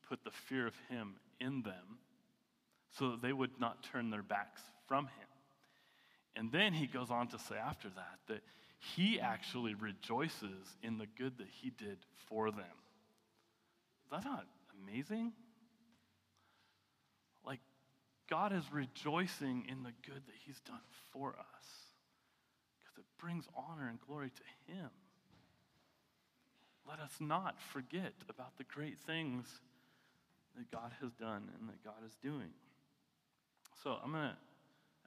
put 0.09 0.25
the 0.25 0.31
fear 0.31 0.67
of 0.67 0.75
Him 0.89 1.15
in 1.41 1.63
them 1.63 1.99
so 2.91 3.11
that 3.11 3.23
they 3.23 3.33
would 3.33 3.61
not 3.61 3.83
turn 3.83 4.11
their 4.11 4.23
backs 4.23 4.63
from 4.87 5.05
Him. 5.05 5.28
And 6.39 6.53
then 6.53 6.73
he 6.73 6.87
goes 6.87 7.11
on 7.11 7.27
to 7.29 7.39
say 7.39 7.57
after 7.57 7.89
that 7.89 8.19
that 8.29 8.43
he 8.79 9.19
actually 9.19 9.75
rejoices 9.75 10.77
in 10.85 10.97
the 10.97 11.07
good 11.19 11.37
that 11.39 11.49
he 11.51 11.71
did 11.71 11.99
for 12.29 12.53
them. 12.53 12.79
Is 14.05 14.13
that 14.13 14.25
not 14.25 14.47
amazing? 14.85 15.33
Like, 17.45 17.59
God 18.31 18.53
is 18.53 18.63
rejoicing 18.73 19.67
in 19.69 19.83
the 19.83 19.91
good 20.07 20.23
that 20.27 20.35
he's 20.47 20.61
done 20.61 20.79
for 21.13 21.31
us 21.31 21.67
because 22.79 22.99
it 22.99 23.05
brings 23.21 23.45
honor 23.57 23.89
and 23.89 23.99
glory 24.07 24.31
to 24.31 24.73
him. 24.73 24.91
Let 26.89 27.01
us 27.01 27.15
not 27.19 27.61
forget 27.73 28.13
about 28.31 28.57
the 28.59 28.65
great 28.65 28.99
things 29.01 29.45
that 30.57 30.71
God 30.71 30.93
has 31.01 31.11
done 31.15 31.51
and 31.59 31.69
that 31.69 31.83
God 31.85 32.07
is 32.07 32.13
doing. 32.23 32.53
So 33.83 33.97
I'm 34.03 34.13
going 34.13 34.31
to 34.31 34.37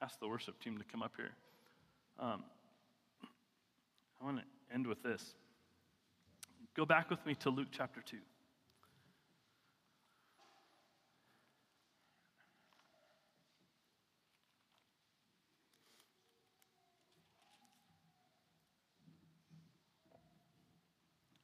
ask 0.01 0.19
the 0.19 0.27
worship 0.27 0.59
team 0.59 0.77
to 0.77 0.83
come 0.83 1.03
up 1.03 1.13
here. 1.15 1.31
Um, 2.19 2.43
I 4.19 4.25
want 4.25 4.37
to 4.37 4.43
end 4.73 4.87
with 4.87 5.03
this. 5.03 5.35
Go 6.75 6.85
back 6.85 7.09
with 7.09 7.23
me 7.25 7.35
to 7.35 7.49
Luke 7.49 7.67
chapter 7.71 8.01
2. 8.01 8.17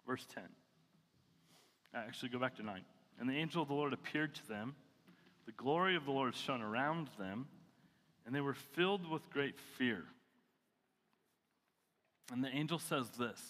Verse 0.08 0.26
10. 0.34 0.44
Actually, 1.94 2.30
go 2.30 2.40
back 2.40 2.56
to 2.56 2.64
9. 2.64 2.82
And 3.20 3.30
the 3.30 3.34
angel 3.34 3.62
of 3.62 3.68
the 3.68 3.74
Lord 3.74 3.94
appeared 3.94 4.34
to 4.36 4.48
them. 4.48 4.74
The 5.46 5.52
glory 5.52 5.96
of 5.96 6.06
the 6.06 6.12
Lord 6.12 6.34
shone 6.36 6.62
around 6.62 7.10
them 7.20 7.48
and 8.28 8.36
they 8.36 8.42
were 8.42 8.54
filled 8.54 9.10
with 9.10 9.28
great 9.32 9.58
fear. 9.78 10.04
And 12.32 12.44
the 12.44 12.50
angel 12.50 12.78
says 12.78 13.10
this 13.18 13.42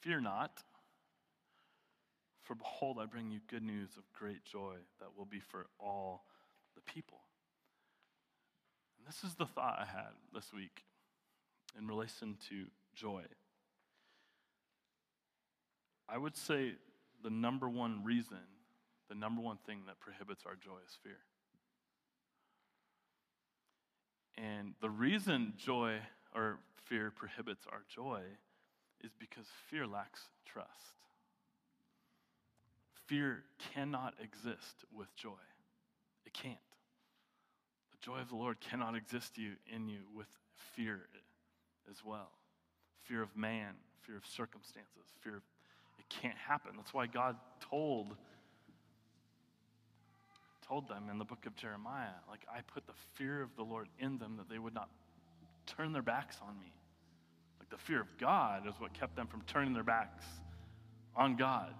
Fear 0.00 0.20
not, 0.20 0.58
for 2.42 2.56
behold, 2.56 2.98
I 3.00 3.06
bring 3.06 3.30
you 3.30 3.38
good 3.48 3.62
news 3.62 3.90
of 3.96 4.02
great 4.12 4.44
joy 4.44 4.74
that 4.98 5.16
will 5.16 5.24
be 5.24 5.38
for 5.38 5.66
all 5.78 6.24
the 6.74 6.80
people. 6.82 7.18
And 8.98 9.06
this 9.06 9.22
is 9.22 9.36
the 9.36 9.46
thought 9.46 9.78
I 9.78 9.84
had 9.84 10.10
this 10.34 10.52
week 10.52 10.82
in 11.78 11.86
relation 11.86 12.36
to 12.48 12.64
joy. 12.96 13.22
I 16.08 16.18
would 16.18 16.36
say 16.36 16.72
the 17.22 17.30
number 17.30 17.68
one 17.68 18.02
reason, 18.02 18.38
the 19.08 19.14
number 19.14 19.40
one 19.40 19.58
thing 19.66 19.82
that 19.86 20.00
prohibits 20.00 20.44
our 20.46 20.56
joy 20.56 20.78
is 20.84 20.96
fear. 21.02 21.18
And 24.38 24.74
the 24.80 24.90
reason 24.90 25.54
joy 25.56 25.98
or 26.34 26.58
fear 26.84 27.10
prohibits 27.10 27.66
our 27.70 27.82
joy 27.88 28.20
is 29.02 29.12
because 29.18 29.46
fear 29.70 29.86
lacks 29.86 30.22
trust. 30.44 30.70
Fear 33.06 33.44
cannot 33.72 34.14
exist 34.22 34.84
with 34.92 35.14
joy. 35.16 35.30
It 36.26 36.34
can't. 36.34 36.56
The 37.92 37.98
joy 38.04 38.20
of 38.20 38.28
the 38.28 38.36
Lord 38.36 38.60
cannot 38.60 38.94
exist 38.94 39.38
you, 39.38 39.52
in 39.72 39.88
you 39.88 40.00
with 40.14 40.26
fear 40.74 41.02
as 41.90 42.04
well. 42.04 42.30
Fear 43.04 43.22
of 43.22 43.36
man, 43.36 43.74
fear 44.00 44.16
of 44.16 44.26
circumstances, 44.26 45.06
fear 45.20 45.36
of, 45.36 45.42
it 45.98 46.06
can't 46.08 46.36
happen. 46.36 46.72
That's 46.76 46.92
why 46.92 47.06
God 47.06 47.36
told 47.70 48.16
told 50.68 50.88
them 50.88 51.08
in 51.10 51.18
the 51.18 51.24
book 51.24 51.46
of 51.46 51.54
Jeremiah, 51.56 52.14
like, 52.28 52.40
I 52.52 52.60
put 52.60 52.86
the 52.86 52.92
fear 53.14 53.42
of 53.42 53.54
the 53.56 53.62
Lord 53.62 53.88
in 53.98 54.18
them 54.18 54.36
that 54.38 54.48
they 54.48 54.58
would 54.58 54.74
not 54.74 54.88
turn 55.66 55.92
their 55.92 56.02
backs 56.02 56.38
on 56.46 56.58
me. 56.58 56.72
Like, 57.58 57.70
the 57.70 57.78
fear 57.78 58.00
of 58.00 58.08
God 58.18 58.66
is 58.66 58.74
what 58.78 58.92
kept 58.92 59.16
them 59.16 59.26
from 59.26 59.42
turning 59.42 59.74
their 59.74 59.82
backs 59.82 60.24
on 61.14 61.36
God. 61.36 61.74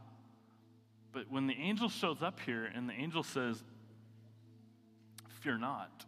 But 1.12 1.30
when 1.30 1.46
the 1.46 1.54
angel 1.54 1.88
shows 1.88 2.22
up 2.22 2.40
here 2.40 2.64
and 2.64 2.88
the 2.88 2.94
angel 2.94 3.22
says, 3.22 3.62
Fear 5.40 5.58
not, 5.58 6.04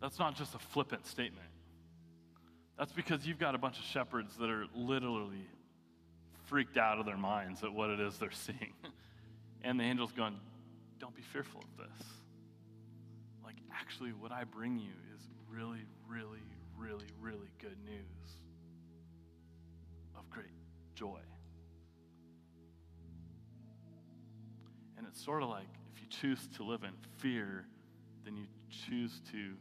that's 0.00 0.18
not 0.18 0.36
just 0.36 0.54
a 0.54 0.58
flippant 0.58 1.06
statement. 1.06 1.48
That's 2.78 2.92
because 2.92 3.26
you've 3.26 3.38
got 3.38 3.54
a 3.54 3.58
bunch 3.58 3.78
of 3.78 3.84
shepherds 3.84 4.36
that 4.36 4.50
are 4.50 4.66
literally 4.74 5.48
freaked 6.44 6.76
out 6.76 6.98
of 6.98 7.06
their 7.06 7.16
minds 7.16 7.64
at 7.64 7.72
what 7.72 7.90
it 7.90 8.00
is 8.00 8.16
they're 8.18 8.30
seeing. 8.32 8.72
And 9.66 9.80
the 9.80 9.84
angel's 9.84 10.12
going, 10.12 10.38
Don't 11.00 11.14
be 11.14 11.22
fearful 11.22 11.60
of 11.60 11.76
this. 11.76 12.06
Like, 13.42 13.56
actually, 13.74 14.10
what 14.12 14.30
I 14.30 14.44
bring 14.44 14.78
you 14.78 14.92
is 15.12 15.20
really, 15.50 15.84
really, 16.08 16.44
really, 16.78 17.08
really 17.20 17.48
good 17.58 17.76
news 17.84 18.36
of 20.16 20.30
great 20.30 20.52
joy. 20.94 21.18
And 24.96 25.04
it's 25.04 25.22
sort 25.22 25.42
of 25.42 25.48
like 25.48 25.66
if 25.92 26.00
you 26.00 26.06
choose 26.10 26.46
to 26.56 26.62
live 26.62 26.84
in 26.84 26.92
fear, 27.18 27.66
then 28.24 28.36
you 28.36 28.46
choose 28.70 29.20
to 29.32 29.56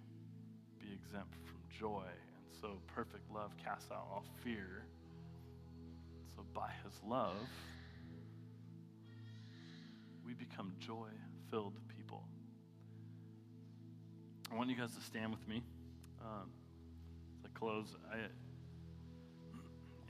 be 0.79 0.93
exempt 0.93 1.33
from 1.45 1.57
joy. 1.79 2.05
And 2.05 2.61
so 2.61 2.77
perfect 2.93 3.31
love 3.33 3.49
casts 3.57 3.89
out 3.91 4.05
all 4.11 4.23
fear. 4.43 4.85
So 6.35 6.43
by 6.53 6.69
his 6.83 6.93
love, 7.03 7.33
we 10.25 10.33
become 10.33 10.73
joy 10.79 11.09
filled 11.49 11.73
people. 11.95 12.23
I 14.51 14.55
want 14.55 14.69
you 14.69 14.75
guys 14.75 14.95
to 14.95 15.01
stand 15.01 15.31
with 15.31 15.47
me 15.47 15.61
um, 16.21 16.49
I 17.43 17.59
close. 17.59 17.95
I, 18.11 18.17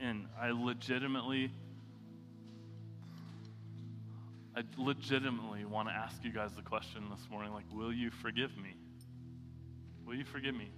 and 0.00 0.26
I 0.40 0.50
legitimately, 0.50 1.50
I 4.54 4.62
legitimately 4.76 5.64
want 5.64 5.88
to 5.88 5.94
ask 5.94 6.22
you 6.22 6.32
guys 6.32 6.52
the 6.54 6.62
question 6.62 7.04
this 7.10 7.28
morning 7.30 7.52
like, 7.52 7.64
will 7.72 7.92
you 7.92 8.10
forgive 8.10 8.56
me? 8.56 8.74
Will 10.06 10.14
you 10.14 10.24
forgive 10.24 10.54
me? 10.54 10.70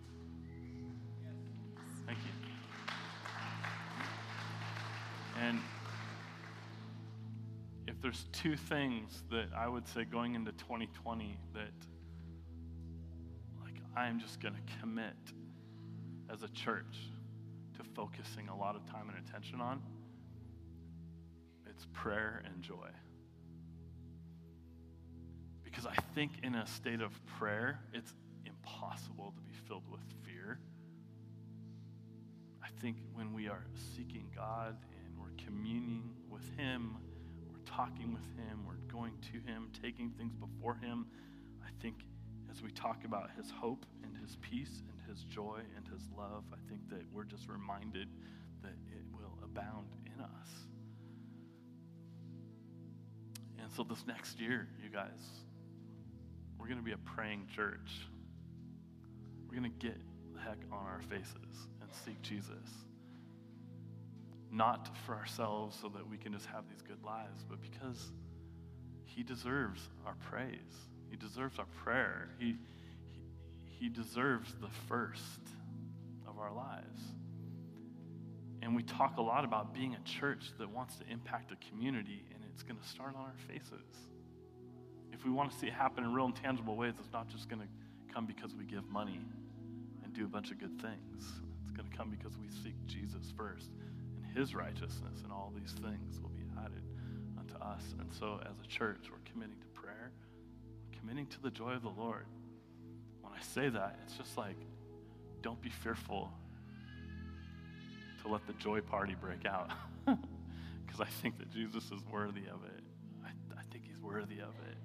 Thank 2.07 2.19
you. 2.25 2.31
And 5.41 5.61
if 7.99 8.03
there's 8.03 8.27
two 8.31 8.57
things 8.57 9.25
that 9.29 9.49
I 9.57 9.67
would 9.67 9.89
say 9.89 10.05
going 10.05 10.37
into 10.37 10.53
2020 10.53 11.37
that 11.55 11.73
like 13.61 13.75
I'm 13.97 14.21
just 14.21 14.39
going 14.39 14.55
to 14.55 14.61
commit 14.81 15.17
as 16.33 16.45
a 16.45 16.49
church 16.49 17.11
to 17.77 17.83
focusing 17.97 18.49
a 18.51 18.57
lot 18.57 18.77
of 18.77 18.87
time 18.87 19.09
and 19.09 19.27
attention 19.29 19.61
on, 19.61 19.83
it's 21.69 21.89
prayer 21.93 22.41
and 22.45 22.63
joy. 22.63 22.89
Because 25.65 25.85
I 25.85 25.97
think 26.15 26.31
in 26.45 26.55
a 26.55 26.69
state 26.69 27.01
of 27.01 27.11
prayer, 27.27 27.81
it's 27.93 28.15
impossible 28.47 29.35
to 29.35 29.43
be 29.43 29.55
filled 29.67 29.91
with 29.91 30.03
fear. 30.25 30.61
I 32.63 32.69
think 32.81 32.99
when 33.13 33.33
we 33.33 33.49
are 33.49 33.65
seeking 33.97 34.31
God 34.37 34.77
and 35.05 35.19
we're 35.19 35.45
communing 35.45 36.11
with 36.31 36.49
Him, 36.57 36.99
talking 37.79 38.13
with 38.13 38.27
Him, 38.37 38.65
we're 38.67 38.93
going 38.93 39.13
to 39.33 39.39
Him, 39.49 39.71
taking 39.81 40.11
things 40.11 40.35
before 40.35 40.75
Him, 40.75 41.07
I 41.65 41.69
think 41.81 41.95
as 42.51 42.61
we 42.61 42.73
talk 42.73 43.05
about 43.05 43.31
His 43.37 43.53
hope 43.53 43.87
and 44.03 44.17
His 44.17 44.37
peace 44.41 44.83
and 44.91 44.99
His 45.09 45.23
joy 45.23 45.61
and 45.77 45.87
His 45.87 46.03
love, 46.17 46.43
I 46.53 46.57
think 46.69 46.89
that 46.91 47.03
we're 47.13 47.23
just 47.23 47.49
reminded 47.49 48.09
that 48.63 48.73
it 48.91 49.05
will 49.13 49.39
abound 49.45 49.87
in 50.07 50.21
us. 50.21 50.49
And 53.61 53.71
so 53.71 53.85
this 53.85 54.05
next 54.09 54.41
year, 54.41 54.67
you 54.83 54.91
guys, 54.91 55.23
we're 56.59 56.67
going 56.67 56.79
to 56.81 56.85
be 56.85 56.93
a 56.93 56.99
praying 56.99 57.47
church. 57.55 58.09
We're 59.49 59.57
going 59.57 59.71
to 59.71 59.87
get 59.87 60.01
the 60.35 60.41
heck 60.41 60.59
on 60.73 60.85
our 60.85 61.03
faces 61.09 61.69
and 61.81 61.89
seek 62.05 62.21
Jesus. 62.23 62.49
Not 64.51 64.91
for 65.05 65.15
ourselves 65.15 65.77
so 65.81 65.89
that 65.91 66.09
we 66.09 66.17
can 66.17 66.33
just 66.33 66.47
have 66.47 66.65
these 66.69 66.83
good 66.83 67.03
lives, 67.05 67.45
but 67.49 67.61
because 67.61 68.11
He 69.05 69.23
deserves 69.23 69.89
our 70.07 70.15
praise. 70.31 70.89
He 71.11 71.17
deserves 71.17 71.59
our 71.59 71.67
prayer. 71.85 72.31
He, 72.39 72.57
he, 73.07 73.21
he 73.67 73.89
deserves 73.89 74.55
the 74.61 74.69
first 74.89 75.41
of 76.27 76.39
our 76.39 76.53
lives. 76.53 77.01
And 78.63 78.75
we 78.75 78.83
talk 78.83 79.17
a 79.17 79.23
lot 79.23 79.45
about 79.45 79.73
being 79.73 79.95
a 79.95 80.09
church 80.09 80.53
that 80.59 80.69
wants 80.69 80.97
to 80.97 81.05
impact 81.11 81.53
a 81.53 81.57
community, 81.71 82.25
and 82.35 82.43
it's 82.53 82.63
going 82.63 82.79
to 82.79 82.89
start 82.89 83.15
on 83.15 83.23
our 83.23 83.37
faces. 83.47 83.87
If 85.13 85.25
we 85.25 85.31
want 85.31 85.53
to 85.53 85.59
see 85.59 85.69
it 85.69 85.73
happen 85.73 86.05
in 86.05 86.13
real 86.13 86.27
and 86.27 86.37
tangible 86.37 86.77
ways, 86.77 86.95
it's 86.99 87.13
not 87.13 87.29
just 87.29 87.49
going 87.49 87.63
to 87.63 88.15
come 88.15 88.27
because 88.27 88.55
we 88.55 88.65
give 88.65 88.89
money 88.89 89.21
and 90.05 90.13
do 90.13 90.25
a 90.25 90.29
bunch 90.29 90.51
of 90.51 90.59
good 90.59 90.81
things. 90.81 91.25
It's 91.63 91.77
going 91.77 91.89
to 91.89 91.97
come 91.97 92.11
because 92.11 92.37
we 92.37 92.49
seek 92.49 92.75
Jesus 92.87 93.33
first 93.37 93.71
his 94.39 94.55
righteousness, 94.55 95.23
and 95.25 95.33
all 95.33 95.53
these 95.57 95.73
things 95.73 96.21
will 96.23 96.31
be 96.31 96.45
added 96.65 96.83
unto 97.37 97.57
us. 97.57 97.83
And 97.99 98.09
so, 98.13 98.41
as 98.45 98.55
a 98.63 98.69
church, 98.69 99.09
we're 99.11 99.19
committing 99.33 99.59
to 99.61 99.81
prayer, 99.81 100.13
we're 100.87 101.01
committing 101.01 101.27
to 101.27 101.43
the 101.43 101.51
joy 101.51 101.73
of 101.73 101.83
the 101.83 101.91
Lord. 101.91 102.27
When 103.21 103.33
I 103.33 103.43
say 103.43 103.69
that, 103.69 103.99
it's 104.05 104.17
just 104.17 104.39
like, 104.39 104.57
don't 105.43 105.61
be 105.61 105.71
fearful 105.71 106.31
to 108.23 108.29
let 108.29 108.47
the 108.47 108.53
joy 108.55 108.81
party 108.81 109.17
break 109.21 109.45
out. 109.45 109.71
Because 110.87 111.03
I 111.03 111.21
think 111.21 111.37
that 111.37 111.51
Jesus 111.51 111.85
is 111.85 112.01
worthy 112.11 112.47
of 112.47 112.65
it. 112.65 112.83
I, 113.23 113.29
I 113.59 113.63
think 113.71 113.85
he's 113.87 114.01
worthy 114.01 114.39
of 114.39 114.55
it. 114.71 114.79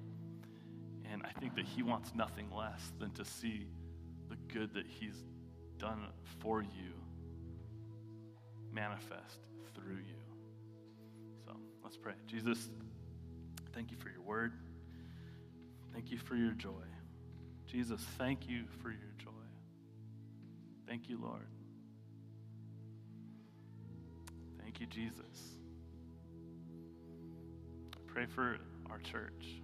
And 1.09 1.23
I 1.23 1.29
think 1.39 1.55
that 1.55 1.63
he 1.63 1.81
wants 1.81 2.11
nothing 2.13 2.51
less 2.51 2.91
than 2.99 3.11
to 3.11 3.23
see 3.23 3.67
the 4.29 4.35
good 4.53 4.73
that 4.73 4.85
he's 4.85 5.15
done 5.77 6.07
for 6.41 6.61
you 6.61 6.93
manifest 8.73 9.39
through 9.75 9.95
you. 9.95 10.21
So 11.45 11.53
let's 11.83 11.97
pray. 11.97 12.13
Jesus, 12.27 12.69
thank 13.73 13.91
you 13.91 13.97
for 13.97 14.09
your 14.09 14.21
word. 14.21 14.53
Thank 15.93 16.11
you 16.11 16.17
for 16.17 16.35
your 16.35 16.51
joy. 16.51 16.71
Jesus, 17.67 18.01
thank 18.17 18.47
you 18.47 18.63
for 18.81 18.89
your 18.89 19.13
joy. 19.17 19.29
Thank 20.87 21.09
you, 21.09 21.19
Lord. 21.21 21.47
Thank 24.61 24.79
you, 24.79 24.87
Jesus. 24.87 25.55
Pray 28.07 28.25
for 28.25 28.57
our 28.89 28.99
church. 28.99 29.61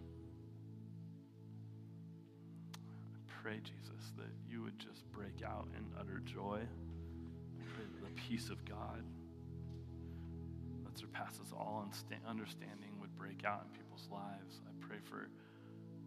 I 2.73 3.41
pray, 3.41 3.59
Jesus, 3.63 4.11
that 4.17 4.31
you 4.49 4.63
would 4.63 4.79
just 4.79 5.09
break 5.11 5.43
out 5.45 5.67
in 5.77 5.85
utter 5.99 6.19
joy. 6.25 6.61
Peace 8.27 8.49
of 8.49 8.63
God 8.65 9.03
that 10.83 10.97
surpasses 10.97 11.53
all 11.53 11.85
understanding 12.27 12.91
would 12.99 13.15
break 13.15 13.45
out 13.45 13.65
in 13.65 13.77
people's 13.77 14.07
lives. 14.11 14.61
I 14.67 14.85
pray 14.85 14.97
for 15.03 15.29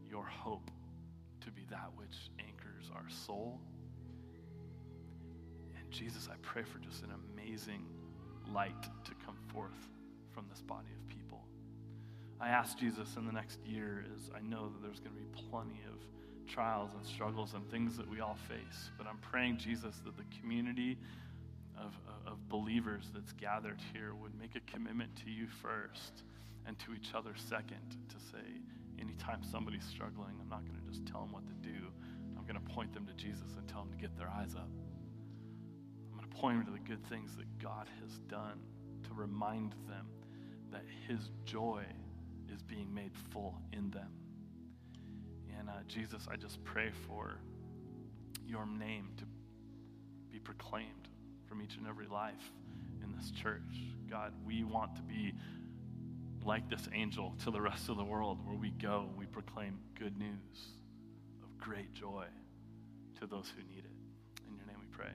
your 0.08 0.24
hope 0.24 0.70
to 1.40 1.50
be 1.50 1.62
that 1.70 1.90
which 1.96 2.30
anchors 2.38 2.90
our 2.94 3.08
soul. 3.08 3.60
And 5.78 5.90
Jesus, 5.90 6.28
I 6.30 6.36
pray 6.42 6.62
for 6.62 6.78
just 6.78 7.02
an 7.02 7.10
amazing 7.34 7.86
light 8.52 8.82
to 8.82 9.12
come 9.24 9.36
forth 9.52 9.88
from 10.32 10.46
this 10.50 10.60
body 10.62 10.88
of 10.98 11.08
people. 11.08 11.42
I 12.40 12.48
ask 12.48 12.78
Jesus 12.78 13.16
in 13.16 13.26
the 13.26 13.32
next 13.32 13.58
year, 13.64 14.04
as 14.14 14.30
I 14.36 14.40
know 14.40 14.68
that 14.68 14.82
there's 14.82 15.00
going 15.00 15.14
to 15.14 15.22
be 15.22 15.48
plenty 15.50 15.80
of 15.88 15.98
trials 16.48 16.90
and 16.94 17.06
struggles 17.06 17.54
and 17.54 17.68
things 17.70 17.96
that 17.96 18.08
we 18.08 18.20
all 18.20 18.36
face, 18.48 18.90
but 18.98 19.06
I'm 19.06 19.18
praying, 19.18 19.58
Jesus, 19.58 20.00
that 20.04 20.16
the 20.16 20.24
community 20.40 20.98
of, 21.82 21.94
of 22.32 22.48
believers 22.48 23.10
that's 23.14 23.32
gathered 23.32 23.80
here 23.92 24.14
would 24.14 24.38
make 24.38 24.54
a 24.56 24.60
commitment 24.70 25.14
to 25.24 25.30
you 25.30 25.46
first 25.46 26.22
and 26.66 26.78
to 26.78 26.94
each 26.94 27.14
other 27.14 27.32
second 27.36 27.96
to 28.08 28.16
say, 28.30 28.46
anytime 29.00 29.42
somebody's 29.42 29.84
struggling, 29.84 30.34
I'm 30.40 30.48
not 30.48 30.64
going 30.64 30.78
to 30.80 30.90
just 30.90 31.06
tell 31.06 31.20
them 31.20 31.32
what 31.32 31.46
to 31.46 31.54
do. 31.54 31.86
I'm 32.36 32.44
going 32.44 32.54
to 32.54 32.72
point 32.72 32.92
them 32.94 33.06
to 33.06 33.12
Jesus 33.14 33.56
and 33.56 33.66
tell 33.68 33.80
them 33.82 33.90
to 33.90 33.98
get 33.98 34.16
their 34.16 34.28
eyes 34.28 34.54
up 34.54 34.68
I'm 36.12 36.18
going 36.18 36.30
to 36.30 36.36
point 36.36 36.58
them 36.58 36.66
to 36.66 36.72
the 36.72 36.88
good 36.88 37.04
things 37.08 37.34
that 37.36 37.58
God 37.58 37.88
has 38.02 38.18
done 38.28 38.60
to 39.04 39.14
remind 39.14 39.72
them 39.88 40.06
that 40.70 40.84
His 41.08 41.30
joy 41.44 41.84
is 42.52 42.62
being 42.62 42.92
made 42.92 43.12
full 43.30 43.58
in 43.72 43.90
them. 43.90 44.10
And 45.58 45.68
uh, 45.68 45.72
Jesus, 45.88 46.26
I 46.30 46.36
just 46.36 46.62
pray 46.64 46.90
for 47.06 47.38
your 48.46 48.66
name 48.66 49.10
to 49.18 49.24
be 50.30 50.38
proclaimed 50.38 51.08
from 51.52 51.60
each 51.60 51.76
and 51.76 51.86
every 51.86 52.06
life 52.06 52.50
in 53.04 53.14
this 53.14 53.30
church. 53.30 53.60
God, 54.08 54.32
we 54.46 54.64
want 54.64 54.96
to 54.96 55.02
be 55.02 55.34
like 56.46 56.70
this 56.70 56.88
angel 56.94 57.34
to 57.44 57.50
the 57.50 57.60
rest 57.60 57.90
of 57.90 57.98
the 57.98 58.04
world 58.04 58.38
where 58.46 58.56
we 58.56 58.70
go 58.70 59.10
we 59.18 59.26
proclaim 59.26 59.78
good 59.98 60.16
news 60.16 60.70
of 61.42 61.58
great 61.58 61.92
joy 61.92 62.24
to 63.20 63.26
those 63.26 63.52
who 63.54 63.62
need 63.64 63.84
it. 63.84 64.48
In 64.48 64.56
your 64.56 64.64
name 64.64 64.76
we 64.80 64.86
pray. 64.96 65.12